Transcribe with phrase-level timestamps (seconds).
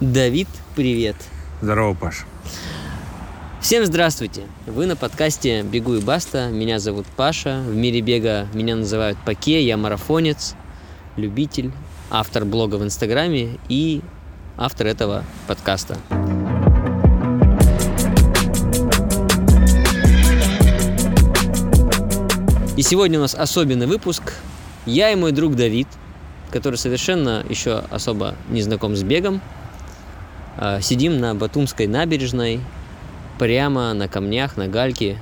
[0.00, 0.46] Давид,
[0.76, 1.16] привет.
[1.60, 2.24] Здорово, Паш.
[3.60, 4.42] Всем здравствуйте.
[4.64, 6.50] Вы на подкасте «Бегу и баста».
[6.50, 7.64] Меня зовут Паша.
[7.66, 9.60] В мире бега меня называют Паке.
[9.60, 10.54] Я марафонец,
[11.16, 11.72] любитель,
[12.10, 14.00] автор блога в Инстаграме и
[14.56, 15.98] автор этого подкаста.
[22.76, 24.34] И сегодня у нас особенный выпуск.
[24.86, 25.88] Я и мой друг Давид,
[26.52, 29.40] который совершенно еще особо не знаком с бегом,
[30.80, 32.60] сидим на Батумской набережной,
[33.38, 35.18] прямо на камнях, на гальке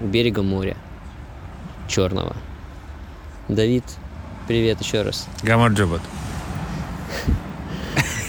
[0.00, 0.76] у берега моря
[1.88, 2.34] Черного.
[3.48, 3.84] Давид,
[4.48, 5.26] привет еще раз.
[5.42, 6.00] Гамар Джобот.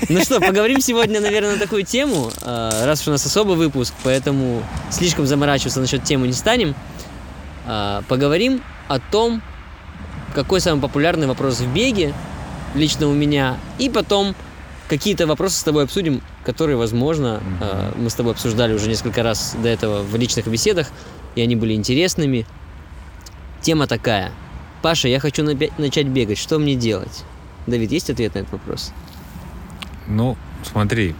[0.10, 3.94] Ну что, поговорим сегодня, наверное, на такую тему, а, раз уж у нас особый выпуск,
[4.04, 6.76] поэтому слишком заморачиваться насчет темы не станем.
[7.66, 9.42] А, поговорим о том,
[10.36, 12.14] какой самый популярный вопрос в беге,
[12.76, 14.36] лично у меня, и потом
[14.88, 18.02] какие-то вопросы с тобой обсудим, которые, возможно, mm-hmm.
[18.02, 20.88] мы с тобой обсуждали уже несколько раз до этого в личных беседах,
[21.36, 22.46] и они были интересными.
[23.62, 24.32] Тема такая.
[24.82, 25.44] Паша, я хочу
[25.78, 26.38] начать бегать.
[26.38, 27.24] Что мне делать?
[27.68, 28.92] Давид, есть ответ на этот вопрос?
[30.08, 30.38] Ну,
[30.70, 31.16] смотри,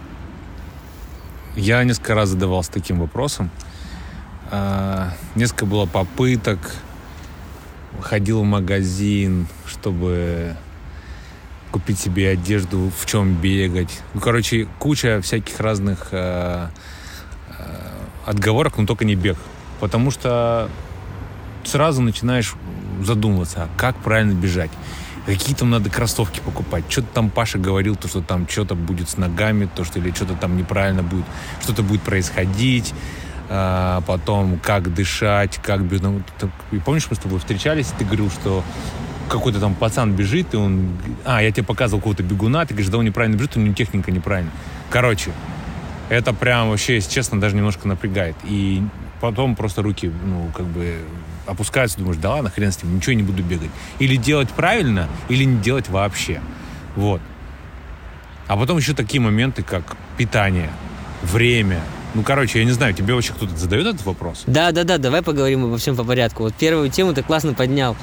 [1.56, 3.50] я несколько раз задавался таким вопросом.
[4.50, 6.58] А, несколько было попыток,
[8.00, 10.56] ходил в магазин, чтобы
[11.74, 14.00] купить себе одежду, в чем бегать.
[14.14, 16.68] Ну, короче, куча всяких разных э,
[17.48, 17.62] э,
[18.26, 19.36] отговорок, но только не бег.
[19.80, 20.70] Потому что
[21.64, 22.54] сразу начинаешь
[23.02, 24.70] задумываться, а как правильно бежать.
[25.26, 26.84] Какие там надо кроссовки покупать.
[26.88, 30.34] Что-то там Паша говорил, то, что там что-то будет с ногами, то, что или что-то
[30.34, 31.24] там неправильно будет,
[31.60, 32.94] что-то будет происходить.
[33.48, 36.04] А, потом как дышать, как бежать.
[36.04, 36.22] Ну,
[36.84, 38.62] помнишь, мы с тобой встречались, и ты говорил, что
[39.28, 40.96] какой-то там пацан бежит, и он...
[41.24, 44.10] А, я тебе показывал какого-то бегуна, ты говоришь, да он неправильно бежит, у него техника
[44.10, 44.52] неправильная.
[44.90, 45.30] Короче,
[46.08, 48.36] это прям вообще, если честно, даже немножко напрягает.
[48.44, 48.82] И
[49.20, 50.98] потом просто руки, ну, как бы
[51.46, 53.70] опускаются, думаешь, да ладно, хрен с ним, ничего не буду бегать.
[53.98, 56.40] Или делать правильно, или не делать вообще.
[56.96, 57.20] Вот.
[58.46, 60.70] А потом еще такие моменты, как питание,
[61.22, 61.80] время.
[62.14, 64.44] Ну, короче, я не знаю, тебе вообще кто-то задает этот вопрос?
[64.46, 66.44] Да, да, да, давай поговорим обо всем по порядку.
[66.44, 67.96] Вот первую тему ты классно поднял.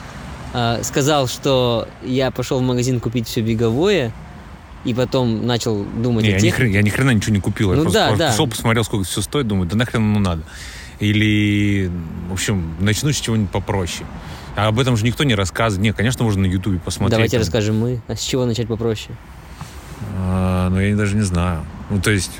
[0.53, 4.12] А, сказал, что я пошел в магазин купить все беговое,
[4.84, 6.44] и потом начал думать не, о тех...
[6.44, 7.69] я, ни хрена, я ни хрена ничего не купил.
[7.69, 8.31] Ну, я просто, да, просто да.
[8.31, 10.44] пошел, посмотрел, сколько все стоит, думаю, да нахрен оно надо.
[11.00, 11.91] Или,
[12.29, 14.06] в общем, начну с чего-нибудь попроще.
[14.56, 15.81] А об этом же никто не рассказывает.
[15.81, 17.12] Не, конечно, можно на Ютубе посмотреть.
[17.12, 17.41] Давайте там.
[17.41, 18.01] расскажем мы.
[18.07, 19.16] А с чего начать попроще?
[20.18, 21.66] А, ну, я даже не знаю.
[21.89, 22.31] Ну, то есть...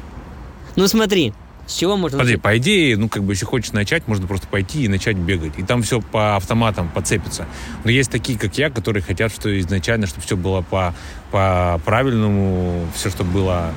[0.76, 1.34] Ну, смотри,
[1.72, 2.44] с чего можно Подожди, начать?
[2.44, 5.54] по идее, ну, как бы, если хочешь начать, можно просто пойти и начать бегать.
[5.58, 7.48] И там все по автоматам подцепится.
[7.84, 10.94] Но есть такие, как я, которые хотят, что изначально, чтобы все было по,
[11.32, 13.74] по правильному, все, чтобы было,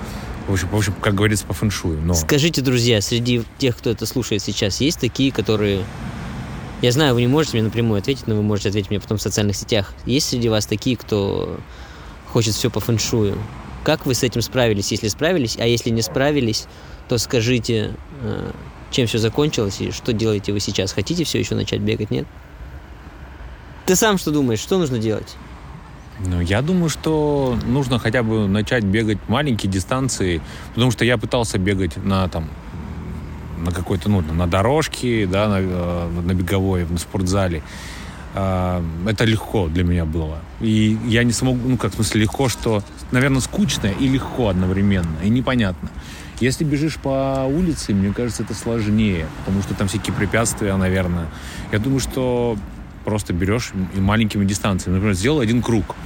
[0.48, 2.02] в общем, в общем, как говорится, по фэншую.
[2.02, 2.14] Но...
[2.14, 5.84] Скажите, друзья, среди тех, кто это слушает сейчас, есть такие, которые...
[6.82, 9.22] Я знаю, вы не можете мне напрямую ответить, но вы можете ответить мне потом в
[9.22, 9.94] социальных сетях.
[10.04, 11.58] Есть среди вас такие, кто
[12.26, 13.38] хочет все по фэншую?
[13.84, 15.56] Как вы с этим справились, если справились?
[15.58, 16.66] А если не справились,
[17.08, 17.92] то скажите,
[18.22, 18.50] э,
[18.90, 20.92] чем все закончилось и что делаете вы сейчас?
[20.92, 22.26] Хотите все еще начать бегать, нет?
[23.86, 25.36] Ты сам что думаешь, что нужно делать?
[26.20, 30.40] Ну, я думаю, что нужно хотя бы начать бегать маленькие дистанции,
[30.74, 32.48] потому что я пытался бегать на там
[33.58, 37.62] на какой-то, ну, на дорожке, да, на, э, на беговой, на спортзале.
[38.34, 40.38] Э, Это легко для меня было.
[40.60, 45.16] И я не смог, ну, как в смысле, легко, что, наверное, скучно и легко одновременно,
[45.22, 45.88] и непонятно.
[46.44, 51.26] Если бежишь по улице, мне кажется, это сложнее, потому что там всякие препятствия, наверное.
[51.72, 52.58] Я думаю, что
[53.06, 54.96] просто берешь и маленькими дистанциями.
[54.96, 55.96] Например, сделал один круг.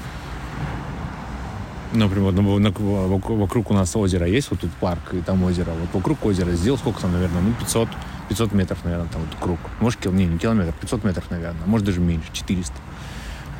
[1.93, 5.73] Например, на- вокруг вокруг у нас озеро есть, вот тут парк, и там озеро.
[5.73, 7.89] Вот вокруг озера сделал сколько там, наверное, ну, 500,
[8.29, 9.59] 500 метров, наверное, там вот круг.
[9.81, 10.13] Может, кил...
[10.13, 12.73] не, не километр, 500 метров, наверное, может, даже меньше, 400.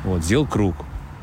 [0.05, 0.77] Вот, сделал круг.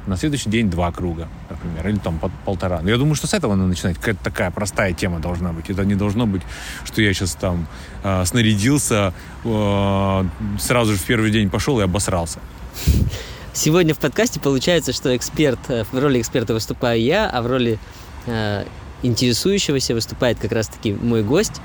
[0.06, 2.81] На следующий день два круга, например, или там по- полтора.
[2.83, 3.97] Но я думаю, что с этого надо начинать.
[3.97, 5.69] Какая-то такая простая тема должна быть.
[5.69, 6.42] Это не должно быть,
[6.84, 7.66] что я сейчас там
[8.04, 9.13] э, снарядился,
[9.45, 10.25] э,
[10.60, 12.39] сразу же в первый день пошел и обосрался.
[13.53, 17.78] Сегодня в подкасте получается, что эксперт, э, в роли эксперта выступаю я, а в роли
[18.27, 18.65] э,
[19.03, 21.60] интересующегося выступает как раз-таки мой гость.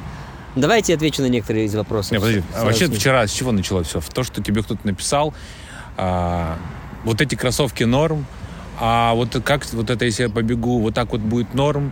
[0.55, 2.11] Давайте я отвечу на некоторые из вопросов.
[2.11, 3.99] Не, подожди, а вообще вчера с чего началось все?
[3.99, 5.33] В то, что тебе кто-то написал,
[5.95, 6.57] а,
[7.03, 8.25] вот эти кроссовки норм,
[8.79, 11.91] а вот как вот это, если я побегу, вот так вот будет норм,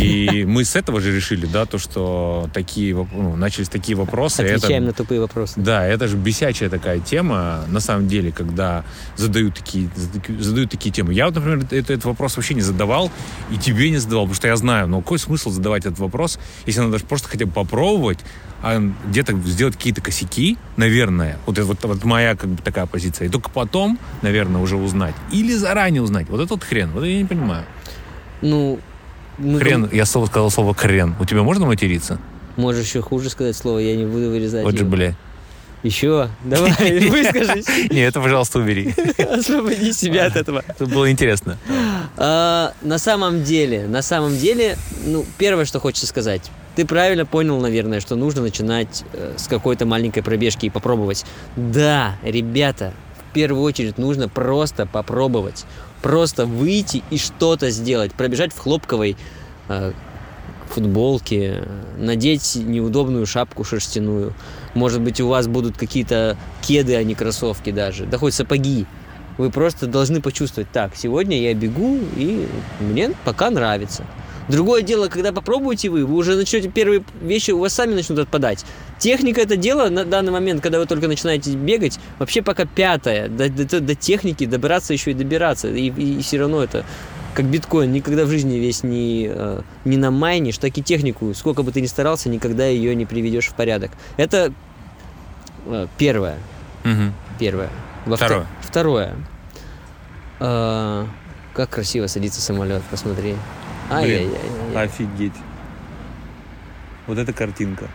[0.00, 4.42] И мы с этого же решили, да, то, что такие, ну, начались такие вопросы.
[4.44, 5.54] Это- Отвечаем на тупые вопросы.
[5.60, 8.84] да, это же бесячая такая тема, на самом деле, когда
[9.16, 9.90] задают такие,
[10.38, 11.12] задают такие темы.
[11.12, 13.10] Я вот, например, это- этот вопрос вообще не задавал,
[13.50, 16.80] и тебе не задавал, потому что я знаю, ну какой смысл задавать этот вопрос, если
[16.80, 18.20] надо просто хотя бы попробовать,
[18.62, 23.30] где-то сделать какие-то косяки, наверное, вот это вот, вот моя как бы такая позиция, и
[23.30, 25.14] только потом, наверное, уже узнать.
[25.32, 26.28] Или заранее узнать.
[26.28, 27.64] Вот это вот хрен, вот я не понимаю.
[28.40, 28.78] Ну,
[29.38, 31.14] мы Хрен, я слово сказал слово хрен.
[31.18, 32.18] У тебя можно материться?
[32.56, 34.62] Можешь еще хуже сказать слово, я не буду вырезать.
[34.62, 34.90] Вот же, его.
[34.90, 35.16] бля.
[35.82, 36.70] Еще, давай,
[37.08, 37.66] выскажись.
[37.90, 38.94] Не, это, пожалуйста, убери.
[39.18, 40.62] Освободи себя от этого.
[40.68, 41.58] Это было интересно.
[42.16, 46.50] А, на самом деле, на самом деле, ну, первое, что хочется сказать.
[46.74, 51.24] Ты правильно понял, наверное, что нужно начинать э, с какой-то маленькой пробежки и попробовать.
[51.56, 55.64] Да, ребята, в первую очередь нужно просто попробовать.
[56.00, 58.12] Просто выйти и что-то сделать.
[58.12, 59.16] Пробежать в хлопковой
[59.68, 59.92] э,
[60.70, 61.62] футболке,
[61.98, 64.32] надеть неудобную шапку шерстяную.
[64.74, 68.06] Может быть, у вас будут какие-то кеды, а не кроссовки даже.
[68.06, 68.86] Да хоть сапоги.
[69.38, 72.46] Вы просто должны почувствовать, так, сегодня я бегу, и
[72.80, 74.04] мне пока нравится.
[74.48, 78.64] Другое дело, когда попробуете вы, вы уже начнете первые вещи у вас сами начнут отпадать.
[78.98, 83.28] Техника это дело на данный момент, когда вы только начинаете бегать, вообще пока пятое.
[83.28, 85.68] До, до- до техники добираться еще и добираться.
[85.68, 86.84] И, и- и все равно это
[87.34, 91.72] как биткоин, никогда в жизни весь не, э, не намайнишь, так и технику, сколько бы
[91.72, 93.90] ты ни старался, никогда ее не приведешь в порядок.
[94.18, 94.52] Это
[95.66, 96.36] э, первое.
[96.84, 97.14] Мгм.
[97.38, 97.70] Первое.
[98.04, 98.46] Во вто- Второе.
[98.60, 99.14] Второе.
[100.40, 101.06] А,
[101.54, 103.34] как красиво садится самолет, посмотри.
[103.90, 104.84] Ай-яй-яй.
[104.84, 105.32] Офигеть.
[107.06, 107.88] Вот эта картинка.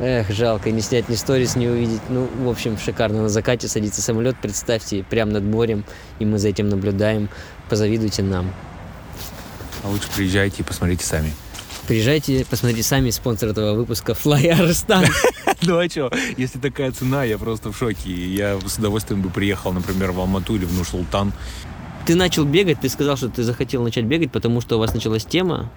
[0.00, 2.00] Эх, жалко, не снять ни сторис, не увидеть.
[2.08, 3.22] Ну, в общем, шикарно.
[3.22, 5.84] На закате садится самолет, представьте, прямо над морем,
[6.18, 7.28] и мы за этим наблюдаем.
[7.68, 8.52] Позавидуйте нам.
[9.84, 11.32] А лучше приезжайте и посмотрите сами.
[11.86, 15.06] Приезжайте, посмотрите сами спонсор этого выпуска Fly Arstan.
[15.66, 18.10] Ну а что, если такая цена, я просто в шоке.
[18.10, 21.32] Я с удовольствием бы приехал, например, в Алмату или в Нур-Султан.
[22.06, 25.24] Ты начал бегать, ты сказал, что ты захотел начать бегать, потому что у вас началась
[25.24, 25.70] тема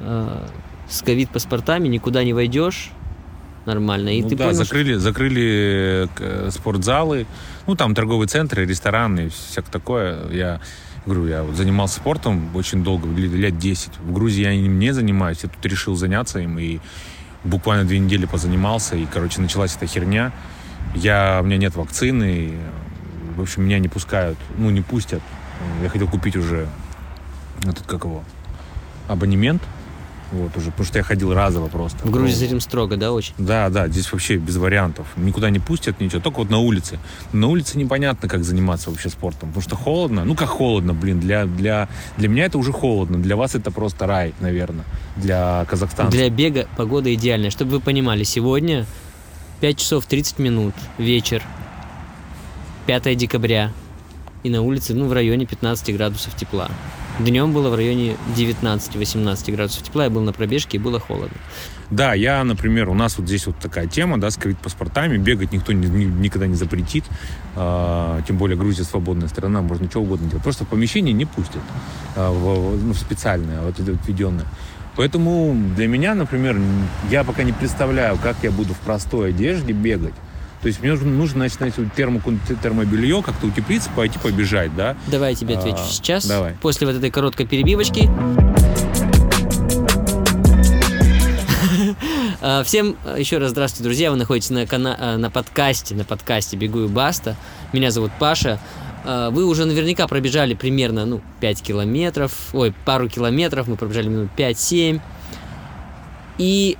[0.00, 0.46] э,
[0.88, 2.90] с ковид-паспортами, никуда не войдешь
[3.66, 4.08] нормально.
[4.10, 7.26] И ну ты да, понял, что- закрыли, закрыли э, спортзалы,
[7.66, 10.30] ну там торговые центры, рестораны, всякое такое.
[10.30, 10.60] Я
[11.06, 13.98] говорю, я вот занимался спортом очень долго, лет лет 10.
[14.00, 16.80] В Грузии я им не занимаюсь, я тут решил заняться им и
[17.44, 20.32] буквально две недели позанимался, и, короче, началась эта херня.
[20.94, 22.54] Я, у меня нет вакцины,
[23.36, 25.22] в общем, меня не пускают, ну, не пустят.
[25.82, 26.68] Я хотел купить уже
[27.62, 28.22] этот, как его,
[29.08, 29.62] абонемент,
[30.32, 31.98] вот, уже, потому что я ходил разово просто.
[32.06, 33.34] в Грузии с Ну, этим строго, да, очень?
[33.36, 35.08] да, да, здесь вообще без вариантов.
[35.16, 36.20] Никуда не пустят, ничего.
[36.20, 37.00] Только вот на улице.
[37.32, 39.48] На улице непонятно, как заниматься вообще спортом.
[39.48, 40.24] Потому что холодно.
[40.24, 41.18] Ну, как холодно, блин.
[41.18, 43.18] Для, для, для меня это уже холодно.
[43.18, 44.84] Для вас это просто рай, наверное.
[45.16, 46.14] Для казахстанцев.
[46.14, 47.50] Для бега погода идеальная.
[47.50, 48.86] Чтобы вы понимали, сегодня
[49.60, 51.42] 5 часов 30 минут, вечер,
[52.86, 53.72] 5 декабря.
[54.42, 56.68] И на улице, ну, в районе 15 градусов тепла.
[57.18, 60.04] Днем было в районе 19-18 градусов тепла.
[60.04, 61.36] Я был на пробежке и было холодно.
[61.90, 65.18] Да, я, например, у нас вот здесь вот такая тема, да, с ковид-паспортами.
[65.18, 67.04] Бегать никто ни- ни- никогда не запретит.
[67.56, 70.42] А, тем более Грузия свободная страна, можно что угодно делать.
[70.42, 71.60] Просто в помещение не пустят.
[72.16, 74.46] а, в, ну, в специальное, вот это введенное.
[74.96, 76.58] Поэтому для меня, например,
[77.10, 80.14] я пока не представляю, как я буду в простой одежде бегать.
[80.62, 82.20] То есть мне нужно, найти термо,
[82.62, 84.94] термобелье, как-то утеплиться, пойти побежать, да?
[85.06, 86.26] Давай я тебе отвечу А, сейчас.
[86.26, 86.52] давай.
[86.60, 88.10] После вот этой короткой перебивочки.
[92.42, 94.10] А, Всем а, еще раз здравствуйте, друзья.
[94.10, 97.36] Вы находитесь на, кана- а, на подкасте, на подкасте «Бегу и баста».
[97.72, 98.58] Меня зовут Паша.
[99.04, 105.00] Вы уже наверняка пробежали примерно, ну, 5 километров, ой, пару километров, мы пробежали минут 5-7.
[106.36, 106.76] И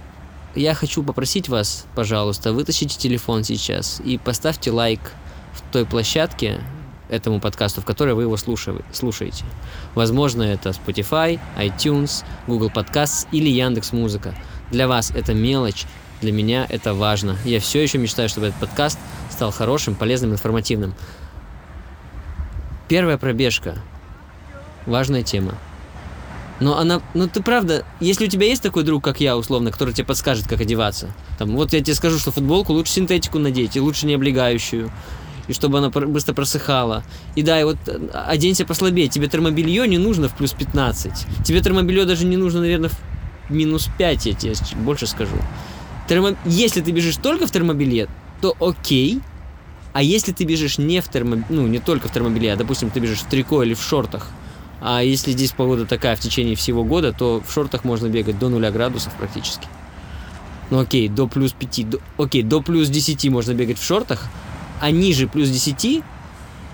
[0.54, 5.00] я хочу попросить вас, пожалуйста, вытащите телефон сейчас и поставьте лайк
[5.52, 6.60] в той площадке
[7.08, 9.44] этому подкасту, в которой вы его слушаете.
[9.94, 14.34] Возможно, это Spotify, iTunes, Google Podcasts или Яндекс Музыка.
[14.70, 15.86] Для вас это мелочь,
[16.20, 17.36] для меня это важно.
[17.44, 18.98] Я все еще мечтаю, чтобы этот подкаст
[19.30, 20.94] стал хорошим, полезным, информативным.
[22.88, 23.76] Первая пробежка.
[24.86, 25.54] Важная тема.
[26.60, 29.94] Но она, ну ты правда, если у тебя есть такой друг, как я, условно, который
[29.94, 33.80] тебе подскажет, как одеваться, там, вот я тебе скажу, что футболку лучше синтетику надеть, и
[33.80, 34.90] лучше не облегающую,
[35.48, 37.02] и чтобы она быстро просыхала.
[37.34, 41.60] И да, и вот э, оденься послабее, тебе термобелье не нужно в плюс 15, тебе
[41.62, 45.36] термобелье даже не нужно, наверное, в минус 5, я тебе больше скажу.
[46.08, 46.36] Термо...
[46.44, 48.06] Если ты бежишь только в термобелье,
[48.42, 49.20] то окей,
[49.92, 51.42] а если ты бежишь не в термо...
[51.48, 54.30] ну, не только в термобелье, а, допустим, ты бежишь в трико или в шортах,
[54.80, 58.48] А если здесь погода такая в течение всего года, то в шортах можно бегать до
[58.48, 59.66] 0 градусов практически.
[60.70, 64.28] Ну окей, до плюс 5, до, окей, до плюс 10 можно бегать в шортах,
[64.80, 66.02] а ниже плюс 10,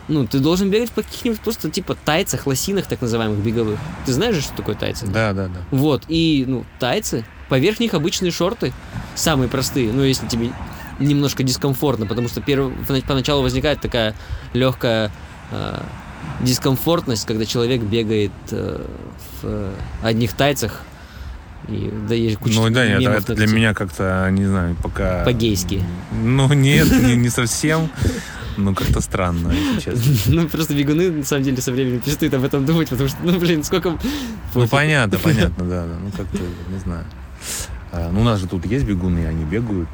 [0.09, 3.79] ну, ты должен бегать в каких-нибудь просто типа тайцах, лосинах так называемых беговых.
[4.05, 5.07] Ты знаешь же, что такое тайцы?
[5.07, 5.61] Да, да, да.
[5.71, 8.73] Вот, и, ну, тайцы, поверх них обычные шорты,
[9.15, 10.53] самые простые, ну, если тебе
[10.99, 12.73] немножко дискомфортно, потому что перв...
[13.07, 14.15] поначалу возникает такая
[14.53, 15.11] легкая
[15.51, 15.81] э,
[16.41, 18.85] дискомфортность, когда человек бегает э,
[19.43, 19.71] в
[20.03, 20.83] одних тайцах,
[21.69, 25.25] и да, есть куча Ну да, нет, это на для меня как-то, не знаю, пока...
[25.25, 25.83] По-гейски.
[26.13, 27.91] Ну нет, не, не совсем.
[28.57, 30.33] Ну как-то странно, если честно.
[30.35, 33.39] Ну, просто бегуны, на самом деле, со временем перестают об этом думать, потому что, ну,
[33.39, 33.99] блин, сколько...
[34.55, 35.95] Ну понятно, понятно, да, да.
[36.03, 36.39] Ну как-то,
[36.71, 37.05] не знаю.
[37.93, 39.89] А, ну у нас же тут есть бегуны, они бегают.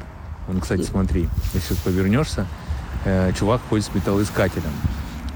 [0.47, 2.45] Вон, кстати, смотри, если повернешься,
[3.05, 4.71] э, чувак ходит с металлоискателем.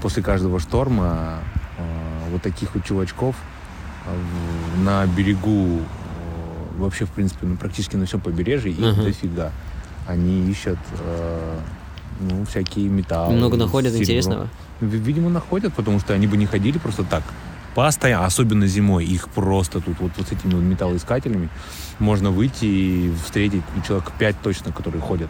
[0.00, 1.38] После каждого шторма
[1.76, 3.34] э, вот таких вот чувачков
[4.06, 9.04] э, на берегу, э, вообще, в принципе, ну, практически на всем побережье, их Мгм.
[9.04, 9.50] дофига.
[10.06, 11.58] Они ищут э,
[12.20, 13.34] ну, всякие металлы.
[13.34, 14.04] Много находят серебро.
[14.04, 14.48] интересного.
[14.80, 17.22] Ви- Видимо, находят, потому что они бы не ходили просто так.
[17.74, 21.48] Постоянно, особенно зимой, их просто тут вот, вот с этими вот металлоискателями
[21.98, 25.28] можно выйти и встретить человек пять точно, которые ходят,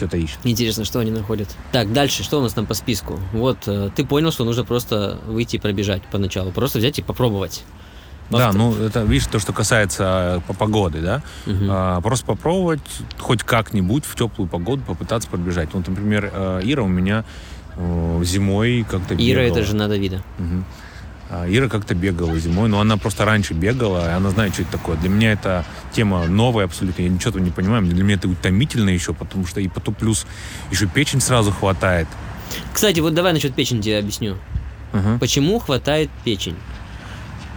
[0.00, 0.38] что-то ищут.
[0.44, 1.48] Интересно, что они находят.
[1.72, 3.20] Так, дальше, что у нас там по списку?
[3.32, 6.52] Вот, э, ты понял, что нужно просто выйти и пробежать поначалу.
[6.52, 7.64] Просто взять и попробовать.
[8.30, 11.68] Да, ну это, видишь, то, что касается э, по погоды, да, Мгм.
[11.68, 12.80] А, просто попробовать
[13.18, 15.68] хоть как-нибудь в теплую погоду попытаться пробежать.
[15.72, 17.24] Вот, например, э, Ира у меня
[17.76, 19.58] э, зимой как-то Ира, бегала.
[19.58, 20.22] это жена Давида.
[20.38, 20.64] Мгм.
[21.32, 24.72] А, Ира как-то бегала зимой, но она просто раньше бегала, и она знает, что это
[24.72, 24.96] такое.
[24.96, 27.84] Для меня это тема новая абсолютно, я ничего там не понимаю.
[27.84, 30.26] Для меня это утомительно еще, потому что и потом плюс
[30.72, 32.08] еще печень сразу хватает.
[32.72, 34.38] Кстати, вот давай насчет печени тебе объясню.
[34.92, 35.18] Ага.
[35.20, 36.56] Почему хватает печень?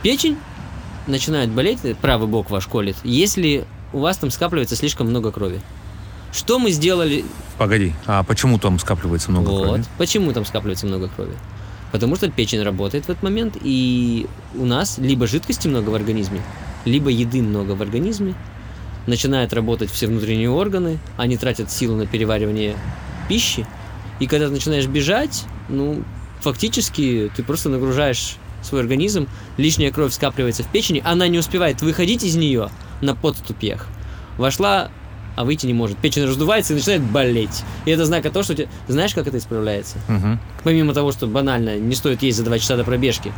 [0.03, 0.37] Печень
[1.07, 5.61] начинает болеть, правый бок ваш колет, если у вас там скапливается слишком много крови.
[6.31, 7.25] Что мы сделали?
[7.57, 9.63] Погоди, а почему там скапливается много вот.
[9.63, 9.83] крови?
[9.97, 11.33] Почему там скапливается много крови?
[11.93, 16.41] Потому что печень работает в этот момент, и у нас либо жидкости много в организме,
[16.85, 18.33] либо еды много в организме.
[19.05, 22.75] Начинают работать все внутренние органы, они тратят силу на переваривание
[23.29, 23.67] пищи.
[24.19, 26.03] И когда ты начинаешь бежать, ну,
[26.41, 32.23] фактически ты просто нагружаешь свой организм, лишняя кровь скапливается в печени, она не успевает выходить
[32.23, 32.71] из нее
[33.01, 33.87] на подступьях.
[34.39, 34.89] Вошла,
[35.35, 35.97] а выйти не может.
[35.97, 37.63] Печень раздувается и начинает болеть.
[37.85, 38.67] И это знак о том, что тебя...
[38.87, 39.97] Знаешь, как это исправляется?
[40.07, 40.39] Мгм.
[40.63, 43.31] Помимо того, что банально не стоит есть за 2 часа до пробежки.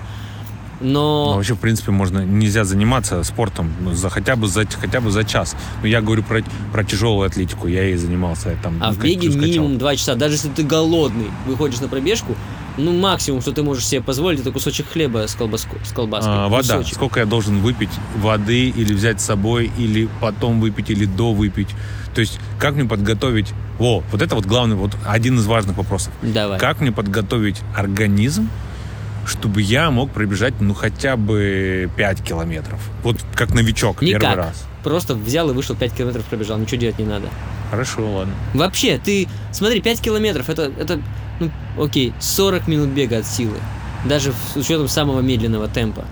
[0.82, 1.34] Ну, Но...
[1.36, 5.24] вообще, в принципе, можно нельзя заниматься спортом ну, за хотя бы за хотя бы за
[5.24, 5.56] час.
[5.82, 7.68] Но я говорю про, про тяжелую атлетику.
[7.68, 8.78] Я ей занимался я там.
[8.82, 10.16] А в беге минимум 2 часа.
[10.16, 12.36] Даже если ты голодный, выходишь на пробежку,
[12.78, 16.34] ну максимум, что ты можешь себе позволить, это кусочек хлеба с, колбаску, с колбаской.
[16.34, 16.78] А, вода.
[16.78, 16.96] Кусочек.
[16.96, 21.70] Сколько я должен выпить воды или взять с собой, или потом выпить, или до выпить.
[22.14, 23.54] То есть, как мне подготовить...
[23.78, 26.14] Во, вот это вот главный, вот один из важных вопросов.
[26.22, 26.58] Давай.
[26.60, 28.50] Как мне подготовить организм,
[29.26, 32.80] чтобы я мог пробежать, ну, хотя бы 5 километров?
[33.04, 34.22] Вот как новичок, Никак.
[34.22, 34.66] первый раз.
[34.84, 37.28] Просто взял и вышел 5 километров пробежал, ничего делать не надо.
[37.70, 38.34] Хорошо, ладно.
[38.54, 41.02] Вообще, ты, смотри, 5 километров, это, это,
[41.40, 41.52] ну,
[41.82, 43.58] окей, 40 минут бега от силы.
[44.06, 46.06] Даже с учетом самого медленного темпа.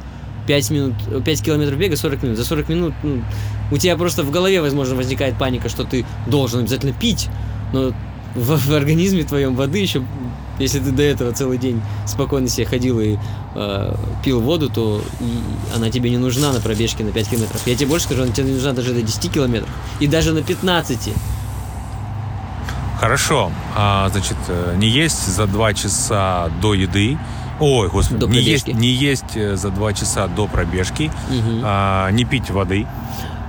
[0.47, 2.37] 5 минут, 5 километров бега, 40 минут.
[2.37, 3.23] За 40 минут, ну,
[3.71, 7.29] у тебя просто в голове, возможно, возникает паника, что ты должен обязательно пить,
[7.71, 7.93] но
[8.35, 10.03] в, в организме твоем воды еще,
[10.59, 13.17] если ты до этого целый день спокойно себе ходил и
[13.55, 17.61] э, пил воду, то и она тебе не нужна на пробежке на 5 километров.
[17.65, 19.69] Я тебе больше скажу, она тебе не нужна даже до 10 километров.
[19.99, 21.13] И даже на 15.
[23.03, 23.51] Хорошо.
[23.75, 27.17] А, значит, э, не есть за 2 часа до еды.
[27.59, 31.11] Ой, господи, До не есть, не есть э, за 2 часа до пробежки.
[31.29, 31.61] Мгм.
[31.65, 32.87] А, не пить воды.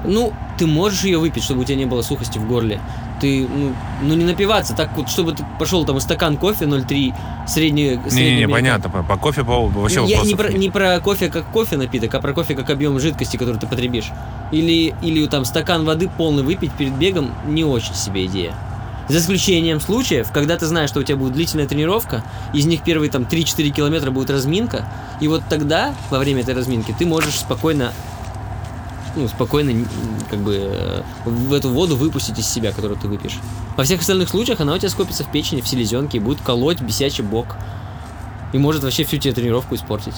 [0.04, 2.80] Ну, ты можешь ее выпить, чтобы у тебя не было сухости в горле.
[3.20, 7.14] Ты, ну, ну не напиваться, так вот, чтобы ты пошел там стакан кофе 0,3,
[7.46, 8.00] средний...
[8.10, 8.90] Не-не-не, понятно.
[8.90, 10.58] По, по кофе по, вообще Я не про, нет.
[10.58, 14.10] не про кофе как кофе напиток, а про кофе как объем жидкости, который ты потребишь.
[14.50, 18.52] Или, или там стакан воды полный выпить перед бегом не очень себе идея.
[19.08, 23.10] За исключением случаев, когда ты знаешь, что у тебя будет длительная тренировка, из них первые
[23.10, 24.88] там 3-4 километра будет разминка,
[25.20, 27.92] и вот тогда, во время этой разминки, ты можешь спокойно
[29.16, 29.86] ну, спокойно,
[30.28, 33.38] как бы, э, в эту воду выпустить из себя, которую ты выпьешь.
[33.76, 36.80] Во всех остальных случаях она у тебя скопится в печени, в селезенке, и будет колоть
[36.80, 37.56] бесячий бок.
[38.52, 40.14] И может вообще всю тебе тренировку испортить.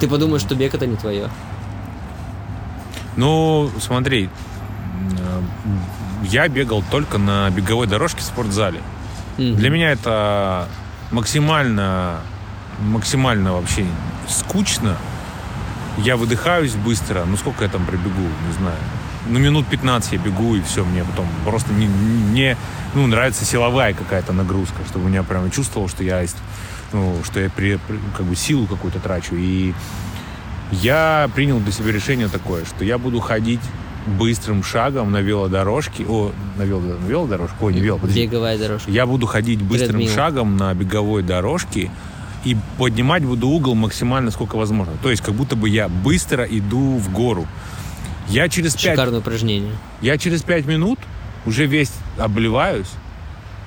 [0.00, 1.28] Ты подумаешь, что бег это не твое.
[3.16, 4.30] Ну, смотри,
[5.18, 5.42] э,
[6.24, 8.80] я бегал только на беговой дорожке в спортзале.
[9.56, 10.66] Для меня это
[11.10, 12.20] максимально
[12.80, 13.86] максимально вообще
[14.28, 14.96] скучно.
[15.98, 17.24] Я выдыхаюсь быстро.
[17.24, 18.76] Ну, сколько я там пробегу, не знаю.
[19.28, 22.56] Ну, минут 15 я бегу, и все, мне потом просто не, не
[22.94, 26.22] ну, нравится силовая какая-то нагрузка, чтобы у меня прямо чувствовал, что я,
[26.92, 27.80] ну, что я при-
[28.16, 29.34] как бы силу какую-то трачу.
[29.36, 29.74] И
[30.70, 33.60] я принял для себя решение такое, что я буду ходить
[34.06, 36.04] быстрым шагом на велодорожке.
[36.08, 37.56] О, на, вело, на велодорожке?
[37.60, 38.26] Ой, не вело, подожди.
[38.26, 38.90] Беговая дорожка.
[38.90, 40.14] Я буду ходить быстрым Тредмил.
[40.14, 41.90] шагом на беговой дорожке
[42.44, 44.94] и поднимать буду угол максимально сколько возможно.
[45.02, 47.46] То есть как будто бы я быстро иду в гору.
[48.28, 49.72] Я через Шикарное упражнение.
[50.00, 50.98] я через пять минут
[51.44, 52.90] уже весь обливаюсь.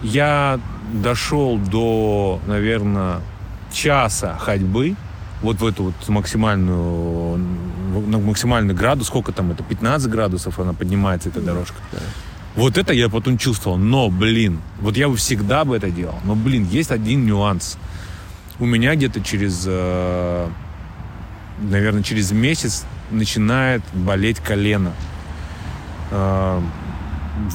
[0.02, 0.60] Я
[0.94, 3.22] дошел до, наверное,
[3.72, 4.96] часа ходьбы.
[5.42, 7.40] Вот в эту вот максимальную,
[7.90, 11.76] на максимальный градус, сколько там это, 15 градусов она поднимается, эта дорожка.
[11.92, 12.00] да.
[12.56, 13.78] Вот это я потом чувствовал.
[13.78, 16.16] Но, блин, вот я бы всегда бы это делал.
[16.26, 17.78] Но, блин, есть один нюанс.
[18.60, 20.48] У меня где-то через, э,
[21.62, 24.92] наверное, через месяц начинает болеть колено.
[26.12, 26.60] Э,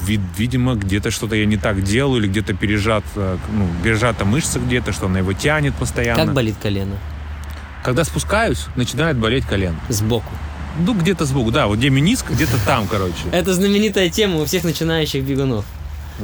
[0.07, 4.59] вид- видимо, где-то что-то я не так делаю, или где-то пережат, э, ну, пережата мышца
[4.59, 6.25] где-то, что она его тянет постоянно.
[6.25, 6.95] Как болит колено?
[7.85, 9.79] Когда спускаюсь, начинает болеть колено.
[9.89, 10.29] Сбоку.
[10.79, 13.13] Ну, где-то сбоку, да, вот где мениск, где-то там, короче.
[13.31, 15.65] Это знаменитая тема у всех начинающих бегунов.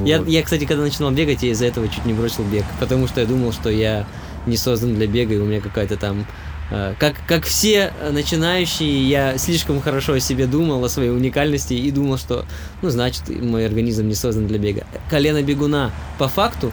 [0.03, 0.27] Я, Вот.
[0.27, 3.27] я, кстати, когда начинал бегать, я из-за этого чуть не бросил бег, потому что я
[3.27, 4.05] думал, что я
[4.45, 6.25] не создан для бега, и у меня какая-то там...
[6.71, 11.91] э, как, как все начинающие, я слишком хорошо о себе думал, о своей уникальности, и
[11.91, 12.45] думал, что,
[12.81, 14.85] ну, значит, мой организм не создан для бега.
[15.09, 16.71] Колено бегуна, по факту,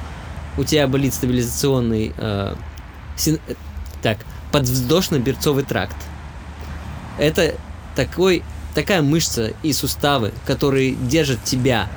[0.56, 2.12] у тебя болит стабилизационный...
[2.16, 2.54] э,
[3.16, 3.54] син- э,
[4.02, 4.18] так,
[4.58, 5.96] подвздошно-берцовый тракт.
[7.18, 7.54] Это
[7.94, 8.42] такой,
[8.74, 11.88] такая мышца и суставы, которые держат тебя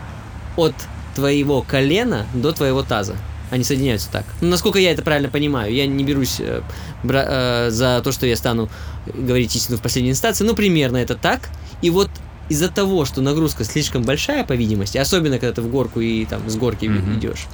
[0.57, 0.75] от
[1.15, 3.15] твоего колена до твоего таза.
[3.49, 4.25] Они соединяются так.
[4.39, 6.61] Ну, насколько я это правильно понимаю, я не берусь э,
[7.03, 8.69] бра- э, за то, что я стану
[9.13, 11.49] говорить истину в последней инстанции, но примерно это так.
[11.81, 12.09] И вот
[12.47, 16.49] из-за того, что нагрузка слишком большая, по видимости, особенно когда ты в горку и там
[16.49, 17.17] с горки Мгм.
[17.17, 17.47] идешь,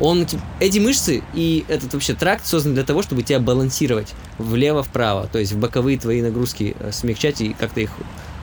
[0.00, 5.26] он, т- эти мышцы и этот вообще тракт создан для того, чтобы тебя балансировать влево-вправо,
[5.26, 7.90] то есть в боковые твои нагрузки э, смягчать и как-то их,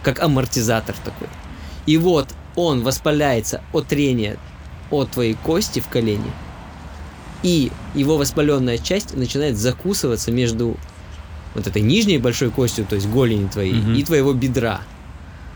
[0.03, 1.27] как амортизатор такой.
[1.85, 4.37] И вот он воспаляется от трения
[4.91, 6.31] от твоей кости в колене,
[7.43, 10.77] и его воспаленная часть начинает закусываться между
[11.53, 13.93] вот этой нижней большой костью, то есть голени твоей, Мгм.
[13.95, 14.81] и твоего бедра.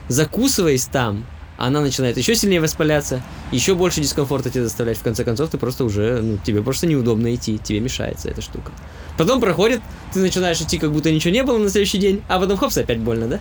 [0.08, 1.26] Закусываясь там,
[1.60, 4.98] она начинает еще сильнее воспаляться, еще больше дискомфорта тебе доставлять.
[4.98, 8.72] В конце концов, ты просто уже, ну, тебе просто неудобно идти, тебе мешается эта штука.
[9.18, 9.82] Потом проходит,
[10.14, 13.00] ты начинаешь идти, как будто ничего не было на следующий день, а потом хопс, опять
[13.00, 13.40] больно, да?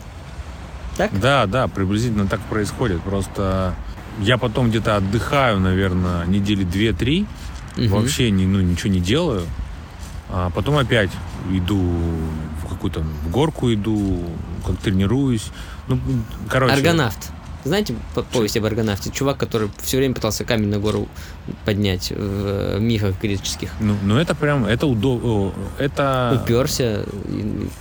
[0.96, 1.20] Так?
[1.20, 3.00] Да, да, приблизительно так происходит.
[3.02, 3.76] Просто
[4.20, 7.24] я потом где-то отдыхаю, наверное, недели две-три,
[7.76, 7.88] Мгм.
[7.88, 9.42] вообще не, ну, ничего не делаю.
[10.28, 11.10] А потом опять
[11.52, 11.80] иду
[12.64, 14.24] в какую-то в горку иду,
[14.66, 15.52] как тренируюсь.
[15.86, 16.00] Ну,
[16.48, 16.74] короче.
[16.74, 17.30] Аргонавт.
[17.68, 19.10] Знаете по- повесть об аргонавте?
[19.10, 21.06] Чувак, который все время пытался камень на гору
[21.64, 23.70] поднять в э, мифах греческих.
[23.80, 25.52] Ну, ну это прям, это удобно.
[25.78, 26.40] Это...
[26.42, 27.04] Уперся,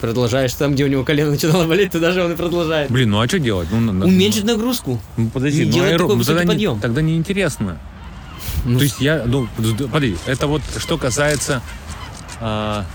[0.02, 2.92] продолжаешь там, где у него колено начинало болеть, туда же он и продолжает.
[2.92, 3.70] Блин, ну а что делать?
[3.72, 5.00] Ну, на- на- Уменьшить нагрузку.
[5.16, 6.76] Ну, подожди, не ну, аэроб- такой ну, тогда, подъем.
[6.76, 7.78] Не, тогда неинтересно.
[8.66, 11.62] Ну, То есть я, ну, подожди, это вот что касается...
[12.42, 12.86] а,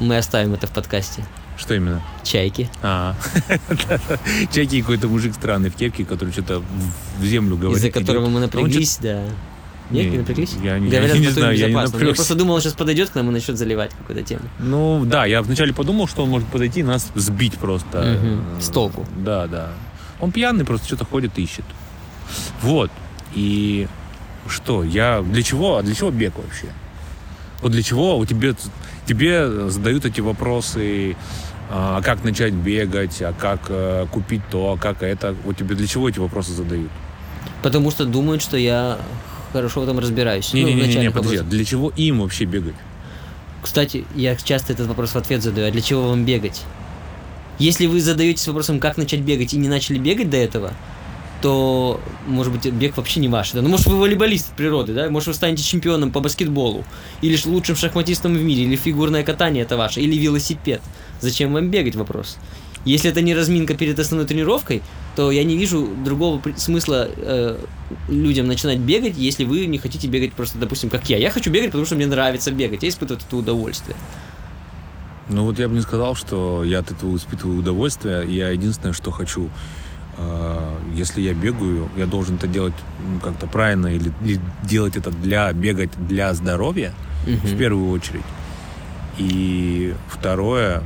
[0.00, 1.24] Мы оставим это в подкасте.
[1.58, 2.00] Что именно?
[2.22, 2.70] Чайки.
[2.82, 3.14] А,
[4.52, 6.60] Чайки какой-то мужик странный в кепке, который что-то
[7.20, 7.78] в- землю говорит.
[7.78, 9.22] Из-за которого мы Он напряглись, да.
[9.90, 10.54] Нет, Не, не напряглись?
[10.62, 11.96] я не- Говорят, я не знаю, я не безопасно.
[11.96, 12.14] Я напрягся.
[12.16, 14.42] просто думал, он сейчас подойдет к нам и начнет заливать какую-то тему.
[14.58, 18.02] Ну да, я вначале подумал, что он может подойти и нас сбить просто.
[18.22, 19.06] Э, с толку.
[19.16, 19.70] Да, да.
[20.20, 21.64] Он пьяный, просто что-то ходит, ищет.
[22.62, 22.90] Вот.
[23.34, 23.88] И
[24.48, 25.22] что, я...
[25.22, 25.76] Для чего?
[25.78, 26.66] А для чего бег вообще?
[27.62, 28.54] Вот для чего у тебя...
[29.06, 31.16] Тебе задают эти вопросы,
[31.70, 35.34] а как начать бегать, а как э, купить то, а как это.
[35.44, 36.90] Вот тебе для чего эти вопросы задают?
[37.62, 38.98] Потому что думают, что я
[39.52, 40.52] хорошо в этом разбираюсь.
[40.52, 41.50] Ну, в Не-не-не, начальных подожди, вопросах.
[41.50, 42.74] для чего им вообще бегать?
[43.62, 45.68] Кстати, я часто этот вопрос в ответ задаю.
[45.68, 46.62] А для чего вам бегать?
[47.58, 50.72] Если вы задаетесь вопросом, как начать бегать, и не начали бегать до этого,
[51.42, 53.52] то, может быть, бег вообще не ваш.
[53.52, 53.62] Да?
[53.62, 55.10] Ну, может, вы волейболист от природы, да?
[55.10, 56.84] Может, вы станете чемпионом по баскетболу,
[57.20, 60.80] или лучшим шахматистом в мире, или фигурное катание это ваше, или велосипед.
[61.20, 62.38] Зачем вам бегать, вопрос?
[62.84, 64.82] Если это не разминка перед основной тренировкой,
[65.16, 67.58] то я не вижу другого смысла э,
[68.08, 71.16] людям начинать бегать, если вы не хотите бегать просто, допустим, как я.
[71.18, 73.96] Я хочу бегать, потому что мне нравится бегать, я испытываю это удовольствие.
[75.28, 78.24] Ну вот я бы не сказал, что я от этого испытываю удовольствие.
[78.34, 79.50] Я единственное, что хочу,
[80.16, 82.74] э, если я бегаю, я должен это делать
[83.22, 86.94] как-то правильно или, или делать это для бегать для здоровья
[87.26, 87.58] в Мгм.
[87.58, 88.22] первую очередь.
[89.18, 90.82] И второе,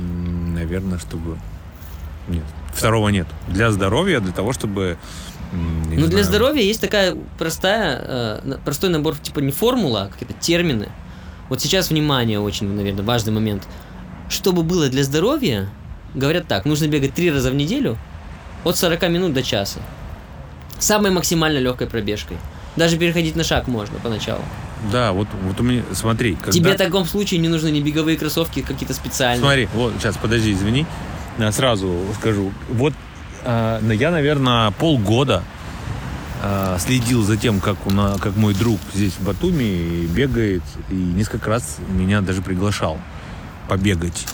[0.00, 1.38] наверное, чтобы...
[2.28, 3.26] Нет, второго нет.
[3.48, 4.96] Для здоровья, для того, чтобы...
[5.52, 10.88] Ну, для здоровья есть такая простая, э, простой набор, типа не формула, а какие-то термины.
[11.48, 13.68] Вот сейчас, внимание, очень, наверное, важный момент.
[14.28, 15.68] Чтобы было для здоровья,
[16.14, 17.96] говорят так, нужно бегать три раза в неделю
[18.64, 19.80] от 40 минут до часа.
[20.78, 22.38] Самой максимально легкой пробежкой.
[22.76, 24.42] Даже переходить на шаг можно поначалу.
[24.92, 25.82] Да, вот, вот у меня...
[25.92, 26.52] Смотри, когда...
[26.52, 29.40] Тебе в таком случае не нужны ни беговые кроссовки какие-то специальные.
[29.40, 30.86] Смотри, вот сейчас, подожди, извини.
[31.50, 32.52] Сразу скажу.
[32.70, 32.92] Вот
[33.44, 35.42] ну, я, наверное, полгода
[36.46, 40.94] а, следил за тем, как, у на, как мой друг здесь в Батуми бегает, и
[40.94, 42.98] несколько раз меня даже приглашал
[43.68, 44.26] побегать.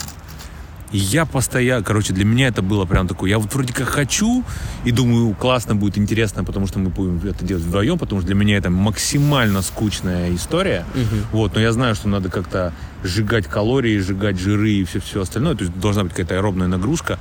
[0.93, 4.45] И я постоянно, короче, для меня это было прям такое, я вот вроде как хочу,
[4.85, 8.35] и думаю, классно будет, интересно, потому что мы будем это делать вдвоем, потому что для
[8.35, 10.85] меня это максимально скучная история.
[10.95, 11.27] Мгм.
[11.33, 12.73] Вот, но я знаю, что надо как-то
[13.05, 15.55] сжигать калории, сжигать жиры и все-все остальное.
[15.55, 17.19] То есть должна быть какая-то аэробная нагрузка.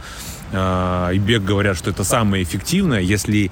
[0.52, 3.02] А, И бег говорят, что это самое эффективное.
[3.02, 3.52] Если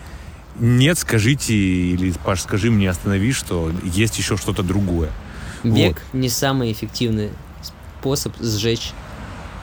[0.59, 5.09] нет, скажите, или, Паш, скажи мне, останови, что есть еще что-то другое.
[5.63, 7.29] Бег не самый эффективный
[7.99, 8.93] способ сжечь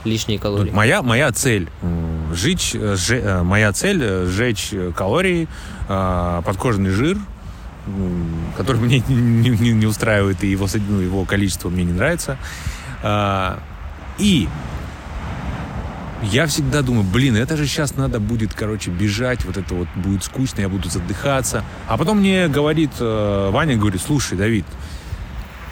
[0.05, 0.71] лишние калории.
[0.71, 1.69] Вот моя, моя цель
[2.33, 5.49] жечь, э, сже- э, моя цель сжечь э, калории,
[5.89, 7.19] подкожный жир,
[8.57, 12.37] который мне не, не- не устраивает, и его, ну, его количество мне не нравится.
[14.19, 14.49] И
[16.23, 20.25] я всегда думаю, блин, это же сейчас надо будет, короче, бежать, вот это вот будет
[20.25, 21.65] скучно, я буду задыхаться.
[21.87, 24.65] А потом мне говорит, Ваня говорит, слушай, Давид,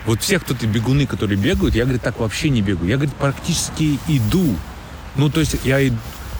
[0.06, 2.88] вот все, кто ты бегуны, которые бегают, я, говорит, так вообще не бегаю.
[2.88, 4.56] Я, говорит, практически иду.
[5.16, 5.78] Ну, то есть я,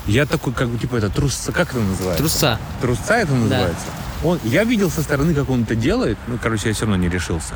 [0.07, 2.23] я такой, как бы, типа, это трусца, как это называется?
[2.23, 2.59] Труса.
[2.81, 3.87] Трусца это называется?
[4.25, 7.09] Он, я видел со стороны, как он это делает, ну, короче, я все равно не
[7.09, 7.55] решился.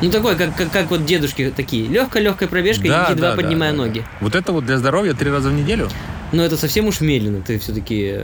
[0.00, 1.86] Ну такой, как, как, как вот дедушки такие.
[1.88, 3.84] Легкая-легкая пробежка, едва да, поднимая да, да.
[3.84, 4.04] ноги.
[4.20, 5.88] Вот это вот для здоровья три раза в неделю?
[6.30, 7.40] Но это совсем уж медленно.
[7.40, 8.20] Ты все-таки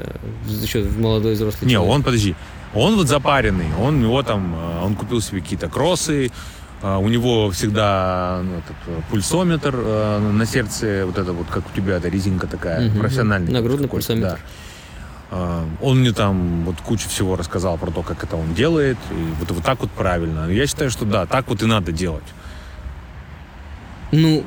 [0.47, 1.93] еще молодой взрослый Не, человек.
[1.93, 2.37] он, подожди,
[2.75, 6.31] он вот запаренный, он у него там, э, он купил себе какие-то кроссы,
[6.83, 11.65] э, у него всегда ну, этот, э, пульсометр э, на сердце, вот это вот, как
[11.71, 13.01] у тебя, эта резинка такая, Мгм.
[13.01, 13.53] профессиональный.
[13.53, 14.29] Нагрудный пульсометр.
[14.29, 14.39] да.
[15.31, 19.15] Э, Он мне там вот кучу всего рассказал про то, как это он делает, и
[19.41, 20.49] вот, вот так вот правильно.
[20.51, 22.25] Я считаю, что да, так вот и надо делать.
[24.13, 24.45] Ну,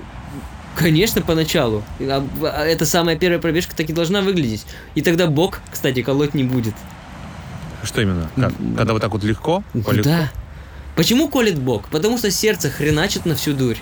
[0.76, 1.84] конечно, поначалу.
[2.00, 4.66] А- а Это самая первая пробежка так и должна выглядеть.
[4.96, 6.76] И тогда бок, кстати, колоть не будет.
[7.84, 8.30] Что именно?
[8.36, 8.54] Как?
[8.76, 9.63] Когда вот так вот легко?
[9.74, 10.10] полегко?
[10.10, 10.32] Да.
[10.96, 11.90] Почему колет бок?
[11.90, 13.78] Потому что сердце хреначит на всю дурь.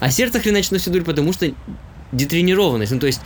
[0.00, 1.50] А сердце хреначит на всю дурь, потому что
[2.12, 2.92] детренированность.
[2.92, 3.20] Ну, то есть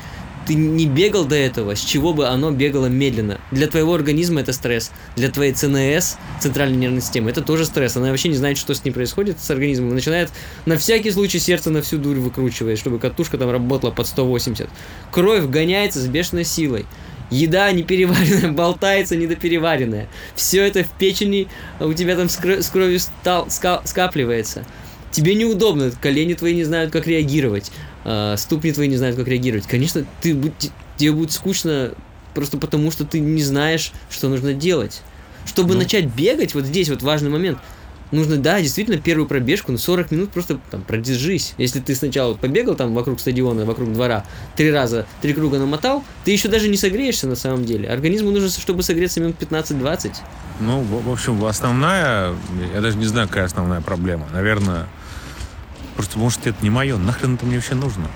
[0.46, 3.40] ты не бегал до этого, с чего бы оно бегало медленно.
[3.50, 4.92] Для твоего организма это стресс.
[5.16, 7.96] Для твоей ЦНС, центральной нервной системы, это тоже стресс.
[7.96, 9.90] Она вообще не знает, что с ней происходит, с организмом.
[9.90, 10.30] И начинает
[10.64, 14.68] на всякий случай сердце на всю дурь выкручивать, чтобы катушка там работала под 180.
[15.10, 16.86] Кровь гоняется с бешеной силой.
[17.30, 20.08] Еда непереваренная, болтается недопереваренная.
[20.34, 21.48] Все это в печени
[21.80, 24.64] у тебя там с, кро- с кровью стал- ска- скапливается.
[25.10, 27.72] Тебе неудобно, колени твои не знают, как реагировать,
[28.04, 29.66] а, ступни твои не знают, как реагировать.
[29.66, 30.36] Конечно, ты,
[30.96, 31.92] тебе будет скучно
[32.34, 35.00] просто потому, что ты не знаешь, что нужно делать.
[35.46, 35.80] Чтобы Ну.
[35.80, 37.58] начать бегать, вот здесь вот важный момент,
[38.10, 41.54] нужно, да, действительно, первую пробежку, ну, 40 минут просто там продержись.
[41.58, 44.24] Если ты сначала побегал там вокруг стадиона, вокруг двора,
[44.56, 47.88] три раза, три круга намотал, ты еще даже не согреешься на самом деле.
[47.88, 50.12] Организму нужно, чтобы согреться минут 15-20.
[50.60, 52.34] Ну, в, общем, основная,
[52.74, 54.26] я даже не знаю, какая основная проблема.
[54.32, 54.86] Наверное,
[55.96, 56.96] просто, может, это не мое.
[56.96, 58.06] Нахрен это мне вообще нужно?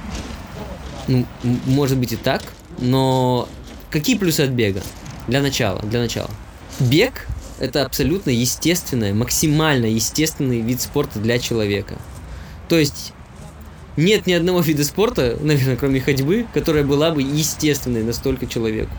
[1.09, 2.43] Ну, может быть и так,
[2.79, 3.49] но
[3.91, 4.83] какие плюсы от бега?
[5.27, 6.31] Для начала, для начала.
[6.79, 7.27] Бег–
[7.61, 11.99] это абсолютно естественный, максимально естественный вид спорта для человека.
[12.69, 13.13] То есть
[13.97, 18.93] нет ни одного вида спорта, наверное, кроме ходьбы, которая была бы естественной настолько человеку.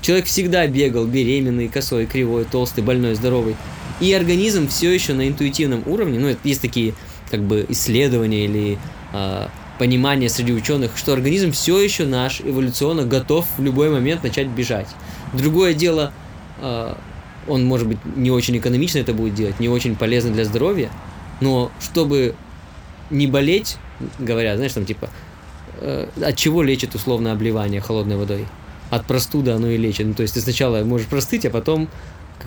[0.00, 3.56] Человек всегда бегал беременный, косой, кривой, толстый, больной, здоровый.
[4.00, 6.94] И организм все еще на интуитивном уровне, ну, есть такие
[7.30, 8.78] как бы исследования или
[9.12, 14.48] а, понимание среди ученых, что организм все еще наш эволюционно готов в любой момент начать
[14.48, 14.86] бежать.
[15.32, 16.12] Другое дело,
[16.60, 16.98] а,
[17.48, 20.90] он может быть не очень экономично это будет делать, не очень полезно для здоровья,
[21.40, 22.34] но чтобы
[23.10, 23.76] не болеть,
[24.18, 25.10] говорят, знаешь, там типа,
[25.80, 28.46] э, от чего лечит условно обливание холодной водой?
[28.90, 30.06] От простуды оно и лечит.
[30.06, 31.88] Ну, то есть ты сначала можешь простыть, а потом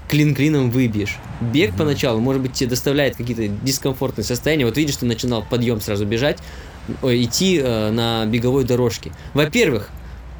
[0.08, 1.18] клин клином выбьешь.
[1.42, 4.66] Бег поначалу, может быть, тебе доставляет какие-то дискомфортные состояния.
[4.66, 6.40] Вот видишь, ты начинал подъем сразу бежать,
[7.02, 9.12] ой, идти э, на беговой дорожке.
[9.34, 9.90] Во-первых,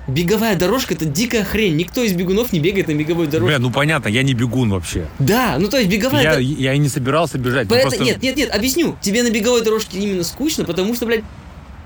[0.10, 1.76] беговая дорожка это дикая хрень.
[1.76, 3.48] Никто из бегунов не бегает на беговой дорожке.
[3.58, 5.08] Бля, ну понятно, я не бегун вообще.
[5.20, 6.24] Да, ну то есть беговая...
[6.24, 7.68] Я, это- я и не собирался бежать.
[7.70, 8.98] ну, Поэт- просто- Нет, нет, нет, объясню.
[9.02, 11.24] Тебе на беговой дорожке именно скучно, потому что, блядь,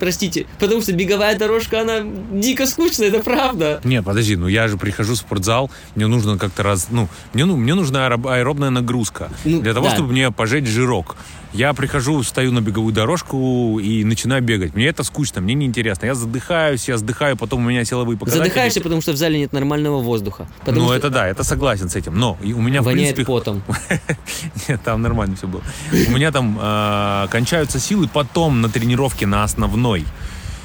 [0.00, 2.00] простите, потому что беговая дорожка, она
[2.32, 3.80] дико скучная, это правда.
[3.84, 7.56] Не, подожди, ну я же прихожу в спортзал, мне нужно как-то раз, ну, мне, ну,
[7.56, 9.94] мне нужна аэроб- аэробная нагрузка Ну, для того, да.
[9.94, 11.16] чтобы мне пожечь жирок.
[11.54, 14.74] Я прихожу, встаю на беговую дорожку и начинаю бегать.
[14.74, 16.06] Мне это скучно, мне неинтересно.
[16.06, 18.42] Я задыхаюсь, я сдыхаю, потом у меня силовые показатели.
[18.48, 20.48] Задыхаешься, потому что в зале нет нормального воздуха.
[20.60, 22.18] Потому Ну, что это да, это согласен с этим.
[22.18, 23.62] Но у меня, в воняет принципе, потом.
[24.68, 25.62] Нет, там нормально все было.
[25.92, 30.04] У меня там э, кончаются силы потом на тренировке на основной.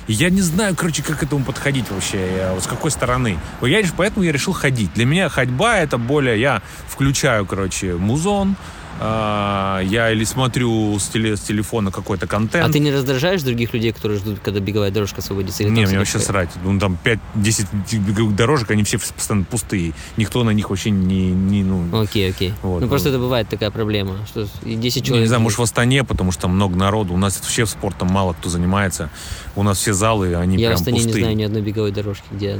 [0.07, 3.37] Я не знаю, короче, как к этому подходить вообще, э, с какой стороны.
[3.61, 4.91] Я, реш- поэтому я решил ходить.
[4.95, 6.39] Для меня ходьба это более...
[6.41, 8.55] Я включаю, короче, музон,
[8.99, 12.65] э, я или смотрю с, теле- с телефона какой-то контент.
[12.67, 15.63] А ты не раздражаешь других людей, которые ждут, когда беговая дорожка освободится?
[15.63, 16.49] Или Не, мне вообще срать.
[16.63, 17.67] Ну, там 5-10
[17.99, 19.93] беговых дорожек, они все постоянно пустые.
[20.17, 21.29] Никто на них вообще не...
[21.31, 22.53] не ну, Окей, окей.
[22.61, 23.15] Вот, ну просто вот.
[23.15, 25.23] это бывает такая проблема, что и 10 Ну, человек...
[25.23, 27.13] не знаю, может, в Астане, потому что там много народу.
[27.13, 29.09] У нас вообще спортом мало кто занимается.
[29.55, 31.23] У нас все залы, они Я в прям Астане не пустые.
[31.23, 32.57] знаю ни одной беговой дорожки, где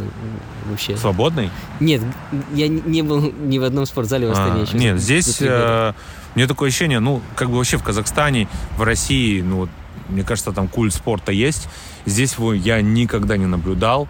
[0.69, 0.97] вообще...
[0.97, 1.49] Свободный?
[1.80, 2.02] Нет,
[2.54, 4.78] я не- не был ни в одном спортзале в Астане А, еще.
[4.78, 5.93] нет, здесь э,
[6.36, 9.68] мне такое ощущение, ну, как бы вообще в Казахстане, в России, ну,
[10.10, 11.68] мне кажется, там культ спорта есть.
[12.06, 14.08] Здесь его я никогда не наблюдал.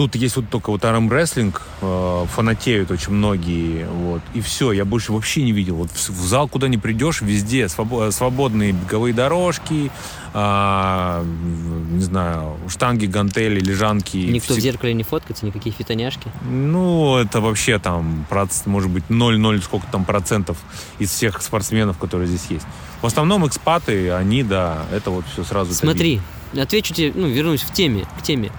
[0.00, 5.12] Тут есть вот только вот армрестлинг, э, фанатеют очень многие, вот, и все, я больше
[5.12, 5.74] вообще не видел.
[5.76, 9.90] Вот в, в зал, куда не придешь, везде свобо- свободные беговые дорожки,
[10.32, 14.16] а, не знаю, штанги, гантели, лежанки.
[14.16, 16.32] Никто в Всег- зеркале не фоткается, никакие фитоняшки.
[16.50, 18.24] ну, это вообще там,
[18.64, 20.56] может быть, 0,0 сколько там процентов
[20.98, 22.66] из всех спортсменов, которые здесь есть.
[23.02, 25.74] В основном экспаты, они, да, это вот все сразу.
[25.74, 26.22] Смотри,
[26.58, 28.50] отвечу тебе, ну, вернусь в теме, к теме.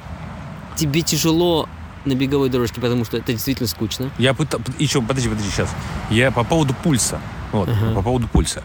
[0.75, 1.67] Тебе тяжело
[2.05, 4.09] на беговой дорожке, потому что это действительно скучно.
[4.17, 4.65] Я пытался...
[4.79, 5.69] Еще, подожди, подожди, сейчас.
[6.09, 7.19] Я по поводу пульса.
[7.51, 7.93] Вот, Ага.
[7.95, 8.63] по поводу пульса.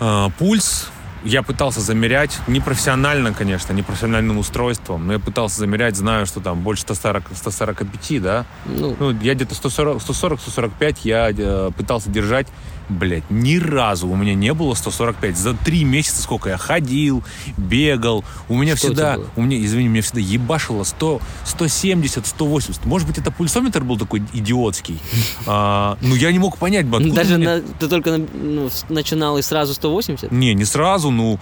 [0.00, 0.88] А, пульс
[1.24, 6.82] я пытался замерять, непрофессионально, конечно, непрофессиональным устройством, но я пытался замерять, знаю, что там больше
[6.82, 12.48] 140, 145, да, Ну, Ну, я где-то 140-145 я э, пытался держать.
[12.88, 15.36] Блять, ни разу у меня не было 145.
[15.36, 17.22] За три месяца сколько я ходил,
[17.56, 18.24] бегал.
[18.48, 22.84] У меня Что у всегда, у меня, извини, меня всегда ебашило 100, 170, 180.
[22.84, 24.98] Может быть, это пульсометр был такой идиотский.
[25.46, 29.38] А, ну, я не мог понять, откуда даже у меня- на- ты только ну, начинал
[29.38, 30.30] и сразу 180?
[30.30, 31.38] Не, не сразу, ну...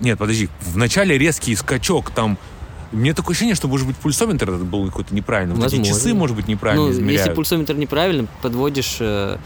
[0.00, 0.48] Нет, подожди.
[0.66, 2.38] Вначале резкий скачок, там...
[2.92, 5.54] Мне такое ощущение, что, может быть, пульсометр этот был какой-то неправильный.
[5.54, 7.20] Вот эти часы, может быть, неправильно ну, измеряют.
[7.20, 9.36] если пульсометр неправильно, подводишь э,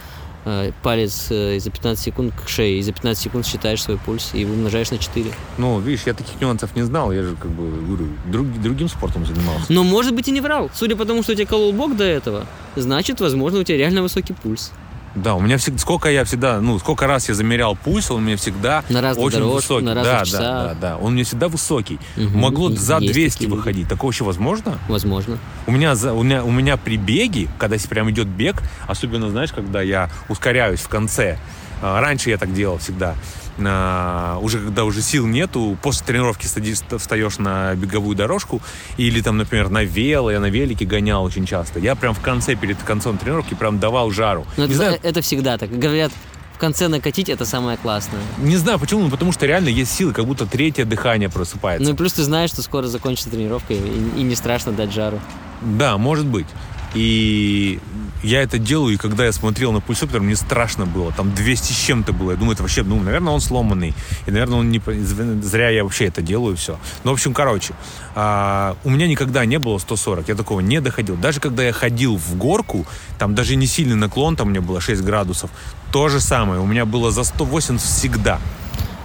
[0.82, 4.44] палец э, за 15 секунд к шее, и за 15 секунд считаешь свой пульс и
[4.44, 5.30] умножаешь на 4.
[5.58, 9.24] Ну, видишь, я таких нюансов не знал, я же как бы говорю, друг- другим спортом
[9.24, 9.72] занимался.
[9.72, 10.70] Но, может быть, и не врал.
[10.74, 14.02] Судя по тому, что у тебя колол бок до этого, значит, возможно, у тебя реально
[14.02, 14.72] высокий пульс.
[15.14, 18.36] Да, у меня всегда, сколько я всегда, ну, сколько раз я замерял пульс, он меня
[18.36, 19.84] всегда На разных очень дорожках, высокий.
[19.84, 21.98] на да, разных да, да, да, он меня всегда высокий.
[22.16, 22.38] Мгм.
[22.38, 23.56] Могло за есть 200 такие люди.
[23.58, 23.88] выходить.
[23.88, 24.78] Такое вообще возможно?
[24.88, 25.38] Возможно.
[25.66, 29.52] У меня, за, у, меня, у меня при беге, когда прям идет бег, особенно, знаешь,
[29.52, 31.38] когда я ускоряюсь в конце,
[31.80, 33.14] а, раньше я так делал всегда,
[33.58, 38.60] а, уже когда уже сил нету, после тренировки садишь, встаешь на беговую дорожку,
[38.96, 42.54] или там, например, на вело, я на велике гонял очень часто, я прям в конце,
[42.54, 44.46] перед концом тренировки прям давал жару.
[44.56, 45.70] Но не, это, знаю, это всегда так.
[45.70, 46.12] Говорят,
[46.54, 48.20] в конце накатить это самое классное.
[48.38, 51.86] не знаю почему, ну, потому что реально есть силы, как будто третье дыхание просыпается.
[51.86, 55.20] Ну и плюс ты знаешь, что скоро закончится тренировка, и, и не страшно дать жару.
[55.60, 56.46] Да, может быть.
[56.94, 57.80] И
[58.22, 61.12] я это делаю, и когда я смотрел на пульсометр, мне страшно было.
[61.12, 62.30] Там 200 с чем-то было.
[62.30, 63.94] Я думаю, это вообще, ну, наверное, он сломанный.
[64.26, 64.80] И, наверное, он не...
[65.42, 66.78] Зря я вообще это делаю, все.
[67.02, 67.74] Ну, в общем, короче,
[68.14, 70.28] а, у меня никогда не было 140.
[70.28, 71.16] Я такого не доходил.
[71.16, 72.86] Даже когда я ходил в горку,
[73.18, 75.50] там даже не сильный наклон, там у меня было 6 градусов.
[75.92, 76.60] То же самое.
[76.60, 78.40] У меня было за 180 всегда.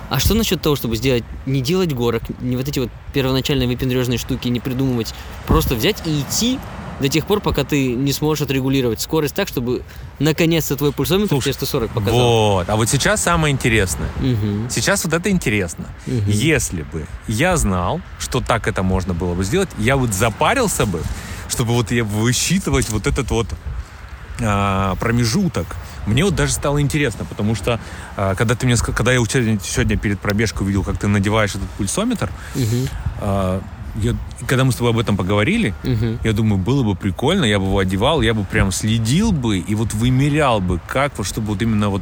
[0.10, 4.18] А что насчет того, чтобы сделать, не делать горок, не вот эти вот первоначальные выпендрежные
[4.18, 5.14] штуки, не придумывать,
[5.46, 6.60] просто взять и идти
[7.00, 9.84] до тех пор, пока ты не сможешь отрегулировать скорость так, чтобы
[10.20, 12.20] наконец-то твой пульсометр Слушай, тебе 140 показал.
[12.20, 12.70] Вот.
[12.70, 14.10] А вот сейчас самое интересное.
[14.20, 14.70] Мгм.
[14.70, 15.86] Сейчас вот это интересно.
[16.06, 16.30] Мгм.
[16.30, 21.02] Если бы я знал, что так это можно было бы сделать, я вот запарился бы,
[21.48, 23.48] чтобы вот я высчитывать вот этот вот
[24.42, 25.76] а, промежуток.
[26.06, 27.80] Мне вот даже стало интересно, потому что
[28.16, 32.30] а, когда ты мне, когда я сегодня перед пробежкой увидел, как ты надеваешь этот пульсометр,
[32.56, 32.88] Мгм.
[33.20, 33.62] а,
[33.96, 34.16] я-
[34.48, 36.20] когда мы с тобой об этом поговорили, Мгм.
[36.24, 39.76] я думаю, было бы прикольно, я бы его одевал, я бы прям следил бы и
[39.76, 42.02] вот вымерял бы, как вот, чтобы вот именно вот,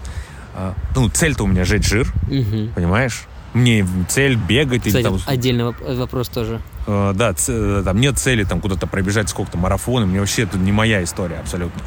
[0.55, 2.73] а, ну, цель-то у меня жечь жир, Мгм.
[2.75, 3.25] Понимаешь?
[3.53, 5.19] мне цель бегать Кстати, или там...
[5.25, 6.61] отдельный воп- вопрос тоже.
[6.85, 10.59] Э, да, ц- э, там нет цели там куда-то пробежать сколько-то марафоны, мне вообще это
[10.59, 11.81] не моя история абсолютно.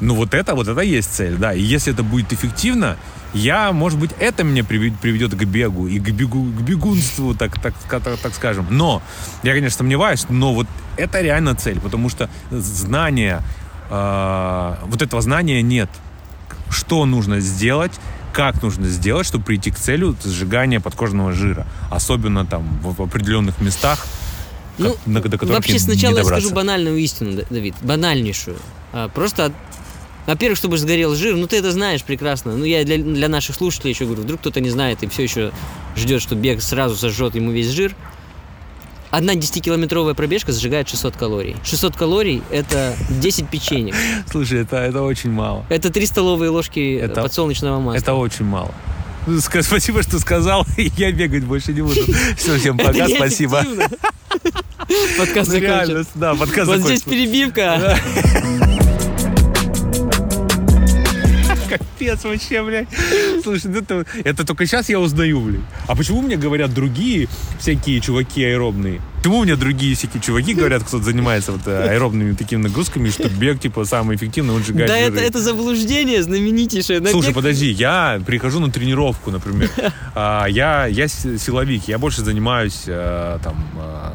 [0.00, 1.52] Ну вот это, вот это есть цель, да.
[1.52, 2.96] И если это будет эффективно,
[3.34, 7.74] я, может быть, это меня приведет, к бегу и к, бегу, к бегунству, так, так,
[7.90, 8.66] так, так скажем.
[8.70, 9.02] Но,
[9.42, 13.42] я, конечно, сомневаюсь, но вот это реально цель, потому что знания,
[13.90, 15.90] э, вот этого знания нет.
[16.70, 17.92] Что нужно сделать,
[18.32, 21.66] как нужно сделать, чтобы прийти к целю сжигания подкожного жира.
[21.90, 24.06] Особенно там в, в определенных местах,
[24.78, 28.56] Ну, как- на- до которых вообще сначала я скажу банальную истину, Давид, банальнейшую.
[28.92, 29.52] А, просто,
[30.28, 32.54] во-первых, чтобы сгорел жир, ну ты это знаешь прекрасно.
[32.54, 35.52] Ну я для, для наших слушателей еще говорю, вдруг кто-то не знает и все еще
[35.96, 37.96] ждет, что бег сразу сожжет ему весь жир.
[39.10, 41.56] Одна 10-километровая пробежка сжигает 600 калорий.
[41.64, 43.94] 600 калорий– это 10 печенек.
[44.30, 45.64] Слушай, это, это очень мало.
[45.70, 47.96] Это 3 столовые ложки Это- подсолнечного масла.
[47.98, 48.74] Это очень мало.
[49.26, 50.66] Ну, Спасибо, что сказал.
[50.98, 52.00] Я бегать больше не буду.
[52.36, 53.64] Все, всем пока, спасибо.
[55.18, 56.10] Подкаст Ну, реально, закончен.
[56.14, 57.98] да, подкаст Вот здесь перебивка.
[61.68, 62.88] Капец вообще, блядь.
[63.42, 65.60] Слушай, ну это, это только сейчас я узнаю, блядь.
[65.86, 67.28] А почему мне говорят другие
[67.58, 69.00] всякие чуваки аэробные?
[69.18, 73.60] Почему мне другие всякие чуваки говорят, кто занимается вот э, аэробными такими нагрузками, что бег,
[73.60, 75.16] типа, самый эффективный, он сжигает Да жиры?
[75.16, 77.00] это, это заблуждение знаменитейшее.
[77.00, 79.70] На Слушай, бег- подожди, я прихожу на тренировку, например.
[80.14, 84.10] А, я, я силовик, я больше занимаюсь э, там, э,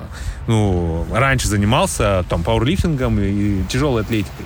[0.48, 4.46] ну, раньше занимался там пауэрлифтингом и тяжелой атлетикой.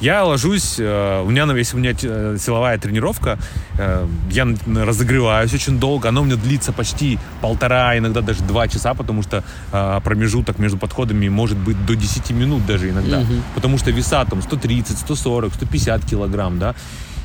[0.00, 3.38] Я ложусь, э, у меня, если у меня э, силовая тренировка,
[3.78, 4.46] э, я
[4.84, 9.42] разогреваюсь очень долго, она у меня длится почти полтора, иногда даже два часа, потому что
[9.72, 13.20] э, промежуток между подходами может быть до 10 минут даже иногда.
[13.20, 13.42] Мгм.
[13.54, 16.74] Потому что веса там 130, 140, 150 килограмм, да.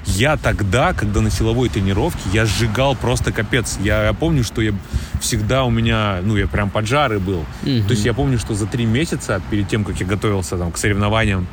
[0.06, 3.78] Я тогда, когда на силовой тренировке, я сжигал просто капец.
[3.82, 4.74] Я, я помню, что я
[5.22, 7.46] всегда у меня, ну, я прям поджарый был.
[7.62, 7.86] Мгм.
[7.86, 10.78] То есть я помню, что за три месяца перед тем, как я готовился там, к
[10.78, 11.48] соревнованиям,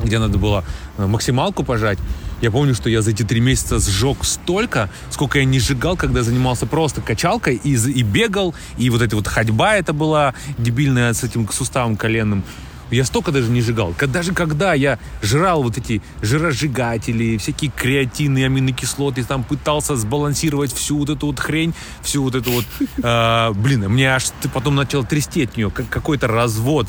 [0.00, 0.64] где надо было
[0.98, 1.98] э, максималку пожать,
[2.42, 6.22] я помню, что я за эти три месяца сжег столько, сколько я не сжигал, когда
[6.22, 11.24] занимался просто качалкой и, и бегал, и вот эта вот ходьба это была дебильная с
[11.24, 12.44] этим суставом коленным.
[12.90, 13.92] Я столько даже не сжигал.
[13.96, 20.98] Ка- Даже когда я жрал вот эти жиросжигатели, всякие креатины, аминокислоты, там пытался сбалансировать всю
[20.98, 22.64] вот эту вот хрень, всю вот эту вот...
[23.02, 26.86] э, блин, мне аж потом начал трясти от нее, как какой-то развод.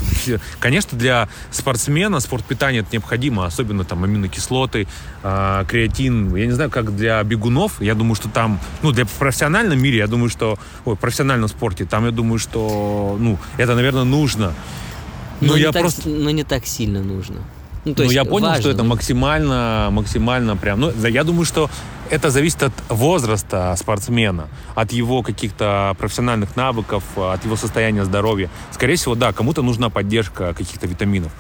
[0.59, 4.87] Конечно, для спортсмена спортпитание это необходимо, особенно там аминокислоты,
[5.23, 6.35] э, креатин.
[6.35, 7.81] Я не знаю, как для бегунов.
[7.81, 8.59] Я думаю, что там...
[8.83, 10.59] Ну, для профессиональном мире, я думаю, что...
[10.85, 13.17] Ой, профессиональном спорте, там, я думаю, что...
[13.19, 14.53] Ну, это, наверное, нужно.
[15.41, 16.09] Не я так, просто...
[16.09, 17.37] но не так сильно нужно.
[17.85, 20.79] Ну, то Ну, есть я понял, важно, что это но- максимально, максимально прям.
[20.79, 21.69] Ну, да, я думаю, что
[22.09, 28.49] это зависит от возраста спортсмена, от его каких-то профессиональных навыков, от его состояния здоровья.
[28.71, 31.31] Скорее всего, да, кому-то нужна поддержка каких-то витаминов.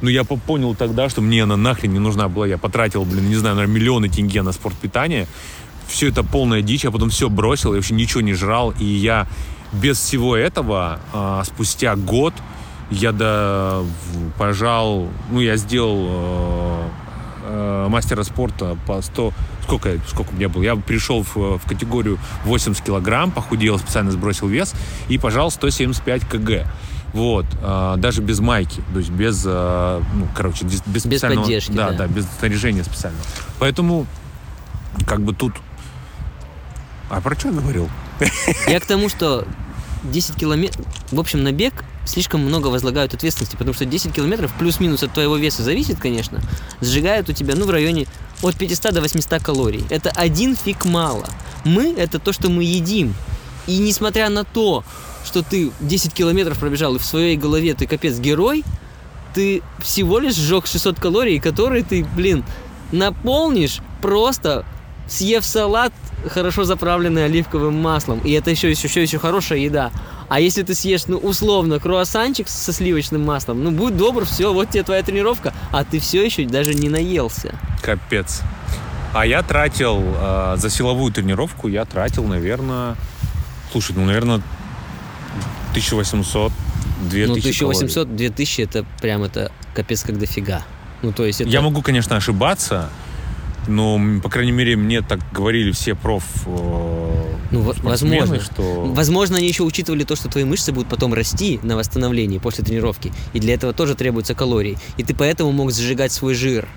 [0.00, 2.46] Но я по- понял тогда, что мне она нахрен не нужна была.
[2.46, 5.26] Я потратил, блин, не знаю, наверное, миллионы тенге на спортпитание.
[5.88, 8.72] Все это полная дичь, я потом все бросил, я вообще ничего не жрал.
[8.78, 9.26] И я
[9.72, 12.32] без всего этого а, спустя год
[12.90, 16.88] я в- пожал, ну, я сделал э,
[17.44, 19.32] э, мастера спорта по 100,
[19.64, 24.48] сколько, сколько у меня было, я пришел в, в категорию 80 килограмм, похудел, специально сбросил
[24.48, 24.74] вес
[25.08, 26.66] и пожал 175 кг.
[27.12, 31.72] Вот, э, даже без майки, то есть без, э, ну, короче, без, без специального, поддержки,
[31.72, 31.98] да, да.
[31.98, 33.24] да, без снаряжения специального.
[33.58, 34.06] Поэтому,
[35.06, 35.54] как бы тут,
[37.08, 37.88] а про что я говорил?
[38.68, 39.44] Я к тому, что
[40.04, 40.84] 10 километров...
[41.10, 45.36] В общем, на бег слишком много возлагают ответственности, потому что 10 километров плюс-минус от твоего
[45.36, 46.40] веса зависит, конечно,
[46.80, 48.06] сжигают у тебя, ну, в районе
[48.42, 49.84] от 500 до 800 калорий.
[49.90, 51.26] Это один фиг мало.
[51.64, 53.14] Мы— это то, что мы едим.
[53.66, 54.84] И несмотря на то,
[55.24, 58.64] что ты 10 километров пробежал, и в своей голове ты капец герой,
[59.34, 62.44] ты всего лишь сжег 600 калорий, которые ты, блин,
[62.90, 64.64] наполнишь просто
[65.06, 65.92] съев салат,
[66.28, 68.20] хорошо заправленный оливковым маслом.
[68.20, 69.90] И это еще, еще, еще, хорошая еда.
[70.30, 74.70] А если ты съешь, ну, условно, круассанчик со сливочным маслом, ну, будь добр, все, вот
[74.70, 77.58] тебе твоя тренировка, а ты все еще даже не наелся.
[77.82, 78.42] Капец.
[79.12, 82.94] А я тратил э, за силовую тренировку, я тратил, наверное,
[83.72, 84.40] слушай, ну, наверное,
[85.70, 86.52] 1800
[87.10, 87.86] 2000 ну, калорий.
[87.86, 90.62] 1800, 2000, это прям, это капец как дофига.
[91.02, 91.50] Ну, то есть это...
[91.50, 92.88] Я могу, конечно, ошибаться,
[93.70, 98.40] но, м, по крайней мере, мне так говорили все проф э, Ну, возможно.
[98.40, 98.84] что...
[98.86, 103.12] Возможно, они еще учитывали то, что твои мышцы будут потом расти на восстановлении после тренировки.
[103.32, 104.76] И для этого тоже требуются калории.
[104.96, 106.68] И ты поэтому мог сжигать свой жир.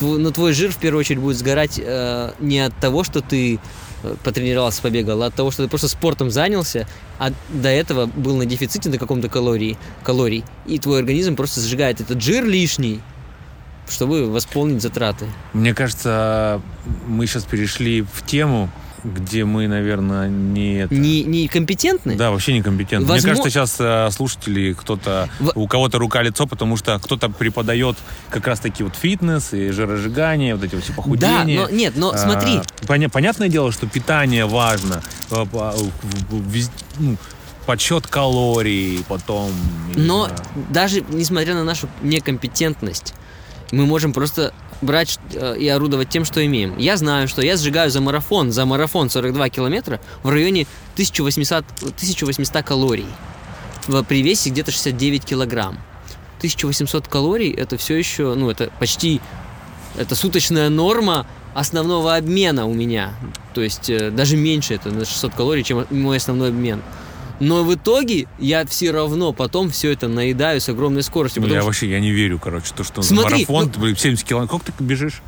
[0.00, 3.58] Но твой жир в первую очередь будет сгорать э, не от того, что ты
[4.04, 6.86] э, потренировался, побегал, а от того, что ты просто спортом занялся,
[7.18, 12.00] а до этого был на дефиците на каком-то калории, калорий, и твой организм просто сжигает
[12.00, 13.00] этот жир лишний,
[13.90, 15.26] чтобы восполнить затраты.
[15.52, 16.60] Мне кажется,
[17.06, 18.70] мы сейчас перешли в тему,
[19.04, 20.78] где мы, наверное, не...
[20.80, 22.16] это- Не, не компетентны?
[22.16, 23.06] Да, вообще некомпетентны.
[23.06, 27.96] Мне Возможно- кажется, сейчас э, слушатели, кто-то, В- у кого-то рука-лицо, потому что кто-то преподает
[28.28, 31.60] как раз-таки вот фитнес и жиросжигание, вот эти вот все Да, похудения.
[31.60, 35.44] но нет, но А, смотри, поня- понятное дело, что питание важно, э,
[36.30, 37.16] вез- ну,
[37.66, 39.52] подсчет калорий, потом...
[39.94, 40.40] не но знаю.
[40.70, 43.14] даже несмотря на нашу некомпетентность,
[43.72, 46.76] мы можем просто брать э, и орудовать тем, что имеем.
[46.78, 52.64] Я знаю, что я сжигаю за марафон, за марафон 42 километра в районе 1800, 1800
[52.64, 53.06] калорий.
[54.06, 55.78] При весе где-то 69 килограмм.
[56.38, 59.20] 1800 калорий это все еще, ну это почти,
[59.96, 63.14] это суточная норма основного обмена у меня.
[63.54, 66.82] То есть э, даже меньше это на 600 калорий, чем мой основной обмен.
[67.40, 71.42] Но в итоге я все равно потом все это наедаю с огромной скоростью.
[71.42, 74.60] Ну, я что, вообще я не верю, короче, то, что Смотри, марафон, блин, 70 километров.
[74.62, 75.22] Сколько ты бежишь?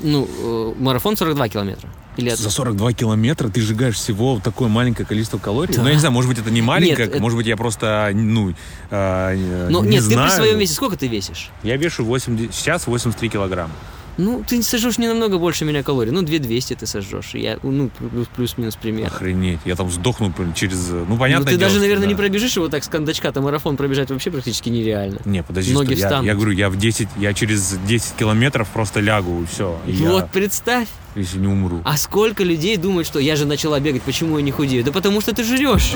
[0.00, 1.88] ну, э, марафон 42 километра.
[2.16, 5.74] Или это- За 42 километра ты сжигаешь всего такое маленькое количество калорий?
[5.76, 8.52] Ну, я не знаю, может быть, это не маленькое, Нет, может быть, я просто, ну,
[8.90, 10.28] э, Но не нет, знаю.
[10.28, 11.50] ты при своем весе сколько ты весишь?
[11.62, 13.72] Я вешу 80, сейчас 83 килограмма.
[14.18, 16.12] Ну, ты сожжешь не намного больше меня калорий.
[16.12, 17.30] Ну, 2200 ты сожжешь.
[17.34, 19.14] Я, ну, плюс- плюс-минус примерно.
[19.14, 20.88] Охренеть, я там сдохну через...
[20.90, 24.30] Ну, понятно ну, ты даже, наверное, не пробежишь его так с кондачка-то марафон пробежать вообще
[24.30, 25.18] практически нереально.
[25.24, 29.00] Не, подожди, Ноги что я, я говорю, я в 10, я через 10 километров просто
[29.00, 29.78] лягу, и все.
[29.86, 31.80] И вот я, представь, если не умру.
[31.84, 34.84] а сколько людей думают, что я же начала бегать, почему я не худею?
[34.84, 35.94] Да потому что ты жрешь.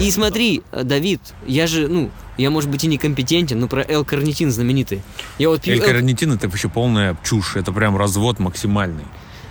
[0.00, 4.50] И смотри, э, Давид, я же, ну, я, может быть, и некомпетентен, но про L-карнитин
[4.50, 5.02] знаменитый.
[5.38, 9.04] Я вот пью L- Эль-карнитин это вообще полная чушь, это прям развод максимальный.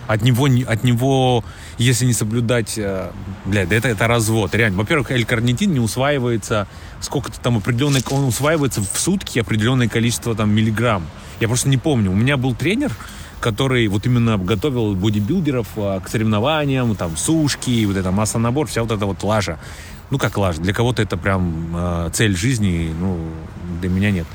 [0.07, 1.43] От него, не- от него,
[1.79, 3.09] если не соблюдать, э,
[3.45, 4.77] блядь, это, это развод, реально.
[4.77, 6.67] Во-первых, L-карнитин не усваивается,
[7.01, 11.07] сколько-то там определенное, он усваивается в сутки определенное количество там миллиграмм.
[11.39, 12.11] Я просто не помню.
[12.11, 12.91] У меня был тренер,
[13.39, 18.91] который вот именно готовил бодибилдеров а, к соревнованиям, там, сушки, вот это масса-набор, вся вот
[18.91, 19.59] эта вот лажа.
[20.11, 20.61] Ну, как лажа.
[20.61, 23.17] Для кого-то это прям э, цель жизни, ну,
[23.81, 24.27] для меня нет.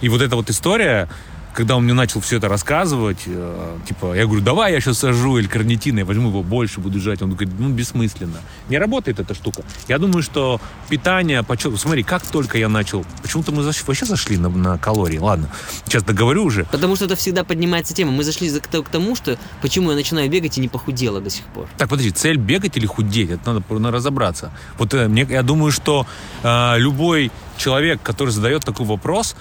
[0.00, 1.08] И вот эта вот история,
[1.54, 5.38] когда он мне начал все это рассказывать, э, типа, я говорю, давай я сейчас сажу
[5.38, 7.22] эль-карнитин, я возьму его больше, буду жать.
[7.22, 8.38] Он говорит, ну, бессмысленно.
[8.68, 9.62] Не работает эта штука.
[9.88, 11.76] Я думаю, что питание, почему...
[11.76, 13.04] Смотри, как только я начал...
[13.22, 15.18] Почему-то мы заш- вообще зашли на, на калории.
[15.18, 15.48] Ладно,
[15.86, 16.64] сейчас договорю уже.
[16.64, 18.12] Потому что это всегда поднимается тема.
[18.12, 21.30] Мы зашли за- к к тому, что почему я начинаю бегать и не похудела до
[21.30, 21.68] сих пор.
[21.78, 23.30] Так, подожди, цель бегать или худеть?
[23.30, 24.52] Это надо, надо разобраться.
[24.78, 26.06] Вот э, мне, я думаю, что
[26.42, 29.36] э, любой человек, который задает такой вопрос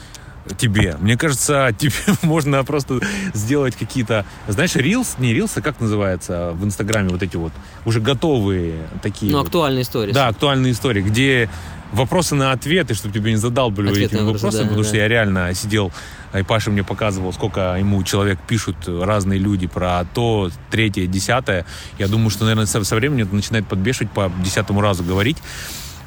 [0.58, 3.00] тебе, мне кажется, тебе можно просто
[3.34, 7.54] сделать какие-то, знаешь, рилс, не рилс, а как называется в Инстаграме вот эти вот
[7.86, 9.32] уже готовые такие.
[9.32, 9.48] Ну, вот.
[9.48, 10.14] актуальная история.
[10.14, 11.50] Да, актуальные истории, где
[11.94, 14.88] вопросы на ответы, чтобы тебе не задалбливали этими вопросами, да, потому да.
[14.88, 15.92] что я реально сидел,
[16.34, 21.66] и Паша мне показывал, сколько ему человек пишут разные люди про то, третье, десятое.
[22.00, 25.38] Я думаю, что, наверное, со, со временем это начинает подбешивать по десятому разу говорить.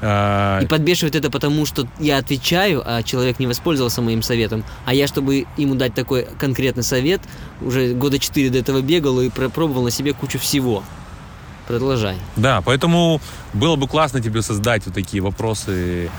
[0.02, 4.64] А, И подбешивает это потому, что я отвечаю, а человек не воспользовался моим советом.
[4.84, 7.20] А я, чтобы ему дать такой конкретный совет,
[7.60, 10.82] уже года четыре до этого бегал и пробовал на себе кучу всего.
[11.66, 12.16] Продолжай.
[12.36, 13.20] Да, поэтому
[13.52, 16.10] было бы классно тебе создать вот такие вопросы,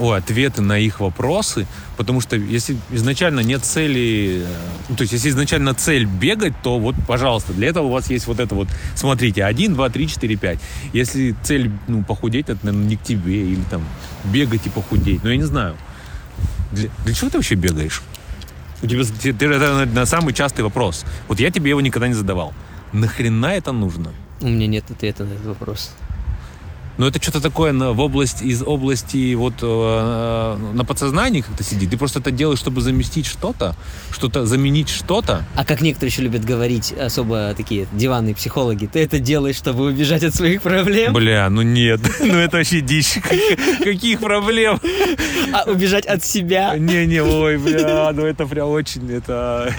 [0.00, 1.66] ой, ответы на их вопросы,
[1.96, 4.44] потому что если изначально нет цели,
[4.90, 8.26] э, то есть если изначально цель бегать, то вот, пожалуйста, для этого у вас есть
[8.26, 10.58] вот это вот, смотрите, 1, 2, 3, 4, 5.
[10.92, 13.82] Если цель, ну, похудеть, это, наверное, не к тебе, или там
[14.24, 15.76] бегать и похудеть, ну, я не знаю.
[16.72, 18.02] Для, для чего ты вообще бегаешь?
[18.82, 21.04] У тебя, ты- ты- это на самый частый вопрос.
[21.28, 22.52] Вот я тебе его никогда не задавал.
[22.92, 24.10] Нахрена это нужно?
[24.40, 25.92] У меня нет ответа на этот вопрос.
[26.98, 31.90] Но это что-то такое на- в область, из области вот э, на подсознании как-то сидит.
[31.90, 33.74] Ты просто это делаешь, чтобы заместить что-то,
[34.10, 35.44] что-то заменить что-то.
[35.54, 40.24] А как некоторые еще любят говорить, особо такие диванные психологи, ты это делаешь, чтобы убежать
[40.24, 43.18] от своих проблем, Бля, ну нет, ну это вообще дичь.
[43.84, 44.80] Каких проблем?
[45.52, 46.76] а убежать от себя.
[46.76, 49.72] Не-не, ой, бля, ну это прям очень, это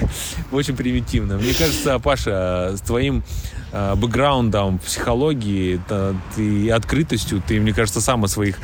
[0.51, 1.37] очень примитивно.
[1.37, 3.23] Мне кажется, Паша, с твоим
[3.71, 6.69] э, бэкграундом в психологии ты, и
[7.07, 8.57] открытостью, ты, мне кажется, сам о своих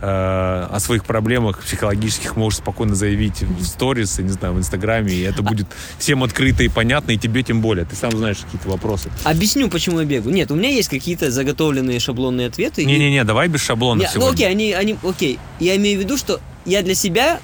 [0.00, 5.22] э, о своих проблемах психологических можешь спокойно заявить в сторис, не знаю, в Инстаграме, и
[5.22, 5.66] это будет
[5.98, 7.84] всем открыто и понятно, и тебе тем более.
[7.84, 9.10] Ты сам знаешь какие-то вопросы.
[9.24, 10.32] Объясню, почему я бегаю.
[10.34, 12.82] Нет, у меня есть какие-то заготовленные шаблонные ответы.
[12.82, 15.38] и- Не-не-не, давай без шаблона Не, ну окей, они, они, окей.
[15.58, 17.40] Я имею в виду, что я для себя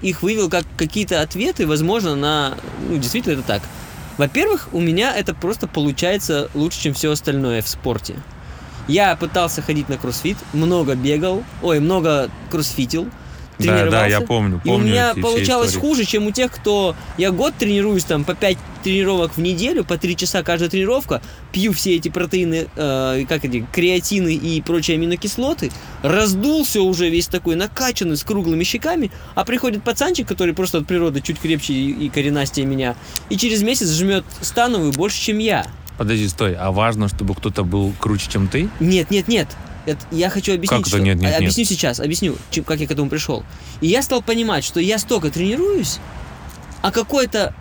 [0.00, 2.54] их вывел как какие-то ответы, возможно, на,
[2.88, 3.62] ну, действительно это так.
[4.16, 8.14] Во-первых, у меня это просто получается лучше, чем все остальное в спорте.
[8.88, 13.10] Я пытался ходить на кроссфит, много бегал, ой, много кроссфитил, Да,
[13.64, 13.90] тренировался.
[13.90, 15.86] да, я помню, И у помню меня эти получалось истории.
[15.88, 16.96] хуже, чем у тех, кто...
[17.18, 21.20] Я год тренируюсь, там, по 5 тренировок в неделю, по 3 часа каждая тренировка,
[21.52, 25.70] пью все эти протеины, э, как эти, креатины и прочие аминокислоты,
[26.02, 31.20] раздулся уже весь такой накачанный, с круглыми щеками, а приходит пацанчик, который просто от природы
[31.20, 32.94] чуть крепче и коренастее меня,
[33.28, 35.66] и через месяц жмет становую больше, чем я.
[35.98, 36.54] Подожди, стой.
[36.54, 38.68] А важно, чтобы кто-то был круче, чем ты?
[38.80, 39.48] Нет, нет, нет.
[39.84, 41.38] Это, я хочу объяснить, Как это что- нет, нет, а- нет?
[41.40, 43.42] объясню сейчас, объясню, чем- как я к этому пришел.
[43.80, 45.98] И я стал понимать, что я столько тренируюсь,
[46.82, 47.54] а какой-то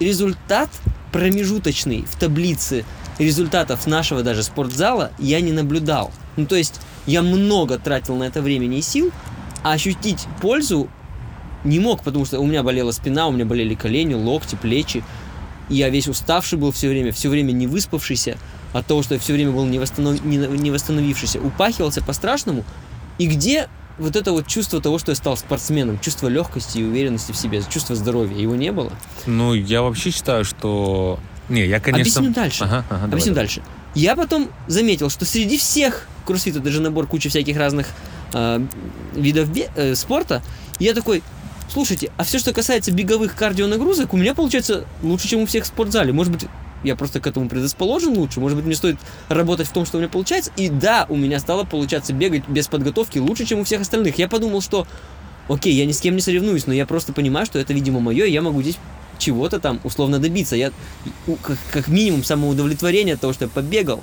[0.00, 0.68] результат
[1.12, 2.84] промежуточный в таблице
[3.18, 6.10] результатов нашего даже спортзала я не наблюдал.
[6.36, 9.10] Ну, то есть я много тратил на это времени и сил,
[9.62, 10.88] а ощутить пользу
[11.64, 15.04] не мог, потому что у меня болела спина, у меня болели колени, локти, плечи.
[15.70, 18.36] И я весь уставший был все время, все время не выспавшийся
[18.72, 21.40] от того, что я все время был не, восстанов- не, не восстановившийся.
[21.40, 22.64] Упахивался по-страшному.
[23.18, 23.68] И где
[23.98, 27.62] вот это вот чувство того, что я стал спортсменом, чувство легкости и уверенности в себе,
[27.68, 28.92] чувство здоровья, его не было.
[29.26, 31.18] Ну, я вообще считаю, что...
[31.48, 32.20] Не, я, конечно...
[32.20, 32.64] Объясню дальше.
[32.64, 33.44] Ага, ага, Объясню давай.
[33.46, 33.62] дальше.
[33.94, 37.88] Я потом заметил, что среди всех кроссфитов, даже набор кучи всяких разных
[38.32, 38.60] э,
[39.14, 40.42] видов бе- э, спорта,
[40.78, 41.22] я такой,
[41.70, 45.66] слушайте, а все, что касается беговых кардионагрузок, у меня получается лучше, чем у всех в
[45.66, 46.12] спортзале.
[46.12, 46.46] Может быть,
[46.82, 48.98] я просто к этому предрасположен лучше, может быть, мне стоит
[49.28, 50.50] работать в том, что у меня получается.
[50.56, 54.18] И да, у меня стало получаться бегать без подготовки лучше, чем у всех остальных.
[54.18, 54.86] Я подумал, что
[55.48, 58.24] окей, я ни с кем не соревнуюсь, но я просто понимаю, что это, видимо, мое,
[58.24, 58.76] и я могу здесь
[59.18, 60.56] чего-то там условно добиться.
[60.56, 60.72] Я,
[61.70, 64.02] как минимум, самоудовлетворение от того, что я побегал.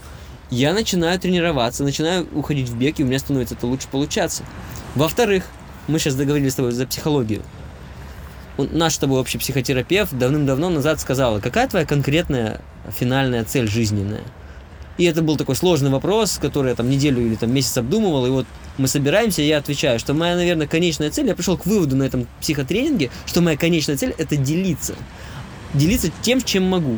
[0.49, 4.43] Я начинаю тренироваться, начинаю уходить в бег, и у меня становится это лучше получаться.
[4.95, 5.43] Во-вторых,
[5.87, 7.43] мы сейчас договорились с тобой за психологию.
[8.57, 14.23] Наш с тобой общий психотерапевт давным-давно назад сказала, какая твоя конкретная финальная цель жизненная?
[14.97, 18.31] И это был такой сложный вопрос, который я там неделю или там месяц обдумывал, и
[18.31, 18.47] вот
[18.79, 22.03] мы собираемся, и я отвечаю, что моя, наверное, конечная цель, я пришел к выводу на
[22.03, 24.95] этом психотренинге, что моя конечная цель– это делиться.
[25.75, 26.97] Делиться тем, чем могу.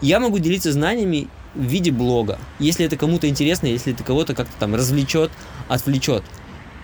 [0.00, 4.54] Я могу делиться знаниями в виде блога, если это кому-то интересно, если это кого-то как-то
[4.58, 5.30] там развлечет,
[5.68, 6.22] отвлечет.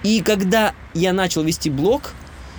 [0.02, 2.12] И когда я начал вести блог,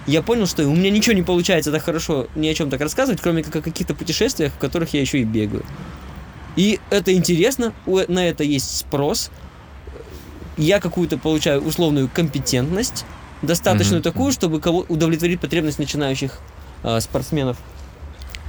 [0.08, 3.22] я понял, что у меня ничего не получается так хорошо ни о чем так рассказывать,
[3.22, 5.64] кроме как о каких-то путешествиях, в которых я еще и бегаю.
[6.56, 9.32] И это интересно, на это есть спрос.
[10.58, 13.06] Я какую-то получаю условную компетентность,
[13.42, 14.04] достаточную Мгм.
[14.04, 16.40] такую, чтобы кого удовлетворить потребность начинающих
[16.84, 17.58] э, спортсменов.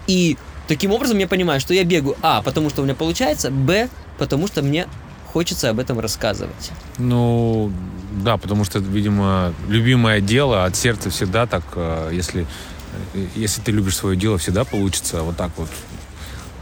[0.06, 0.36] И
[0.68, 3.88] таким образом я понимаю, что я бегаю, а, потому что у меня получается, б,
[4.18, 4.86] потому что мне
[5.32, 6.70] хочется об этом рассказывать.
[6.98, 7.72] Ну,
[8.24, 12.46] да, потому что, видимо, любимое дело от сердца всегда так, э, если,
[13.14, 15.68] э, если ты любишь свое дело, всегда получится вот так вот.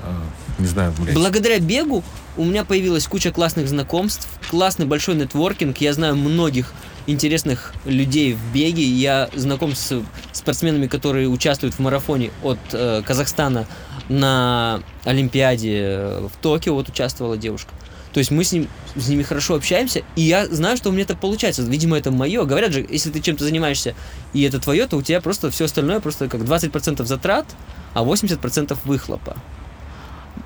[0.04, 0.12] э,
[0.58, 1.14] Не знаю, блядь.
[1.14, 2.04] Благодаря бегу
[2.36, 5.78] у меня появилась куча классных знакомств, классный большой нетворкинг.
[5.78, 6.72] Я знаю многих
[7.06, 8.84] интересных людей в беге.
[8.84, 10.02] Я знаком с
[10.32, 13.66] спортсменами, которые участвуют в марафоне от э, Казахстана
[14.08, 16.74] на Олимпиаде в Токио.
[16.74, 17.70] Вот участвовала девушка.
[18.12, 21.02] То есть мы с, ним, с ними хорошо общаемся, и я знаю, что у меня
[21.02, 21.62] это получается.
[21.62, 22.44] Видимо, это мое.
[22.44, 23.94] Говорят же, если ты чем-то занимаешься,
[24.32, 27.46] и это твое, то у тебя просто все остальное просто как 20% затрат,
[27.94, 29.36] а 80% выхлопа.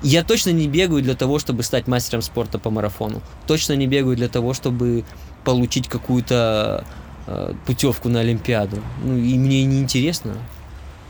[0.03, 3.21] Я точно не бегаю для того, чтобы стать мастером спорта по марафону.
[3.47, 5.03] Точно не бегаю для того, чтобы
[5.43, 6.85] получить какую-то
[7.27, 8.77] э, путевку на Олимпиаду.
[9.03, 10.33] Ну, и мне не интересно.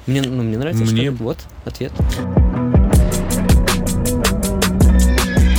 [0.07, 0.83] Мне, ну, мне нравится.
[0.85, 1.91] Мне- что- Вот, ответ.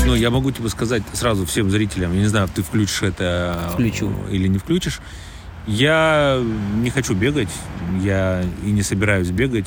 [0.07, 4.13] Ну, я могу тебе сказать сразу всем зрителям, я не знаю, ты включишь это Включу.
[4.31, 5.01] или не включишь.
[5.67, 6.41] Я
[6.77, 7.49] не хочу бегать,
[8.01, 9.67] я и не собираюсь бегать.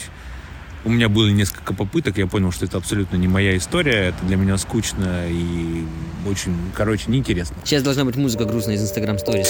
[0.86, 4.38] У меня было несколько попыток, я понял, что это абсолютно не моя история, это для
[4.38, 5.84] меня скучно и
[6.26, 7.58] очень, короче, неинтересно.
[7.66, 9.50] Сейчас должна быть музыка грустная из Instagram Stories.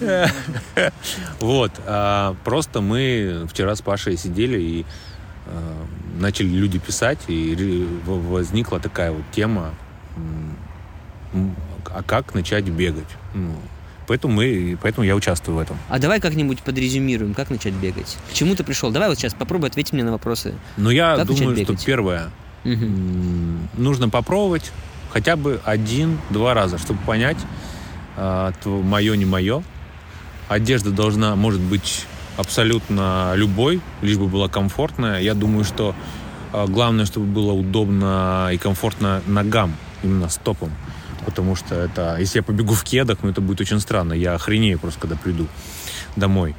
[1.40, 4.86] Вот, а, просто мы вчера с Пашей сидели и
[5.46, 5.86] а,
[6.18, 9.70] начали люди писать, и возникла такая вот тема,
[11.86, 13.08] а как начать бегать?
[13.34, 13.54] Ну,
[14.06, 15.76] поэтому, мы, поэтому я участвую в этом.
[15.88, 18.16] А давай как-нибудь подрезюмируем, как начать бегать.
[18.30, 18.90] К чему ты пришел?
[18.90, 20.54] Давай вот сейчас попробуй ответить мне на вопросы.
[20.76, 22.30] Но я Как думаю, что первое,
[22.64, 24.72] м, нужно попробовать
[25.12, 27.38] хотя бы один-два раза, чтобы понять,
[28.16, 29.62] мое, не мое.
[30.48, 32.06] Одежда должна, может быть,
[32.40, 35.20] абсолютно любой, лишь бы была комфортная.
[35.20, 35.94] Я думаю, что
[36.52, 40.70] а, главное, чтобы было удобно и комфортно ногам, именно стопам.
[41.24, 44.14] Потому что это, если я побегу в кедах, ну это будет очень странно.
[44.14, 45.46] Я охренею просто, когда приду
[46.16, 46.56] домой.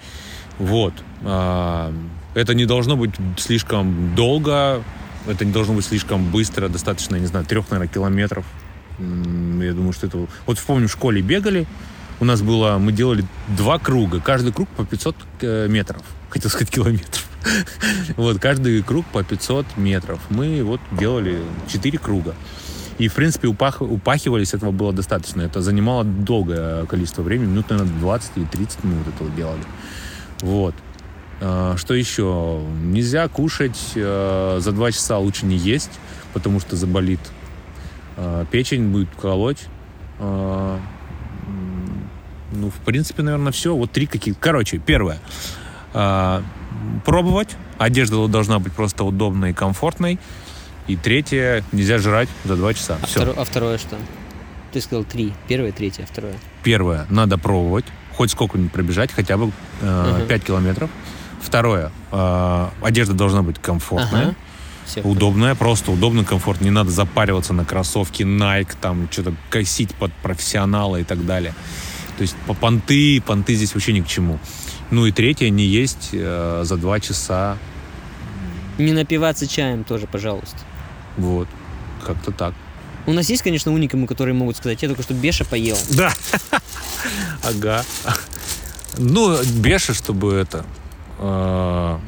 [0.59, 0.93] Вот.
[1.23, 1.93] А,
[2.33, 4.81] Это не должно быть слишком долго,
[5.27, 8.45] это не должно быть слишком быстро, достаточно, не знаю, трех, наверное, километров.
[8.99, 10.27] Я думаю, что это...
[10.45, 11.67] Вот вспомню, в школе бегали,
[12.21, 13.25] у нас было, мы делали
[13.57, 17.27] два круга, каждый круг по 500 э, метров, хотел сказать километров.
[18.15, 20.19] Вот, каждый круг по 500 метров.
[20.29, 22.35] Мы вот делали четыре круга.
[22.99, 25.41] И, в принципе, упах, упахивались, этого было достаточно.
[25.41, 29.63] Это занимало долгое количество времени, минут, наверное, 20 или 30 минут этого делали.
[30.41, 30.75] Вот.
[31.39, 32.61] А, что еще?
[32.83, 35.99] Нельзя кушать э, за два часа лучше не есть,
[36.33, 37.21] потому что заболит
[38.17, 39.65] а, печень, будет колоть.
[42.51, 43.75] Ну, в принципе, наверное, все.
[43.75, 45.19] Вот три какие Короче, первое.
[47.05, 47.55] Пробовать.
[47.77, 50.19] Одежда должна быть просто удобной и комфортной.
[50.87, 52.97] И третье, нельзя жрать за два часа.
[53.01, 53.19] А, Все.
[53.19, 53.97] второе, а второе что?
[54.71, 55.33] Ты сказал три.
[55.47, 56.33] Первое, третье, второе.
[56.63, 57.85] Первое, надо пробовать.
[58.15, 60.27] Хоть сколько-нибудь пробежать, хотя бы э, Мгм.
[60.27, 60.89] 5 километров.
[61.41, 64.21] Второе, э, одежда должна быть комфортная.
[64.23, 64.35] Ага.
[64.85, 65.01] Всё.
[65.01, 66.65] Удобная, просто удобно, комфортно.
[66.65, 71.53] Не надо запариваться на кроссовки Nike, там что-то косить под профессионала и так далее.
[72.21, 74.37] То есть по понты, понты здесь вообще ни к чему.
[74.91, 77.57] Ну и третье, не есть э, за два часа.
[78.77, 80.59] Не напиваться чаем тоже, пожалуйста.
[81.17, 81.47] Вот,
[82.05, 82.53] как-то так.
[83.07, 85.79] У нас есть, конечно, уникамы, которые могут сказать, я только что Беша поел.
[85.89, 86.13] Да.
[87.43, 87.83] Ага.
[88.99, 90.63] Ну, беша, чтобы это...
[91.17, 91.99] э, а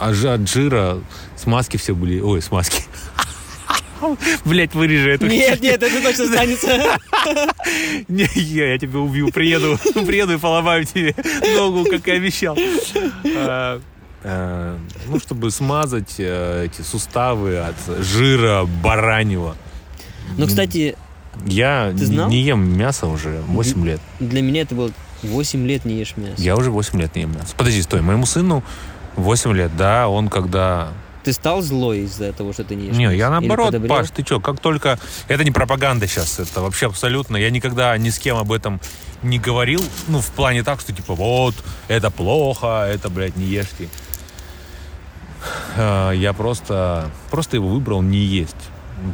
[0.00, 0.98] от жира
[1.36, 2.20] смазки все были...
[2.20, 2.84] Ой, смазки.
[4.44, 5.26] Блять, вырежи это.
[5.26, 6.68] Нет, нет, это точно останется.
[8.08, 11.14] Не, я, я тебя убью, приеду, приеду и поломаю тебе
[11.56, 12.56] ногу, как и обещал.
[13.36, 13.80] А,
[14.22, 19.56] а, ну, чтобы смазать э, эти суставы от жира бараньего.
[20.36, 20.96] Но, кстати,
[21.44, 24.00] Я не ем мясо уже 8 лет.
[24.20, 24.90] для меня это было
[25.22, 26.40] 8 лет не ешь мясо.
[26.40, 27.54] Я уже 8 лет не ем мясо.
[27.56, 28.62] Подожди, стой, моему сыну
[29.16, 30.92] 8 лет, да, он когда...
[31.26, 33.74] Ты стал злой из-за того, что ты не ешь Не, я наоборот?
[33.88, 34.96] Паш, ты что, как только...
[35.26, 37.36] Это не пропаганда сейчас, это вообще абсолютно...
[37.36, 38.80] Я никогда ни с кем об этом
[39.24, 41.56] не говорил, ну, в плане так, что типа, вот,
[41.88, 43.88] это плохо, это, блядь, не ешьте.
[45.76, 48.54] А, Я просто, просто его выбрал не есть.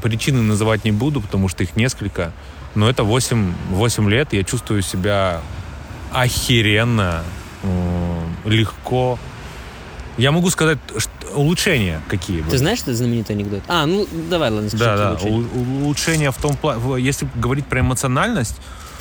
[0.02, 2.34] Причины называть не буду, потому что их несколько.
[2.74, 5.40] Но это 8, 8 лет, я чувствую себя
[6.12, 7.22] охеренно,
[8.44, 9.18] легко.
[10.18, 12.38] Я могу сказать, что улучшения какие.
[12.38, 12.56] Ты были.
[12.56, 13.62] знаешь этот знаменитый анекдот?
[13.68, 14.84] А, ну давай, ладно, скажи.
[14.84, 15.10] Да, да.
[15.12, 15.46] улучшения.
[15.54, 18.56] У- Улучшение в том плане, если говорить про эмоциональность,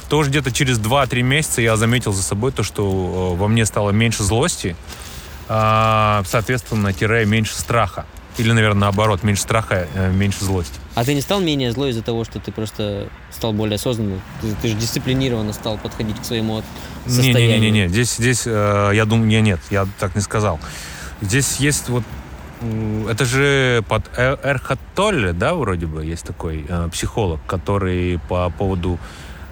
[0.10, 3.66] то уже где-то через 2-3 месяца я заметил за собой то, что э, во мне
[3.66, 4.76] стало меньше злости,
[5.48, 8.06] а, соответственно, тире меньше страха.
[8.38, 10.74] Или, наверное, наоборот, меньше страха, э, меньше злости.
[10.96, 14.22] А ты не стал менее злой из-за того, что ты просто стал более осознанным?
[14.42, 16.64] Ты, ты же дисциплинированно стал подходить к своему
[17.06, 17.60] состоянию.
[17.60, 20.60] Не-не-не, здесь, здесь э, я думаю, не, нет, я так не сказал.
[21.22, 22.04] Здесь есть вот,
[23.10, 28.50] это же под Э- Эрхат Толле, да, вроде бы, есть такой э, психолог, который по
[28.50, 29.00] поводу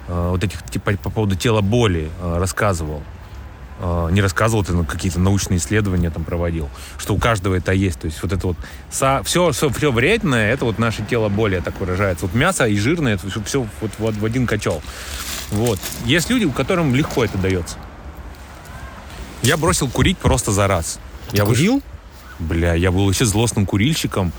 [0.08, 3.02] э, вот этих, типа, по поводу тела боли э, рассказывал.
[3.80, 7.98] Э, не рассказывал, это какие-то научные исследования там проводил, что у каждого это есть.
[8.00, 8.56] То есть вот это вот
[8.90, 12.26] все, все, все вредное, это вот наше тело боли так выражается.
[12.26, 14.82] Вот мясо и жирное, это все, вот, вот в один качел.
[15.50, 15.78] Вот.
[16.04, 17.76] Есть люди, у которым легко это дается.
[19.42, 21.00] Я бросил курить просто за раз.
[21.32, 21.82] я выш- курил?
[22.40, 24.32] Бля, я был вообще злостным курильщиком.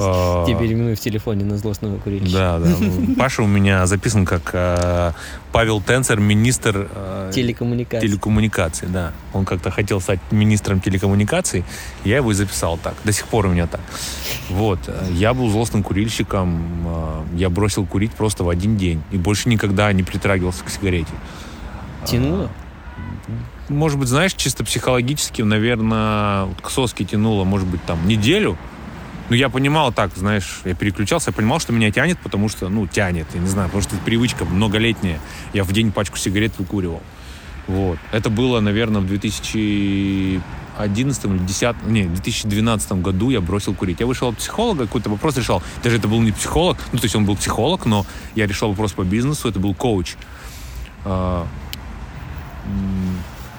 [0.00, 2.32] А, Тебя переименуй в телефоне на злостного курильщика.
[2.32, 2.68] Да, да.
[2.78, 5.10] Ну, Паша у меня записан как э,
[5.50, 8.06] Павел Тенцер, министр э, Телекоммуникации.
[8.06, 9.12] телекоммуникаций, да.
[9.32, 11.64] Он как-то хотел стать министром телекоммуникаций,
[12.04, 12.94] я его и записал так.
[13.02, 13.80] До сих пор у меня так.
[14.50, 14.78] Вот.
[15.10, 20.04] Я был злостным курильщиком, я бросил курить просто в один день и больше никогда не
[20.04, 21.10] притрагивался к сигарете.
[22.06, 22.50] Тянуло?
[23.68, 28.56] Может быть, знаешь, чисто психологически, наверное, к соске тянуло, может быть, там, неделю.
[29.28, 32.86] Но я понимал так, знаешь, я переключался, я понимал, что меня тянет, потому что, ну,
[32.86, 35.20] тянет, я не знаю, потому что это привычка многолетняя.
[35.52, 37.02] Я в день пачку сигарет выкуривал.
[37.66, 37.98] Вот.
[38.10, 44.00] Это было, наверное, в 2011 или 10, не, в 2012 году я бросил курить.
[44.00, 45.62] Я вышел от психолога, какой-то вопрос решал.
[45.84, 48.92] Даже это был не психолог, ну, то есть он был психолог, но я решал вопрос
[48.92, 50.16] по бизнесу, это был коуч.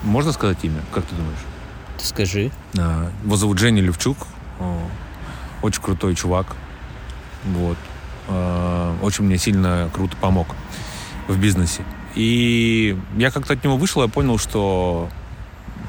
[0.04, 0.82] Можно сказать имя?
[0.93, 1.39] Как ты думаешь?
[1.97, 2.52] Ты скажи.
[2.78, 4.18] А, Его зовут Женя Левчук.
[5.62, 6.56] Очень крутой чувак.
[7.45, 7.78] Вот.
[8.28, 10.47] А, Очень мне сильно круто помог
[11.28, 11.84] в бизнесе.
[12.16, 15.10] И я как-то от него вышел, я понял, что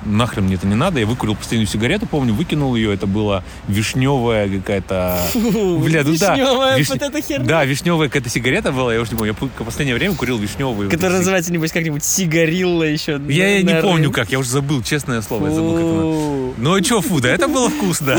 [0.05, 1.01] нахрен мне это не надо.
[1.01, 2.92] Я выкурил последнюю сигарету, помню, выкинул ее.
[2.94, 5.18] Это была вишневая какая-то...
[5.34, 6.34] Бля, ну да.
[6.34, 7.44] Вишневая виш- вот эта херня.
[7.46, 8.94] Да, вишневая какая-то сигарета была.
[8.94, 9.34] Я уже не помню.
[9.40, 10.88] Я в последнее время курил вишневые.
[10.88, 13.20] вот Которая эти называется, небось, как-нибудь сигарилла еще.
[13.28, 16.55] Я, я не помню как, я уже забыл, честное слово, я забыл, как она.
[16.59, 18.18] Ну и чё, фу, да, это было вкусно.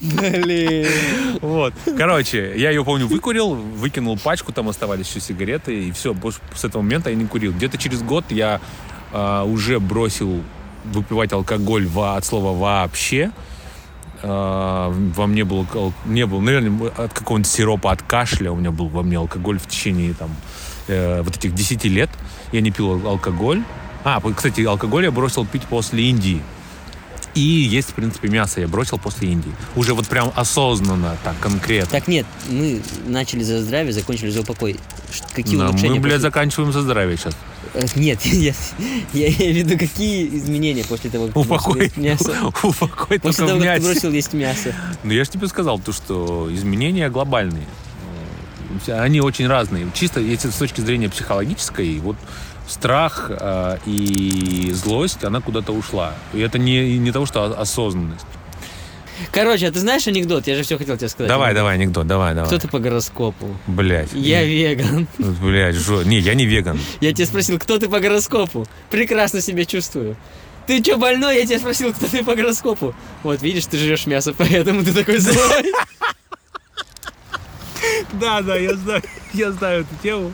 [0.00, 0.86] Блин.
[1.40, 1.74] Вот.
[1.96, 6.64] Короче, я ее, помню, выкурил, выкинул пачку, там оставались еще сигареты, и все, больше с
[6.64, 7.52] этого момента я не курил.
[7.52, 8.60] Где-то через год я
[9.12, 10.42] а, уже бросил
[10.84, 13.30] выпивать алкоголь во- от слова вообще.
[14.22, 15.66] А, во мне был,
[16.06, 19.66] не был, наверное, от какого-нибудь сиропа, от кашля у меня был во мне алкоголь в
[19.66, 20.30] течение там
[20.88, 22.10] э, вот этих 10 лет.
[22.52, 23.62] Я не пил ал- алкоголь.
[24.04, 26.40] А, кстати, алкоголь я бросил пить после Индии.
[27.34, 29.52] И есть, в принципе, мясо я бросил после Индии.
[29.74, 31.90] Уже вот прям осознанно, так, конкретно.
[31.90, 34.78] Так нет, мы начали за здравие, закончили за упокой.
[35.34, 35.94] Какие Да, улучшения?
[35.94, 37.34] мы, блядь, после- заканчиваем за здравие сейчас.
[37.74, 38.52] Э, Нет, я,
[39.12, 42.36] я имею в виду, какие изменения после того, как ты бросил Упокой, есть мясо.
[42.62, 44.74] упокой После того, как ты бросил есть мясо.
[45.02, 47.66] Ну, я же тебе сказал, то, что изменения глобальные.
[48.86, 49.86] Э, Они очень разные.
[49.94, 52.16] Чисто, если с точки зрения психологической, вот
[52.68, 56.14] страх э, и злость, она куда-то ушла.
[56.32, 58.26] И это не, не того, что осознанность.
[59.30, 60.46] Короче, а ты знаешь анекдот?
[60.46, 61.28] Я же все хотел тебе сказать.
[61.28, 62.48] Давай, давай, анекдот, давай, давай.
[62.48, 63.56] Кто ты по гороскопу?
[63.66, 64.10] Блять.
[64.12, 65.06] Я веган.
[65.18, 66.02] Блять, жо...
[66.02, 66.78] Не, я не веган.
[67.00, 68.66] Я тебя спросил, кто ты по гороскопу?
[68.90, 70.16] Прекрасно себя чувствую.
[70.66, 71.36] Ты что, больной?
[71.38, 72.94] Я тебя спросил, кто ты по гороскопу.
[73.22, 75.64] Вот, видишь, ты жрешь мясо, поэтому ты такой злой.
[78.12, 79.02] Да, да, я знаю,
[79.34, 80.32] я знаю эту тему.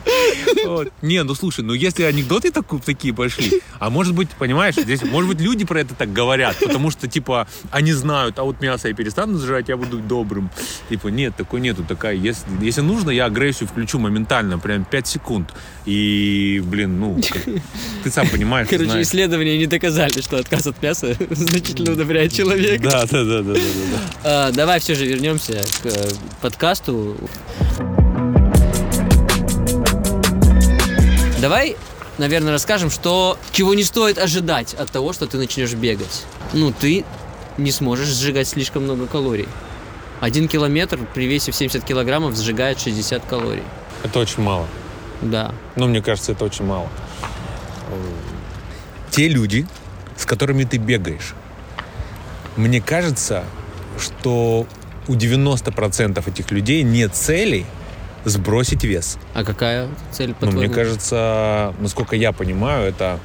[0.65, 0.91] Вот.
[1.01, 5.29] Не, ну слушай, ну если анекдоты таку- такие пошли, а может быть, понимаешь, здесь, может
[5.29, 8.93] быть, люди про это так говорят, потому что, типа, они знают, а вот мясо я
[8.93, 10.49] перестану жрать, я буду добрым.
[10.89, 15.53] Типа, нет, такой нету, такая, если, если нужно, я агрессию включу моментально, прям 5 секунд.
[15.85, 17.19] И, блин, ну,
[18.03, 19.07] ты сам понимаешь, Короче, знаешь.
[19.07, 22.83] исследования не доказали, что отказ от мяса значительно удобряет человека.
[22.83, 23.99] Да, да, да, да, да, да.
[24.23, 26.09] А, давай все же вернемся к э,
[26.41, 27.17] подкасту.
[31.41, 31.77] Давай,
[32.17, 36.25] наверное, расскажем, что чего не стоит ожидать от того, что ты начнешь бегать.
[36.51, 37.05] Ну, ты
[37.57, 39.47] не сможешь сжигать слишком много калорий.
[40.19, 43.63] Один километр при весе в 70 килограммов сжигает 60 калорий.
[44.03, 44.67] Это очень мало.
[45.21, 45.55] Да.
[45.77, 46.89] Ну, мне кажется, это очень мало.
[49.09, 49.65] Те люди,
[50.17, 51.35] с которыми ты бегаешь,
[52.57, 53.45] мне кажется,
[53.97, 54.67] что
[55.07, 57.65] у 90% этих людей нет цели
[58.25, 59.17] сбросить вес.
[59.33, 60.59] А какая цель, Ну, по-твоему?
[60.59, 63.19] мне кажется, насколько я понимаю, это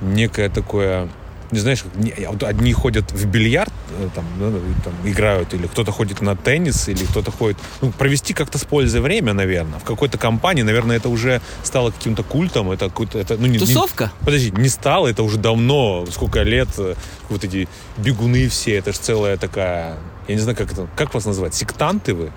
[0.00, 1.08] некое такое...
[1.52, 4.50] Не знаешь, не- вот одни ходят в бильярд, э, там, да,
[4.82, 7.56] там играют, или кто-то ходит на теннис, или кто-то ходит...
[7.80, 9.78] Ну, провести как-то с пользой время, наверное.
[9.78, 12.72] В какой-то компании, наверное, это уже стало каким-то культом.
[12.72, 13.20] Это какой-то...
[13.20, 14.10] Это, ну, не, не- Тусовка?
[14.24, 16.94] Подожди, не стало, это уже давно, сколько лет, э,
[17.28, 19.94] вот эти бегуны все, это же целая такая,
[20.26, 22.32] я не знаю, как это, как вас назвать, сектанты вы?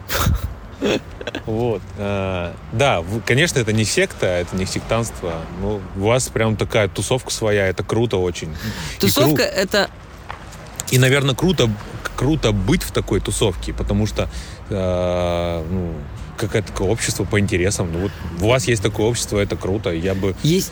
[1.45, 1.81] Вот.
[1.97, 5.33] э, Да, конечно, это не секта, это не сектантство.
[5.61, 8.55] но у вас прям такая тусовка своя, это круто очень.
[8.99, 9.89] Тусовка это
[10.91, 11.69] И, наверное, круто,
[12.15, 14.29] круто быть в такой тусовке, потому что
[14.69, 15.93] э, ну,
[16.37, 17.91] какое-то такое общество по интересам.
[17.91, 18.11] Ну, вот
[18.41, 19.91] у вас есть такое общество, это круто.
[19.91, 20.71] Я бы есть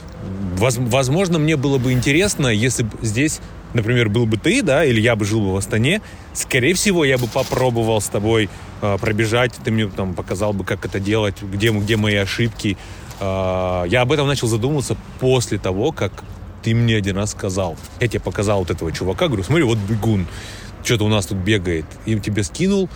[0.56, 3.40] Воз- возможно, мне было бы интересно, если бы здесь,
[3.74, 6.02] например, был бы ты, да, или я бы жил бы в Астане,
[6.34, 8.50] скорее всего, я бы попробовал с тобой
[8.82, 12.78] э, пробежать, ты мне там показал бы, как это делать, где, где мои ошибки.
[13.20, 16.24] Э, я об этом начал задумываться после того, как
[16.64, 17.78] ты мне один раз сказал.
[18.00, 20.28] Я тебе показал вот этого чувака, говорю, смотри, вот бегун,
[20.84, 21.86] что-то у нас тут бегает.
[22.06, 22.90] И тебе скинул,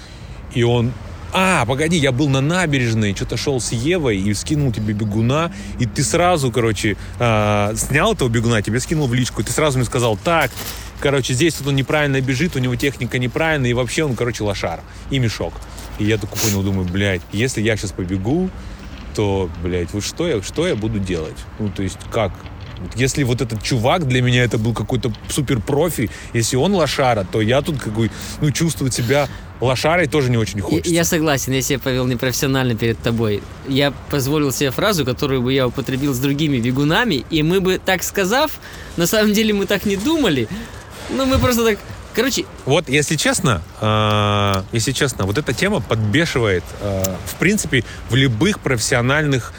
[0.54, 0.92] и он
[1.34, 5.86] а, погоди, я был на набережной, что-то шел с Евой и скинул тебе бегуна, и
[5.86, 9.86] ты сразу, короче, а, снял этого бегуна, тебе скинул в личку, и ты сразу мне
[9.86, 10.52] сказал, так,
[11.00, 14.82] короче, здесь вот он неправильно бежит, у него техника неправильная, и вообще он, короче, лошар
[15.10, 15.54] и мешок.
[16.00, 18.50] И я такой понял, думаю, блядь, если я сейчас побегу,
[19.16, 21.38] то, блядь, вот что я, что я буду делать?
[21.60, 22.32] Ну, то есть, как?
[22.96, 27.42] Если вот этот чувак для меня это был какой-то супер профи, если он лошара, то
[27.42, 28.12] я тут какой,
[28.42, 29.28] ну, чувствовать себя
[29.62, 30.92] лошарой тоже не очень Я, хочется.
[30.94, 33.44] я согласен, я себя повел непрофессионально перед тобой.
[33.68, 38.04] Я позволил себе фразу, которую бы я употребил с другими бегунами, и мы бы так
[38.04, 38.52] сказав,
[38.98, 40.48] на самом деле мы так не думали,
[41.10, 41.80] ну мы просто так...
[42.14, 48.16] Короче, Вот, если честно, э, если честно, вот эта тема подбешивает, э, в принципе, в
[48.16, 49.54] любых профессиональных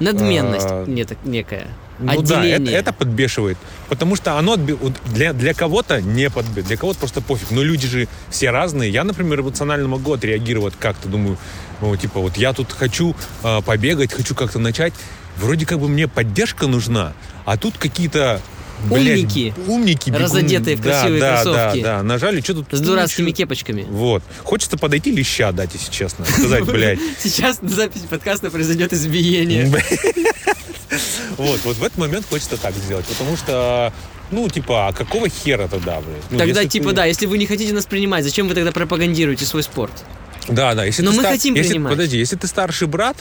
[0.00, 1.66] надменность так- некая.
[1.98, 2.74] Ну да, это, Отделение.
[2.74, 3.58] это подбешивает.
[3.88, 7.50] Потому что оно для, для кого-то не подбешивает, для кого-то просто пофиг.
[7.50, 8.90] Но люди же все разные.
[8.90, 11.08] Я, например, эмоционально могу отреагировать как-то.
[11.08, 11.36] Думаю,
[11.80, 14.92] ну, типа, вот я тут хочу э, побегать, хочу как-то начать.
[15.36, 17.12] Вроде как бы мне поддержка нужна,
[17.44, 18.40] а тут какие-то
[18.84, 19.54] блядь, Умники.
[19.66, 21.82] умники, бегун- Разодетые в Да, красивые да, кроссовки.
[21.82, 22.66] Да, да, нажали, что тут...
[22.70, 23.82] С дурацкими кепочками.
[23.88, 24.22] Вот.
[24.42, 26.24] Хочется подойти леща дать, если честно.
[26.24, 26.98] Сказать, блядь.
[27.20, 29.72] Сейчас на запись подкаста произойдет избиение.
[31.36, 33.92] Вот, вот в этот момент хочется так сделать, потому что,
[34.30, 36.22] ну, типа, а какого хера тогда, блядь?
[36.30, 39.44] Ну, Тогда типа ты- да, если вы не хотите нас принимать, зачем вы тогда пропагандируете
[39.44, 39.92] свой спорт?
[40.48, 41.92] Да, да, если Но мы стар- хотим если- принимать.
[41.92, 43.16] Подожди, если ты старший брат,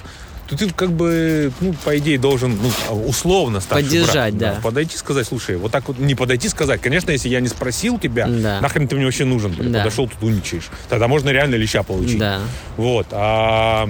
[0.47, 2.57] то ты как бы, ну, по идее, должен,
[2.89, 4.61] ну, условно старший Поддержать, брат, да.
[4.61, 6.79] Подойти сказать, слушай, вот так вот не подойти сказать.
[6.81, 8.61] Конечно, если я не спросил тебя, Да.
[8.61, 9.79] нахрен ты мне вообще нужен, блядь, Да.
[9.79, 10.69] подошел, тут умничаешь.
[10.87, 12.17] Тогда можно реально леща получить.
[12.19, 12.39] Да.
[12.77, 13.89] Вот, а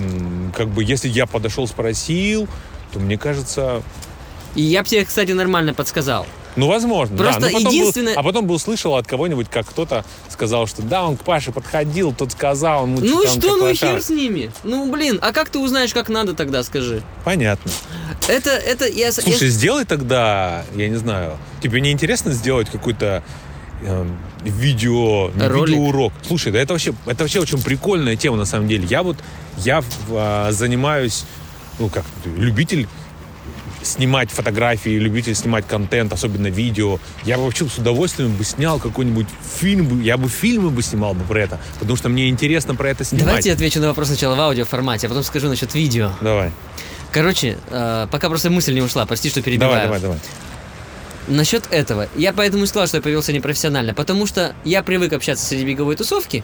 [0.56, 2.48] как бы если я подошел, спросил,
[2.98, 3.82] то мне кажется,
[4.56, 6.26] И я бы тебе, кстати, нормально подсказал.
[6.56, 7.24] ну, возможно, да.
[7.26, 10.82] Просто Но потом был- единственное- а потом был слышал от кого-нибудь, как кто-то сказал, что
[10.82, 14.02] да, он к Паше подходил, тот сказал, ему Ну и там что, ну и хер
[14.02, 14.52] с ними.
[14.64, 17.04] Ну блин, а как ты узнаешь, как надо тогда, скажи?
[17.24, 17.72] Понятно.
[18.28, 19.12] Это, это, я...
[19.12, 23.24] с- я- Слушай, сделай тогда, я не знаю, тебе не интересно сделать какой-то
[23.84, 25.76] эм, видео, Ролик?
[25.76, 26.14] видеоурок?
[26.28, 28.88] Слушай, да это вообще, это вообще очень прикольная тема на самом деле.
[28.90, 29.18] Я вот,
[29.58, 31.26] я а, занимаюсь,
[31.80, 32.88] ну как, любитель
[33.84, 37.00] снимать фотографии, любитель снимать контент, особенно видео.
[37.24, 39.28] Я бы вообще с удовольствием бы снял какой-нибудь
[39.60, 43.04] фильм, я бы фильмы бы снимал бы про это, потому что мне интересно про это
[43.04, 43.26] снимать.
[43.26, 46.12] Давайте я отвечу на вопрос сначала в аудиоформате, а потом скажу насчет видео.
[46.22, 46.52] Давай,
[47.12, 49.84] Короче, э, пока просто мысль не ушла, прости, что перебиваю.
[49.84, 50.20] давай, давай, давай.
[51.28, 52.08] Насчет этого.
[52.16, 55.96] Я поэтому и сказал, что я повелся непрофессионально, потому что я привык общаться среди беговой
[55.96, 56.44] тусовки.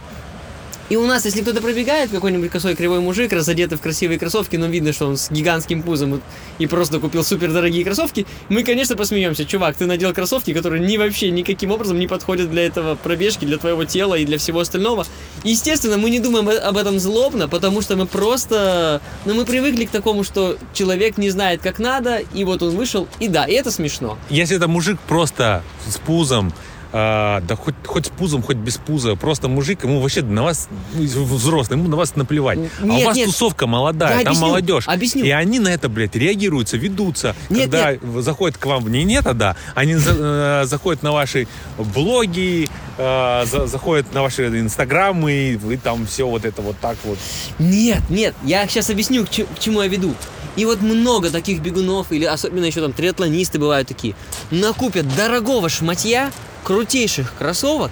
[0.93, 4.67] И у нас, если кто-то пробегает, какой-нибудь косой кривой мужик, разодетый в красивые кроссовки, но
[4.67, 6.21] видно, что он с гигантским пузом
[6.59, 9.43] и, просто купил супер дорогие кроссовки, мы, конечно, посмеемся.
[9.43, 13.57] Чувак, ты надел кроссовки, которые ни вообще никаким образом не подходят для этого пробежки, для
[13.57, 15.07] твоего тела и для всего остального.
[15.43, 19.01] Естественно, мы не думаем об этом злобно, потому что мы просто...
[19.25, 23.07] Ну, мы привыкли к такому, что человек не знает, как надо, и вот он вышел,
[23.19, 24.19] и да, и это смешно.
[24.29, 26.53] Если это мужик просто с пузом,
[26.95, 30.69] а, да хоть, хоть с пузом, хоть без пуза, просто мужик, ему вообще на вас,
[30.93, 32.59] ну, взрослый, ему на вас наплевать.
[32.79, 33.25] а у Нет, вас нет.
[33.27, 34.87] тусовка молодая, Я там объясню, молодежь.
[34.87, 35.25] объясню.
[35.25, 37.35] И они на это, блядь, реагируются, ведутся.
[37.49, 41.11] Нет, когда заходят к вам в не нет, а да, они за- э, заходят на
[41.11, 41.47] ваши
[41.79, 42.67] блоги,
[42.97, 47.17] э, за- заходят на ваши инстаграмы, и вы там все вот это вот так вот.
[47.59, 50.13] Нет, нет, я сейчас объясню, к, к чему я веду.
[50.55, 54.15] И вот много таких бегунов, или особенно еще там триатлонисты бывают такие,
[54.51, 56.31] накупят дорогого шматья,
[56.63, 57.91] крутейших кроссовок,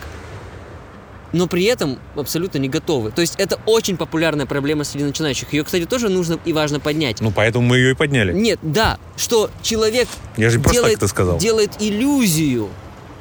[1.34, 3.12] но при этом абсолютно не готовы.
[3.12, 5.53] То есть это очень популярная проблема среди начинающих.
[5.53, 7.22] Ее, кстати, тоже нужно и важно поднять.
[7.22, 8.34] Ну, поэтому мы ее и подняли.
[8.34, 10.07] Нет, да, что человек
[10.38, 11.38] Я же делает, так сказал.
[11.38, 12.70] делает иллюзию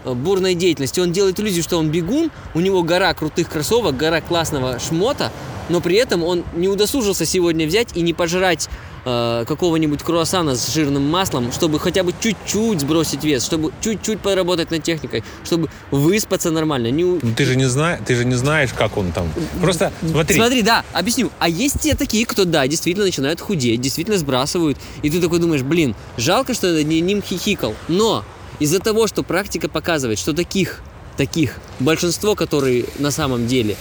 [0.05, 1.01] э, бурной деятельности.
[1.01, 5.31] Он делает иллюзию, что он бегун, у него гора крутых кроссовок, гора классного шмота,
[5.69, 8.69] но при этом он не удосужился сегодня взять и не пожрать
[9.05, 14.71] э, какого-нибудь круассана с жирным маслом, чтобы хотя бы чуть-чуть сбросить вес, чтобы чуть-чуть поработать
[14.71, 16.91] над техникой, чтобы выспаться нормально.
[16.91, 19.31] Не Ну, ты же не знаешь, ты же не знаешь, как он там.
[19.61, 20.37] Просто смотри.
[20.37, 21.31] Смотри, да, объясню.
[21.39, 24.79] А есть те такие, кто, да, действительно начинают худеть, действительно сбрасывают.
[25.03, 27.75] И ты такой думаешь, блин, жалко, что я не ним хихикал.
[27.89, 28.25] Но
[28.59, 30.81] из-за того, что практика показывает, что таких,
[31.17, 33.77] таких, большинство, которые на самом деле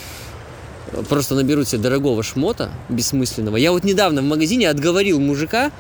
[1.07, 3.57] просто наберут себе дорогого шмота, бессмысленного.
[3.57, 5.71] Я вот недавно в магазине отговорил мужика,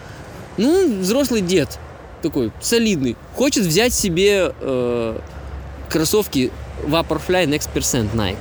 [0.57, 1.79] ну, взрослый дед,
[2.21, 5.19] такой, солидный, хочет взять себе э,
[5.89, 6.51] кроссовки
[6.85, 8.37] Vaporfly Next Percent Nike.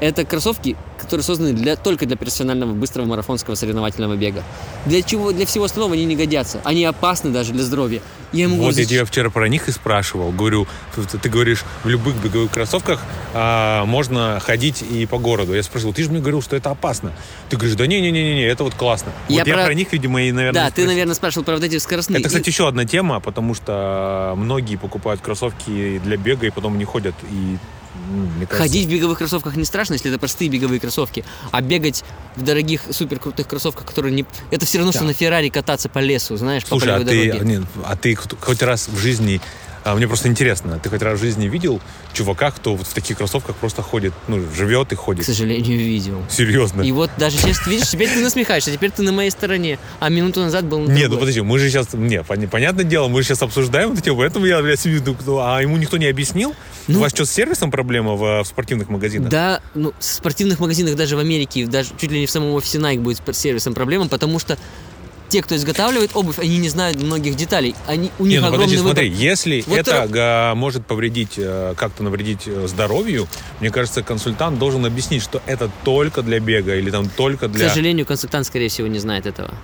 [0.00, 0.76] Это кроссовки,
[1.10, 4.44] которые созданы для, только для профессионального быстрого марафонского соревновательного бега.
[4.86, 6.60] Для чего, для всего остального они не годятся.
[6.62, 8.00] Они опасны даже для здоровья.
[8.32, 10.30] Я ему Вот говорю, я «Зач- тебя вчера про них и спрашивал.
[10.30, 13.00] Говорю, ты ты говоришь, в любых беговых кроссовках
[13.34, 15.52] а, можно ходить и по городу.
[15.52, 17.10] Я спрашивал, ты же мне говорил, что это опасно.
[17.48, 19.10] Ты говоришь, да не-не-не, это вот классно.
[19.28, 20.90] Я вот я про- про них, видимо, и, наверное, Да, ты, спросил.
[20.92, 22.20] наверное, спрашивал про вот эти скоростные.
[22.20, 26.78] Это, И- кстати, еще одна тема, потому что многие покупают кроссовки для бега и потом
[26.78, 27.16] не ходят.
[27.32, 27.56] И,
[28.10, 31.24] мне кажется, Ходить в беговых кроссовках не страшно, если это простые беговые кроссовки.
[31.52, 32.04] А бегать
[32.36, 34.26] в дорогих, супер крутых кроссовках, которые не...
[34.50, 35.06] Это все равно, что Да.
[35.08, 37.50] на Феррари кататься по лесу, знаешь, по Слушай, а полевой ты, дороге.
[37.58, 39.40] нет, а ты хоть раз в жизни,
[39.84, 41.80] а, мне просто интересно, ты хоть раз в жизни видел
[42.12, 45.24] чувака, кто вот в таких кроссовках просто ходит, ну, живет и К ходит?
[45.26, 46.22] сожалению, видел.
[46.28, 46.82] Серьезно?
[46.82, 49.78] И вот даже сейчас, видишь, теперь ты насмехаешься, теперь ты на моей стороне.
[50.00, 53.08] А минуту назад был на Нет, ну подожди, мы же сейчас, не, пон- понятное дело,
[53.08, 56.06] мы же сейчас обсуждаем эту тему, поэтому я, блядь, сидю, ну, а ему никто не
[56.06, 56.54] объяснил?
[56.86, 59.30] Ну- У вас что, с сервисом проблема в, в спортивных магазинах?
[59.30, 62.78] Да, ну, в спортивных магазинах даже в Америке, даже чуть ли не в самом офисе
[62.78, 64.58] Nike будет с сервисом проблема, потому что
[65.30, 67.74] те, кто изготавливает обувь, они не знают многих деталей.
[67.86, 68.92] Они, у Не, них ну огромный подожди, выбор.
[68.96, 73.26] смотри, если Вот это это- га, может повредить, э, как-то навредить э, здоровью,
[73.60, 77.68] мне кажется, консультант должен объяснить, что это только для бега или там только К для...
[77.68, 79.54] сожалению, консультант, скорее всего, не знает этого.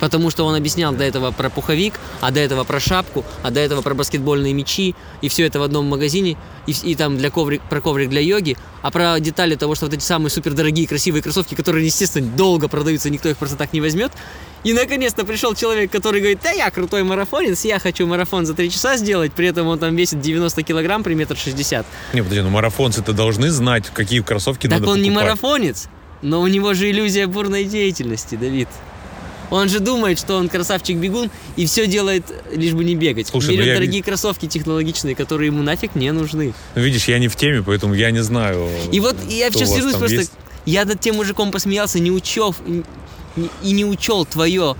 [0.00, 3.60] Потому что он объяснял до этого про пуховик, а до этого про шапку, а до
[3.60, 6.36] этого про баскетбольные мячи, и все это в одном магазине,
[6.66, 9.94] и, и там для коврик, про коврик для йоги, а про детали того, что вот
[9.94, 14.12] эти самые супердорогие красивые кроссовки, которые, естественно, долго продаются, никто их просто так не возьмет.
[14.64, 18.70] И наконец-то пришел человек, который говорит, да я крутой марафонец, я хочу марафон за 3
[18.70, 21.86] часа сделать, при этом он там весит 90 килограмм при метр шестьдесят.
[22.12, 25.26] Не, подожди, ну марафонцы-то должны знать, какие кроссовки Так надо он не покупать.
[25.28, 25.88] марафонец,
[26.22, 28.68] но у него же иллюзия бурной деятельности, Давид.
[29.50, 33.28] Он же думает, что он красавчик-бегун и все делает, лишь бы не бегать.
[33.28, 36.54] Слушай, ну Берет я дорогие кроссовки технологичные, которые ему нафиг не нужны.
[36.74, 38.68] Ну, видишь, я не в теме, поэтому я не знаю.
[38.92, 40.16] И вот я сейчас у вас вернусь там просто...
[40.16, 40.32] есть.
[40.64, 42.82] Я над тем мужиком посмеялся, не учел и,
[43.62, 44.74] и не учел твое,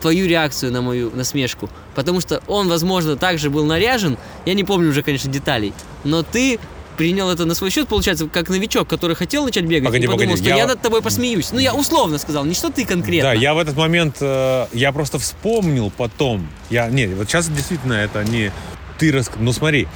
[0.00, 1.68] твою реакцию на мою насмешку.
[1.96, 4.16] Потому что он, возможно, также был наряжен.
[4.46, 5.72] Я не помню уже, конечно, деталей.
[6.04, 6.60] Но ты
[6.96, 10.26] принял это на свой счет, получается, как новичок, который хотел начать бегать Погоди, и подумал,
[10.26, 10.56] погоди, что я...
[10.56, 11.50] я- над тобой посмеюсь.
[11.52, 13.30] Ну, я условно сказал, не что ты конкретно.
[13.30, 16.48] Да, я в этот момент, э, я просто вспомнил потом.
[16.70, 18.52] Я, не, вот сейчас действительно это не
[18.98, 19.30] ты рас...
[19.38, 19.88] Ну смотри,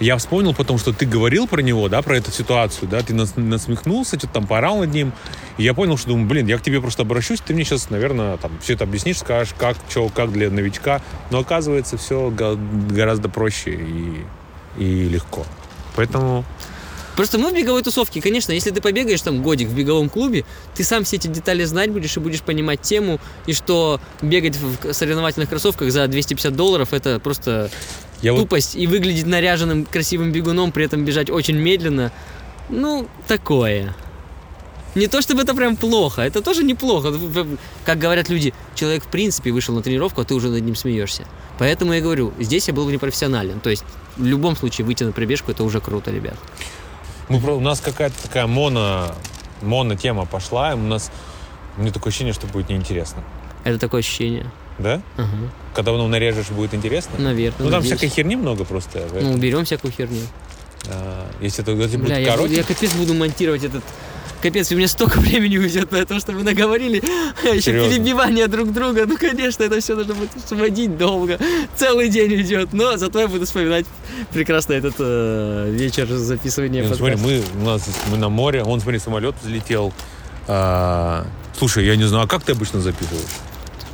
[0.00, 3.34] я вспомнил потом, что ты говорил про него, да, про эту ситуацию, да, ты нас-
[3.36, 5.12] насмехнулся, что-то там порал над ним.
[5.56, 8.36] И я понял, что думаю, блин, я к тебе просто обращусь, ты мне сейчас, наверное,
[8.36, 11.02] там все это объяснишь, скажешь, как, что, как для новичка.
[11.32, 14.24] Но оказывается, все гораздо проще и,
[14.78, 15.44] и легко.
[15.96, 16.44] Поэтому
[17.18, 20.44] Просто мы в беговой тусовке, конечно, если ты побегаешь там годик в беговом клубе,
[20.76, 24.92] ты сам все эти детали знать будешь и будешь понимать тему, и что бегать в
[24.92, 27.72] соревновательных кроссовках за 250 долларов это просто
[28.22, 32.12] я вот тупость, и выглядеть наряженным красивым бегуном, при этом бежать очень медленно,
[32.68, 33.96] ну, такое.
[34.94, 37.12] Не то чтобы это прям плохо, это тоже неплохо.
[37.84, 41.26] Как говорят люди, человек в принципе вышел на тренировку, а ты уже над ним смеешься.
[41.58, 43.60] Поэтому я говорю, здесь я был непрофессионален.
[43.60, 43.84] То есть
[44.16, 46.36] в любом случае выйти на пробежку это уже круто, ребят.
[47.28, 49.14] Мы, про- у нас какая-то такая моно,
[49.62, 51.10] моно тема пошла, и у нас,
[51.76, 53.22] меня такое ощущение, что будет неинтересно.
[53.64, 54.50] Это такое ощущение.
[54.78, 55.02] Да?
[55.16, 55.28] Ага.
[55.74, 57.18] Когда ну, нарежешь, будет интересно?
[57.18, 57.58] Наверное.
[57.58, 57.98] ну, там надеюсь.
[57.98, 59.06] всякой херни много просто.
[59.20, 60.20] Ну, уберем всякую херню.
[60.86, 63.82] А, если это если Бля, будет я, короче, я капец буду монтировать этот...
[64.40, 67.02] Капец, у меня столько времени уйдет на то, что мы наговорили.
[67.44, 69.06] А еще перебивание друг друга.
[69.06, 71.38] Ну, конечно, это все нужно будет сводить долго.
[71.76, 72.72] Целый день уйдет.
[72.72, 73.86] Но зато я буду вспоминать
[74.32, 77.54] прекрасно этот э, вечер записывания Не, ну, смотри, подкаста.
[77.56, 79.92] мы, у нас, мы на море, вон, смотри, самолет взлетел.
[80.46, 81.26] А,
[81.56, 83.24] слушай, я не знаю, а как ты обычно записываешь?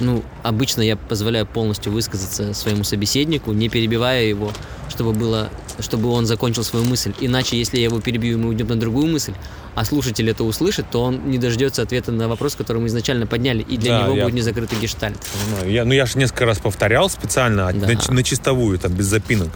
[0.00, 4.52] Ну, обычно я позволяю полностью высказаться своему собеседнику, не перебивая его,
[4.94, 7.12] чтобы было, чтобы он закончил свою мысль.
[7.20, 9.32] Иначе, если я его перебью, и мы уйдем на другую мысль,
[9.74, 13.62] а слушатель это услышит, то он не дождется ответа на вопрос, который мы изначально подняли,
[13.62, 15.18] и для Да, него я- будет незакрытый гештальт.
[15.48, 15.72] Понимаю.
[15.72, 17.88] Я, ну, я же несколько раз повторял специально, Да.
[17.88, 19.50] на, на чистовую, там, без запинок.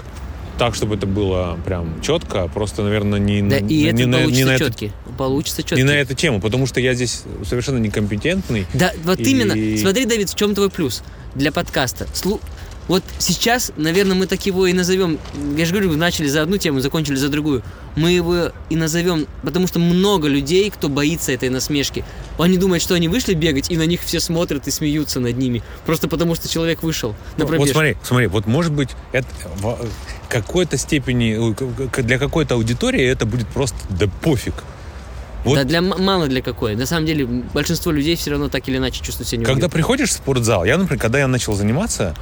[0.59, 4.22] Так, чтобы это было прям четко, просто, наверное, не, Да, и не, это на, не,
[4.22, 4.93] получится на четкий.
[5.16, 5.76] Получится четкий.
[5.76, 8.66] не на эту тему, потому что я здесь совершенно некомпетентный.
[8.74, 9.55] Да, вот И- именно.
[9.78, 11.03] Смотри, Давид, в чем твой плюс
[11.36, 12.09] для подкаста?
[12.12, 12.41] Слу...
[12.89, 15.18] Вот сейчас, наверное, мы так его и назовем.
[15.57, 17.62] Я же говорю, начали за одну тему, закончили за другую.
[17.97, 22.05] Мы его и назовем, потому что много людей, кто боится этой насмешки.
[22.39, 25.62] Они думают, что они вышли бегать, и на них все смотрят и смеются над ними.
[25.84, 27.66] Просто потому что человек вышел на пробежку.
[27.66, 29.78] Вот смотри, смотри, вот может быть это в
[30.30, 31.53] какой-то степени,
[31.97, 34.55] э, для какой-то аудитории это будет просто да пофиг.
[35.45, 36.74] Вот Да для мало для какой.
[36.74, 39.68] На самом деле, большинство людей все равно так или иначе чувствуют себя когда неуютно.
[39.70, 42.14] приходишь в спортзал, я, например, когда я начал заниматься,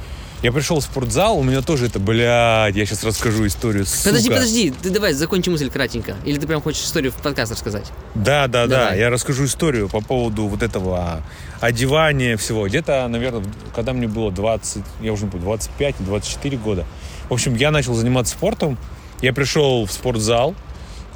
[0.43, 4.35] я пришел в спортзал, у меня тоже это, блядь, я сейчас расскажу историю, Подожди, сука.
[4.35, 6.15] подожди, ты давай закончи мысль кратенько.
[6.25, 7.85] Или ты прям хочешь историю в подкаст рассказать?
[8.13, 8.85] Да, да, да.
[8.85, 8.99] Давай.
[8.99, 11.23] Я расскажу историю по поводу вот этого
[11.59, 12.67] одевания всего.
[12.67, 13.43] Где-то, наверное,
[13.75, 16.85] когда мне было 20, я уже не помню, 25-24 года.
[17.29, 18.77] В общем, я начал заниматься спортом.
[19.21, 20.53] Я пришел в спортзал.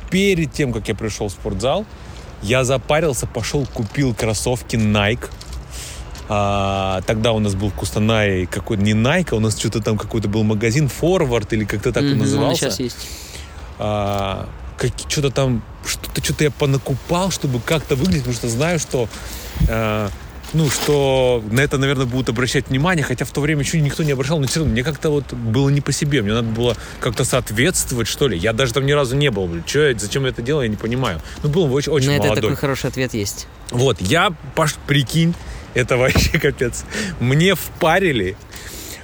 [0.09, 1.86] Перед тем, как я пришел в спортзал,
[2.41, 5.30] я запарился, пошел, купил кроссовки Nike.
[6.34, 9.97] А, тогда у нас был в Кустанае какой-то не Nike, а у нас что-то там
[9.97, 12.95] какой-то был магазин Forward или как-то так он Мгм, он назывался сейчас есть.
[13.79, 19.09] а, как, что-то там, что-то что-то я понакупал, чтобы как-то выглядеть, потому что знаю, что,
[19.69, 20.09] а,
[20.53, 24.13] ну, что на это, наверное, будут обращать внимание, хотя в то время еще никто не
[24.13, 27.25] обращал, но все равно мне как-то вот было не по себе, мне надо было как-то
[27.25, 28.38] соответствовать, что ли.
[28.38, 30.77] Я даже там ни разу не был, блин, я- зачем я это делаю, я не
[30.77, 31.19] понимаю.
[31.43, 32.41] Ну, был очень, очень На это молодой.
[32.43, 33.47] такой хороший ответ есть.
[33.71, 35.34] Вот, я, Паш, прикинь,
[35.74, 36.86] это вообще капец.
[37.19, 38.36] Мне впарили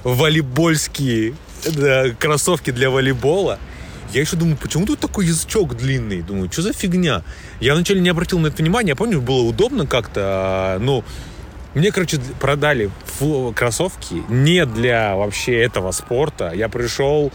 [0.04, 1.34] волейбольские
[1.66, 3.58] да, кроссовки для волейбола.
[4.12, 6.22] Я еще думаю, почему тут такой язычок длинный?
[6.22, 7.22] Думаю, что за фигня?
[7.60, 8.90] Я вначале не обратил на это внимания.
[8.90, 11.04] Я помню, было удобно как-то, ну,
[11.74, 12.90] мне, короче, продали
[13.54, 16.52] кроссовки не для вообще этого спорта.
[16.54, 17.30] Я пришел,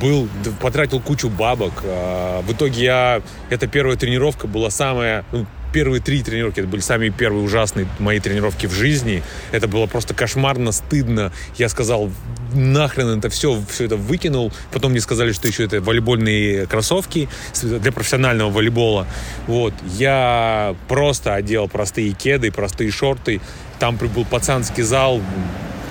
[0.00, 0.28] был,
[0.60, 1.72] потратил кучу бабок.
[1.84, 6.80] А, В итоге я, эта первая тренировка была самая, ну, первые три тренировки, это были
[6.80, 9.24] самые первые ужасные мои тренировки в жизни.
[9.50, 11.32] Это было просто кошмарно, стыдно.
[11.58, 12.12] Я сказал,
[12.54, 14.52] нахрен это все, все это выкинул.
[14.72, 17.28] Потом мне сказали, что еще это волейбольные кроссовки
[17.60, 19.08] для профессионального волейбола.
[19.48, 19.74] Вот.
[19.98, 23.40] Я просто одел простые кеды, простые шорты.
[23.80, 25.20] Там был пацанский зал,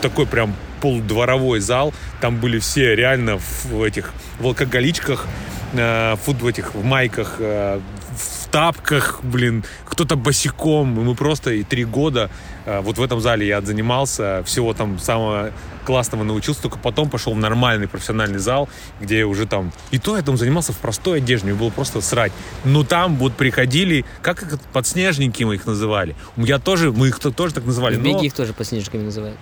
[0.02, 1.94] такой прям полудворовой зал.
[2.22, 5.28] Там были все реально в этих в алкоголичках,
[5.74, 7.82] э, в этих в майках, э,
[8.54, 10.88] тапках, блин, кто-то босиком.
[10.90, 12.30] Мы просто и три года
[12.66, 15.52] э, вот в этом зале я занимался, всего там самого
[15.86, 18.70] классного научился, только потом пошел в нормальный профессиональный зал,
[19.02, 19.74] где я уже там...
[19.90, 22.32] И то я там занимался в простой одежде, мне было просто срать.
[22.64, 26.16] Но там вот приходили, как их подснежники мы их называли.
[26.38, 27.96] Я тоже, мы их тоже так называли.
[27.96, 29.40] В беге их тоже подснежниками называют.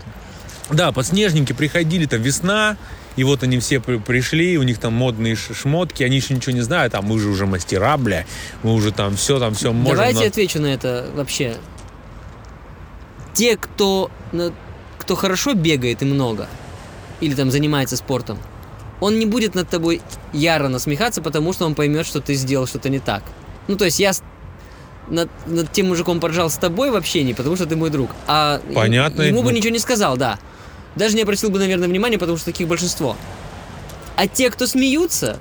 [0.70, 2.78] Да, подснежники приходили, там весна,
[3.16, 6.96] и вот они все пришли, у них там модные шмотки, они еще ничего не знают,
[6.96, 8.26] а мы же уже мастера, бля,
[8.64, 9.98] мы уже там все, там все можем.
[9.98, 10.28] Давайте на...
[10.28, 11.56] отвечу на это вообще.
[13.34, 14.12] Те, кто,
[14.98, 16.48] кто хорошо бегает и много,
[17.20, 18.40] или там занимается спортом,
[19.00, 20.02] он не будет над тобой
[20.32, 23.24] яро насмехаться, потому что он поймет, что ты сделал что-то не так.
[23.68, 24.14] Ну, то есть я
[25.08, 28.12] над, над тем мужиком поржал с тобой вообще не, потому что ты мой друг.
[28.28, 29.24] А Понятно.
[29.24, 30.40] Ему бы ничего не сказал, да.
[30.96, 33.16] Даже не обратил бы, наверное, внимания, потому что таких большинство.
[34.16, 35.40] А те, кто смеются,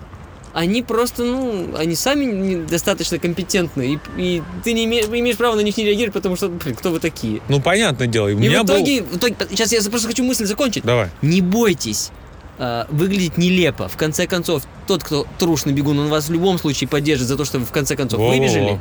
[0.52, 5.60] они просто, ну, они сами достаточно компетентны, и, и ты не имеешь, имеешь права на
[5.60, 7.40] них не реагировать, потому что, блин, кто вы такие?
[7.48, 8.28] Ну, понятное дело.
[8.28, 9.10] И, в, итоге, был...
[9.10, 10.84] в итоге, сейчас я просто хочу мысль закончить.
[10.84, 11.08] Давай.
[11.22, 12.10] Не бойтесь
[12.58, 13.88] э, выглядеть нелепо.
[13.88, 17.44] В конце концов, тот, кто трушный бегун, он вас в любом случае поддержит за то,
[17.44, 18.36] что вы в конце концов Во-во-во.
[18.36, 18.80] выбежали.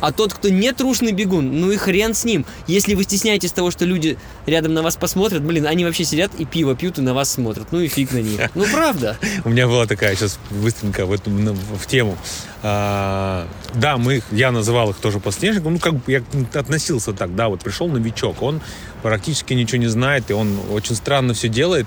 [0.00, 2.44] А тот, кто не трушный бегун, ну и хрен с ним.
[2.66, 6.44] Если вы стесняетесь того, что люди рядом на вас посмотрят, блин, они вообще сидят и
[6.44, 7.68] пиво пьют и на вас смотрят.
[7.72, 8.40] Ну и фиг на них.
[8.54, 9.16] Ну правда.
[9.44, 12.16] У меня была такая сейчас быстренько в, эту, в тему.
[12.62, 15.74] А, да, мы, я называл их тоже подснежником.
[15.74, 16.22] Ну, как бы я
[16.54, 18.60] относился так, да, вот пришел новичок, он
[19.02, 21.86] практически ничего не знает, и он очень странно все делает.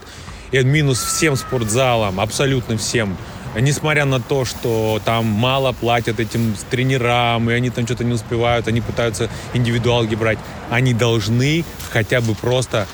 [0.52, 3.18] И минус всем спортзалам, абсолютно всем
[3.60, 8.68] несмотря на то, что там мало платят этим тренерам, и они там что-то не успевают,
[8.68, 10.40] они пытаются индивидуалки брать,
[10.70, 12.88] они должны хотя бы просто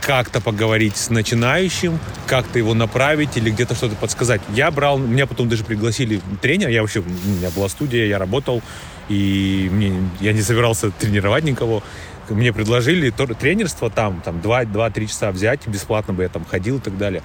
[0.00, 4.40] как-то поговорить с начинающим, как-то его направить или где-то что-то подсказать.
[4.52, 8.62] Я брал, меня потом даже пригласили тренер, я вообще, у меня была студия, я работал,
[9.08, 11.84] и мне, я не собирался тренировать никого.
[12.28, 16.98] Мне предложили тренерство там, там 2-3 часа взять, бесплатно бы я там ходил и так
[16.98, 17.22] далее.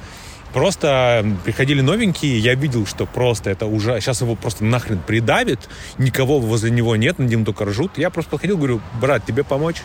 [0.57, 4.01] Просто приходили новенькие, я видел, что просто это уже...
[4.01, 7.99] Сейчас его просто нахрен придавит, никого возле него нет, над ним только ржут.
[7.99, 9.83] Я просто подходил, говорю, брат, тебе помочь?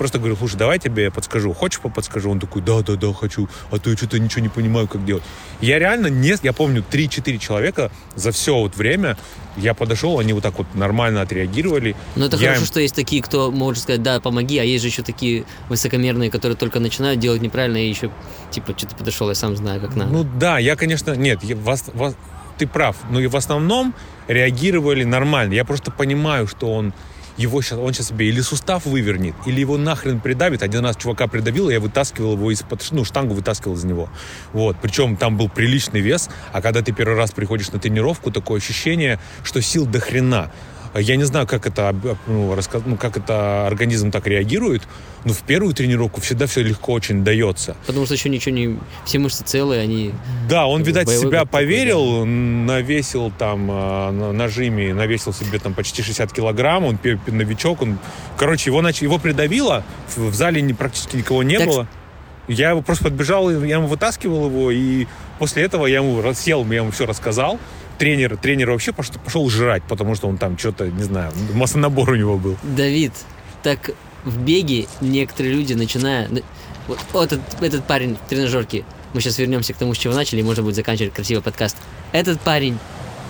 [0.00, 1.52] Просто говорю, слушай, давай я тебе подскажу.
[1.52, 2.30] Хочешь подскажу?
[2.30, 3.50] Он такой, да, да, да, хочу.
[3.70, 5.22] А то я что-то ничего не понимаю, как делать.
[5.60, 6.34] Я реально не...
[6.42, 9.18] Я помню, 3-4 человека за все вот время
[9.58, 11.94] я подошел, они вот так вот нормально отреагировали.
[12.16, 12.66] Ну, это я хорошо, им...
[12.66, 16.56] что есть такие, кто может сказать, да, помоги, а есть же еще такие высокомерные, которые
[16.56, 18.10] только начинают делать неправильно и еще,
[18.50, 20.10] типа, что-то подошел, я сам знаю, как надо.
[20.10, 22.14] Ну, да, я, конечно, нет, я, вас, вас,
[22.56, 23.92] ты прав, но и в основном
[24.28, 25.52] реагировали нормально.
[25.52, 26.94] Я просто понимаю, что он
[27.40, 30.62] его сейчас, он сейчас себе или сустав вывернет, или его нахрен придавит.
[30.62, 34.08] Один раз чувака придавил, я вытаскивал его из-под, ну, штангу вытаскивал из него.
[34.52, 34.76] Вот.
[34.80, 39.18] Причем там был приличный вес, а когда ты первый раз приходишь на тренировку, такое ощущение,
[39.42, 40.52] что сил до хрена.
[40.94, 41.94] Я не знаю, как это,
[42.26, 42.82] ну, рассказ...
[42.84, 44.82] ну, как это организм так реагирует,
[45.24, 47.76] но в первую тренировку всегда все легко очень дается.
[47.86, 48.78] Потому что еще ничего не...
[49.04, 50.12] Все мышцы целые, они...
[50.48, 52.24] Да, он, видать, себя поверил, да.
[52.26, 57.98] навесил там а, на нажиме, навесил себе там почти 60 килограмм, он новичок, он...
[58.36, 59.00] Короче, его, нач...
[59.00, 59.84] его придавило,
[60.16, 61.68] в зале практически никого не так...
[61.68, 61.88] было.
[62.48, 65.06] Я его просто подбежал, я ему вытаскивал его, и
[65.38, 67.60] после этого я ему сел, я ему все рассказал
[68.00, 72.16] тренер, тренер вообще пошел, пошел жрать, потому что он там что-то, не знаю, массонабор у
[72.16, 72.56] него был.
[72.62, 73.12] Давид,
[73.62, 73.90] так
[74.24, 76.28] в беге некоторые люди, начиная...
[76.88, 80.40] Вот, вот этот, этот парень в тренажерке, мы сейчас вернемся к тому, с чего начали,
[80.40, 81.76] и можно будет заканчивать красивый подкаст.
[82.12, 82.78] Этот парень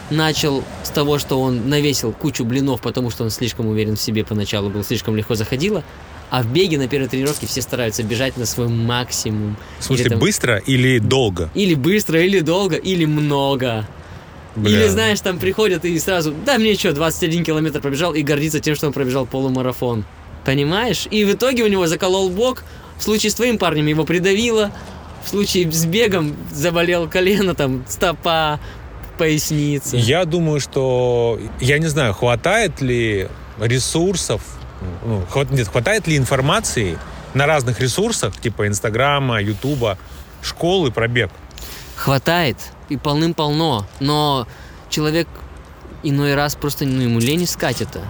[0.08, 4.24] начал с того, что он навесил кучу блинов, потому что он слишком уверен в себе
[4.24, 5.82] поначалу был, слишком легко заходило.
[6.30, 9.56] А в беге на первой тренировке все стараются бежать на свой максимум.
[9.80, 11.50] В смысле, или, там, быстро или долго?
[11.54, 13.84] Или быстро, или долго, или много.
[14.56, 14.70] Бля.
[14.70, 18.74] Или, знаешь, там приходят и сразу, да мне что, 21 километр пробежал и гордится тем,
[18.74, 20.04] что он пробежал полумарафон.
[20.44, 21.06] Понимаешь?
[21.10, 22.64] И в итоге у него заколол бок.
[22.98, 24.72] В случае с твоим парнем его придавило.
[25.24, 28.58] В случае с бегом заболел колено, там, стопа,
[29.18, 29.96] поясница.
[29.96, 31.38] Я думаю, что...
[31.60, 33.28] Я не знаю, хватает ли
[33.60, 34.42] ресурсов,
[35.04, 36.98] ну, хват, нет, хватает ли информации
[37.34, 39.98] на разных ресурсах, типа Инстаграма, Ютуба,
[40.42, 41.30] школы про бег?
[41.96, 42.56] Хватает
[42.90, 44.46] и полным-полно, но
[44.90, 45.28] человек
[46.02, 48.02] иной раз просто ну, ему лень искать это.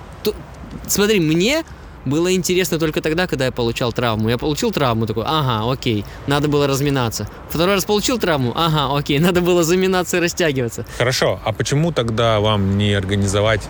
[0.86, 1.64] смотри, мне
[2.04, 4.28] было интересно только тогда, когда я получал травму.
[4.30, 7.28] Я получил травму, такой, ага, окей, надо было разминаться.
[7.50, 10.86] Второй раз получил травму, ага, окей, надо было заминаться и растягиваться.
[10.98, 13.62] Хорошо, а почему тогда вам не организовать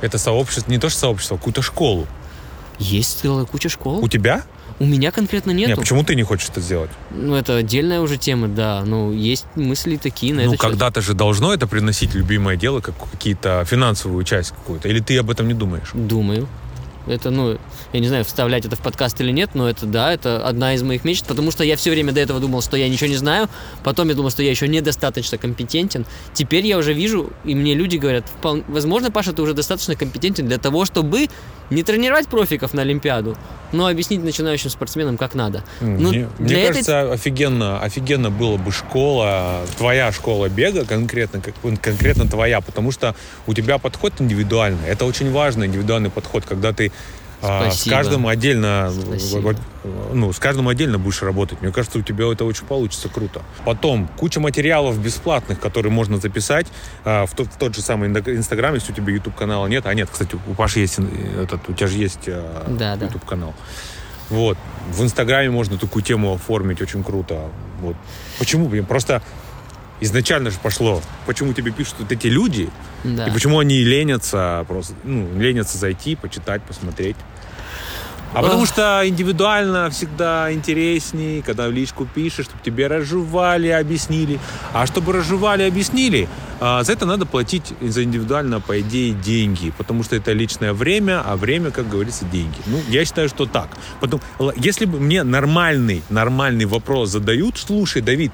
[0.00, 2.06] это сообщество, не то что сообщество, а какую-то школу?
[2.78, 4.04] Есть целая куча школ.
[4.04, 4.44] У тебя?
[4.80, 5.70] У меня конкретно нету.
[5.70, 6.90] Нет, почему ты не хочешь это сделать?
[7.10, 8.82] Ну, это отдельная уже тема, да.
[8.84, 10.52] Ну, есть мысли такие на ну, это.
[10.52, 10.60] счет.
[10.60, 14.88] когда-то же должно это приносить любимое дело, как какие-то финансовую часть какую-то.
[14.88, 15.90] Или ты об этом не думаешь?
[15.94, 16.48] Думаю.
[17.06, 17.58] Это, ну,
[17.92, 20.82] я не знаю, вставлять это в подкаст или нет, но это, да, это одна из
[20.82, 23.48] моих мечт, потому что я все время до этого думал, что я ничего не знаю,
[23.82, 26.06] потом я думал, что я еще недостаточно компетентен.
[26.32, 30.46] Теперь я уже вижу, и мне люди говорят, «Впол- возможно, Паша, ты уже достаточно компетентен
[30.46, 31.28] для того, чтобы
[31.70, 33.36] не тренировать профиков на Олимпиаду,
[33.72, 35.64] но объяснить начинающим спортсменам, как надо.
[35.80, 41.40] Ну, мне мне этой- кажется, офигенно, офигенно было бы школа, твоя школа бега конкретно,
[41.80, 43.14] конкретно твоя, потому что
[43.46, 44.86] у тебя подход индивидуальный.
[44.88, 46.92] Это очень важный индивидуальный подход, когда ты
[47.44, 47.96] а, с Спасибо.
[47.96, 49.54] каждым отдельно, Спасибо.
[50.12, 51.60] ну, с каждым отдельно будешь работать.
[51.62, 53.42] Мне кажется, у тебя это очень получится круто.
[53.64, 56.66] Потом куча материалов бесплатных, которые можно записать
[57.04, 59.86] а, в, тот, в тот же самый Инстаграм, если у тебя YouTube канала нет.
[59.86, 61.10] А нет, кстати, у Паши есть ин-
[61.40, 63.06] этот, у тебя же есть а, Да, да.
[63.06, 63.54] YouTube канал.
[64.30, 64.56] Вот.
[64.90, 67.48] В Инстаграме можно такую тему оформить очень круто.
[67.80, 67.96] Вот.
[68.38, 68.68] Почему?
[68.68, 69.22] Блин, Просто
[70.00, 71.00] изначально же пошло.
[71.26, 72.68] Почему тебе пишут вот эти люди,
[73.04, 73.26] Да.
[73.28, 77.16] и почему они ленятся просто, ну, ленятся зайти, почитать, посмотреть.
[78.34, 84.40] А потому что индивидуально всегда интересней, когда в личку пишешь, чтобы тебе разжевали, объяснили.
[84.72, 86.28] А чтобы разжевали, объяснили,
[86.60, 89.72] а, за это надо платить за индивидуально, по идее, деньги.
[89.78, 92.56] Потому что это личное время, а время, как говорится, деньги.
[92.66, 93.68] Ну, я считаю, что так.
[94.00, 94.20] Потом,
[94.56, 98.32] если бы мне нормальный, нормальный вопрос задают, слушай, Давид,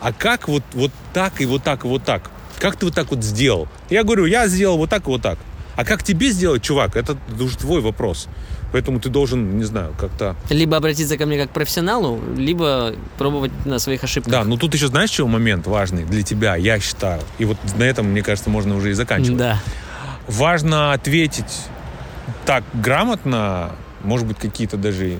[0.00, 2.30] а как вот, вот так и вот так и вот так?
[2.58, 3.68] Как ты вот так вот сделал?
[3.90, 5.38] Я говорю, я сделал вот так и вот так.
[5.76, 8.28] А как тебе сделать, чувак, это уже твой вопрос.
[8.72, 10.34] Поэтому ты должен, не знаю, как-то...
[10.48, 14.32] Либо обратиться ко мне как к профессионалу, либо пробовать на своих ошибках.
[14.32, 17.20] Да, ну тут еще знаешь, чего момент важный для тебя, я считаю.
[17.38, 19.36] И вот на этом, мне кажется, можно уже и заканчивать.
[19.36, 19.60] Да.
[20.26, 21.52] Важно ответить
[22.46, 23.72] так грамотно,
[24.02, 25.18] может быть, какие-то даже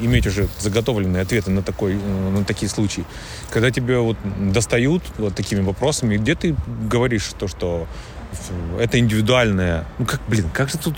[0.00, 3.04] иметь уже заготовленные ответы на, такой, э, на такие случаи.
[3.50, 4.16] Когда тебя вот
[4.52, 6.56] достают вот такими вопросами, где ты
[6.90, 7.86] говоришь то, что
[8.78, 9.86] это индивидуальное...
[9.98, 10.96] Ну как, блин, как же тут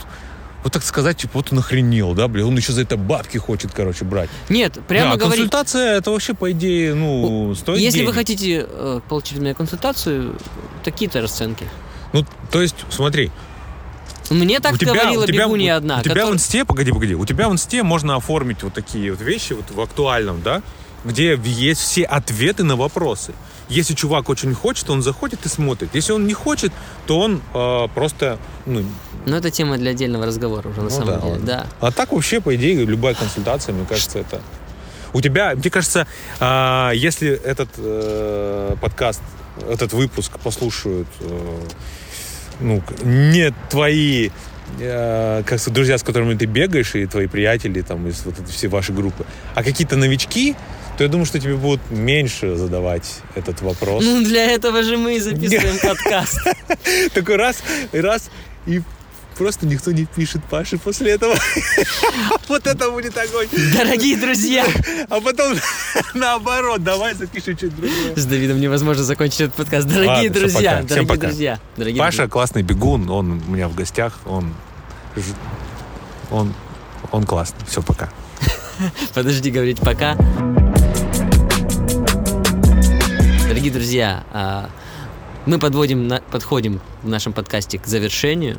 [0.65, 3.73] вот так сказать, типа, вот он охренел, да, блин, он еще за это бабки хочет,
[3.73, 4.29] короче, брать.
[4.49, 5.37] Нет, прямо Да, говорить.
[5.45, 8.15] консультация, это вообще, по идее, ну, стоит Если вы денег.
[8.17, 10.37] хотите э, получить у меня консультацию,
[10.85, 11.65] такие-то расценки.
[12.13, 13.31] Ну, то есть, смотри,
[14.31, 15.99] Мне так у тебя, говорила у тебя, бегунья одна.
[15.99, 19.13] у тебя которая- в инсте, погоди, погоди, у тебя в инсте можно оформить вот такие
[19.13, 20.63] вот вещи вот в актуальном, да,
[21.05, 23.33] где есть все ответы на вопросы.
[23.69, 25.91] Если чувак очень хочет, он заходит и смотрит.
[25.95, 26.73] Если он не хочет,
[27.07, 28.83] то он э, просто, ну,
[29.27, 31.33] Но это тема для отдельного разговора уже на Ну самом да, деле.
[31.33, 31.47] ладно.
[31.47, 31.67] Да.
[31.81, 34.41] А так вообще, по идее, любая консультация, мне кажется, это...
[35.13, 36.07] У тебя, мне кажется,
[36.39, 39.23] а, если этот э, подкаст,
[39.69, 41.61] этот выпуск послушают э,
[42.61, 44.31] ну, не твои
[44.79, 48.69] э, как друзья, с которыми ты бегаешь, и твои приятели, там, из вот этой всей
[48.69, 49.25] вашей группы,
[49.55, 50.57] а какие-то новички,
[50.99, 54.05] то я думаю, что тебе будут меньше задавать этот вопрос.
[54.05, 56.41] Ну, для этого же мы и записываем подкаст.
[57.15, 57.63] Такой раз,
[57.93, 58.31] и раз,
[58.67, 58.83] и
[59.37, 61.37] просто никто не пишет Паше после этого.
[62.49, 63.47] Вот это будет огонь.
[63.77, 64.67] Дорогие друзья,
[65.11, 65.55] А потом
[66.15, 68.17] наоборот, давай запишем что-то другое.
[68.17, 69.87] с Давидом невозможно закончить этот подкаст.
[69.87, 71.61] Дорогие друзья, дорогие друзья.
[71.97, 74.53] Паша классный бегун, он у меня в гостях, он
[76.31, 76.55] он
[77.13, 77.65] он классный.
[77.69, 78.11] Все, пока.
[79.15, 80.17] Подожди говорить пока.
[83.49, 84.71] Дорогие друзья, а,
[85.47, 88.59] мы подводим, подходим в нашем подкасте к завершению.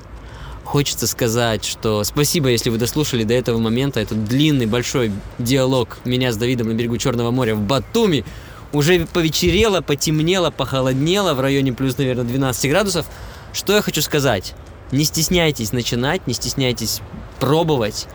[0.64, 6.32] Хочется сказать, что спасибо, если вы дослушали до этого момента этот длинный большой диалог меня
[6.32, 8.26] с Давидом на берегу Черного моря в Батуми.
[8.72, 13.06] Уже повечерело, потемнело, похолоднело в районе плюс, наверное, 12 градусов.
[13.52, 14.54] Что я хочу сказать?
[14.92, 17.02] Не стесняйтесь начинать, не стесняйтесь
[17.40, 18.08] пробовать,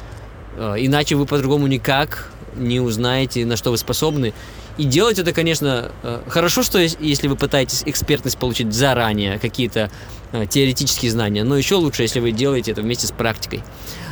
[0.56, 4.32] э, иначе вы по-другому никак не узнаете, на что вы способны.
[4.76, 9.90] И делать это, конечно, э, хорошо, что ес- если вы пытаетесь экспертность получить заранее, какие-то
[10.32, 13.62] э, теоретические знания, но еще лучше, если вы делаете это вместе с практикой.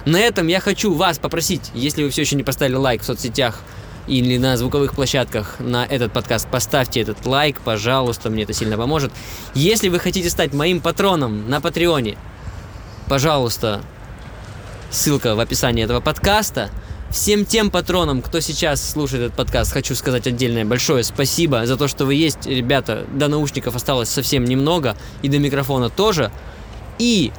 [0.04, 3.60] На этом я хочу вас попросить, если вы все еще не поставили лайк в соцсетях
[4.06, 9.12] или на звуковых площадках на этот подкаст, поставьте этот лайк, пожалуйста, мне это сильно поможет.
[9.54, 12.16] Если вы хотите стать моим патроном на Патреоне,
[13.08, 13.80] пожалуйста,
[14.90, 16.70] ссылка в описании этого подкаста.
[17.12, 21.86] Всем тем патронам, кто сейчас слушает этот подкаст, хочу сказать отдельное большое спасибо за то,
[21.86, 22.46] что вы есть.
[22.46, 26.32] Ребята, до наушников осталось совсем немного, и до микрофона тоже.
[26.98, 27.30] И,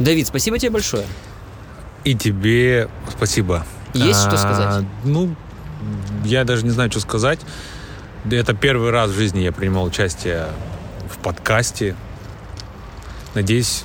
[0.00, 1.06] Давид, спасибо тебе большое.
[2.02, 3.64] И тебе спасибо.
[3.94, 4.84] Есть что А, сказать?
[5.04, 5.34] Ну,
[6.24, 7.38] я даже не знаю, что сказать.
[8.28, 10.46] Это первый раз в жизни я принимал участие
[11.08, 11.94] в подкасте.
[13.34, 13.84] Надеюсь,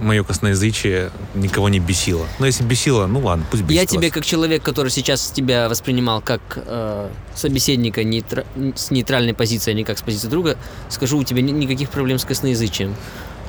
[0.00, 2.26] мое косноязычие никого не бесило.
[2.38, 3.90] Но если бесило, ну ладно, пусть бесит Я вас.
[3.90, 8.46] тебе, как человек, который сейчас тебя воспринимал как э, собеседника нейтра-
[8.76, 10.56] с нейтральной позиции, а не как с позиции друга,
[10.88, 12.94] скажу, у тебя ни- никаких проблем с косноязычием.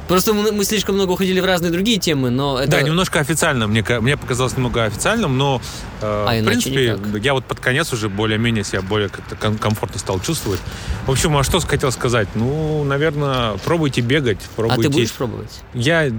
[0.08, 2.72] Просто мы, мы слишком много уходили в разные другие темы, но это...
[2.72, 3.68] Да, немножко официально.
[3.68, 5.62] Мне, мне показалось немного официальным, но
[6.02, 7.24] э, А в принципе никак.
[7.24, 10.60] я вот под конец уже более-менее себя более как-то ком- комфортно стал чувствовать.
[11.06, 12.28] В общем, а что хотел сказать?
[12.36, 14.84] Ну, наверное, пробуйте бегать, а пробуйте.
[14.84, 15.62] ты будешь пробовать?
[15.74, 16.12] Я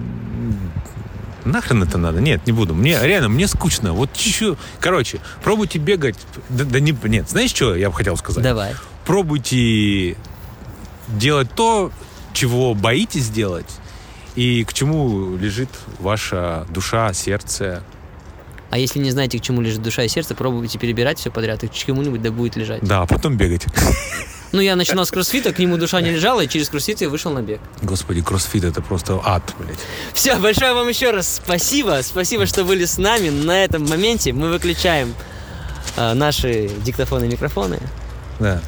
[1.45, 2.21] нахрен это надо?
[2.21, 2.75] Нет, не буду.
[2.75, 3.93] Мне реально мне скучно.
[3.93, 6.17] Вот чуть Короче, пробуйте бегать.
[6.49, 8.43] Да, да не, нет, знаешь, что я бы хотел сказать?
[8.43, 8.75] Давай.
[9.07, 10.17] Пробуйте
[11.09, 11.91] делать то,
[12.39, 13.67] чего боитесь делать,
[14.37, 17.83] и к чему лежит ваша душа, сердце.
[18.71, 21.69] А если не знаете, к чему лежит душа и сердце, пробуйте перебирать все подряд, и
[21.69, 22.83] к чему-нибудь да будет лежать.
[22.83, 23.67] Да, а потом бегать.
[24.51, 27.31] Ну, я начинал с кроссфита, к нему душа не лежала, и через кроссфит я вышел
[27.31, 27.61] на бег.
[27.83, 29.79] Господи, кроссфит это просто ад, блядь.
[30.15, 32.01] Все, большое вам еще раз спасибо.
[32.03, 33.29] Спасибо, что были с нами.
[33.29, 35.13] На этом моменте мы выключаем
[35.99, 37.79] э, наши диктофоны и микрофоны.
[38.41, 38.63] Да.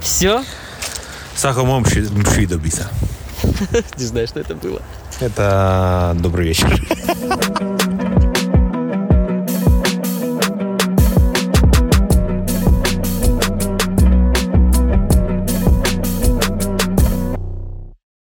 [0.00, 0.42] Все.
[1.36, 2.88] Сахомом мши добиться.
[3.98, 4.82] Не знаю, что это было.
[5.20, 6.70] Это добрый вечер.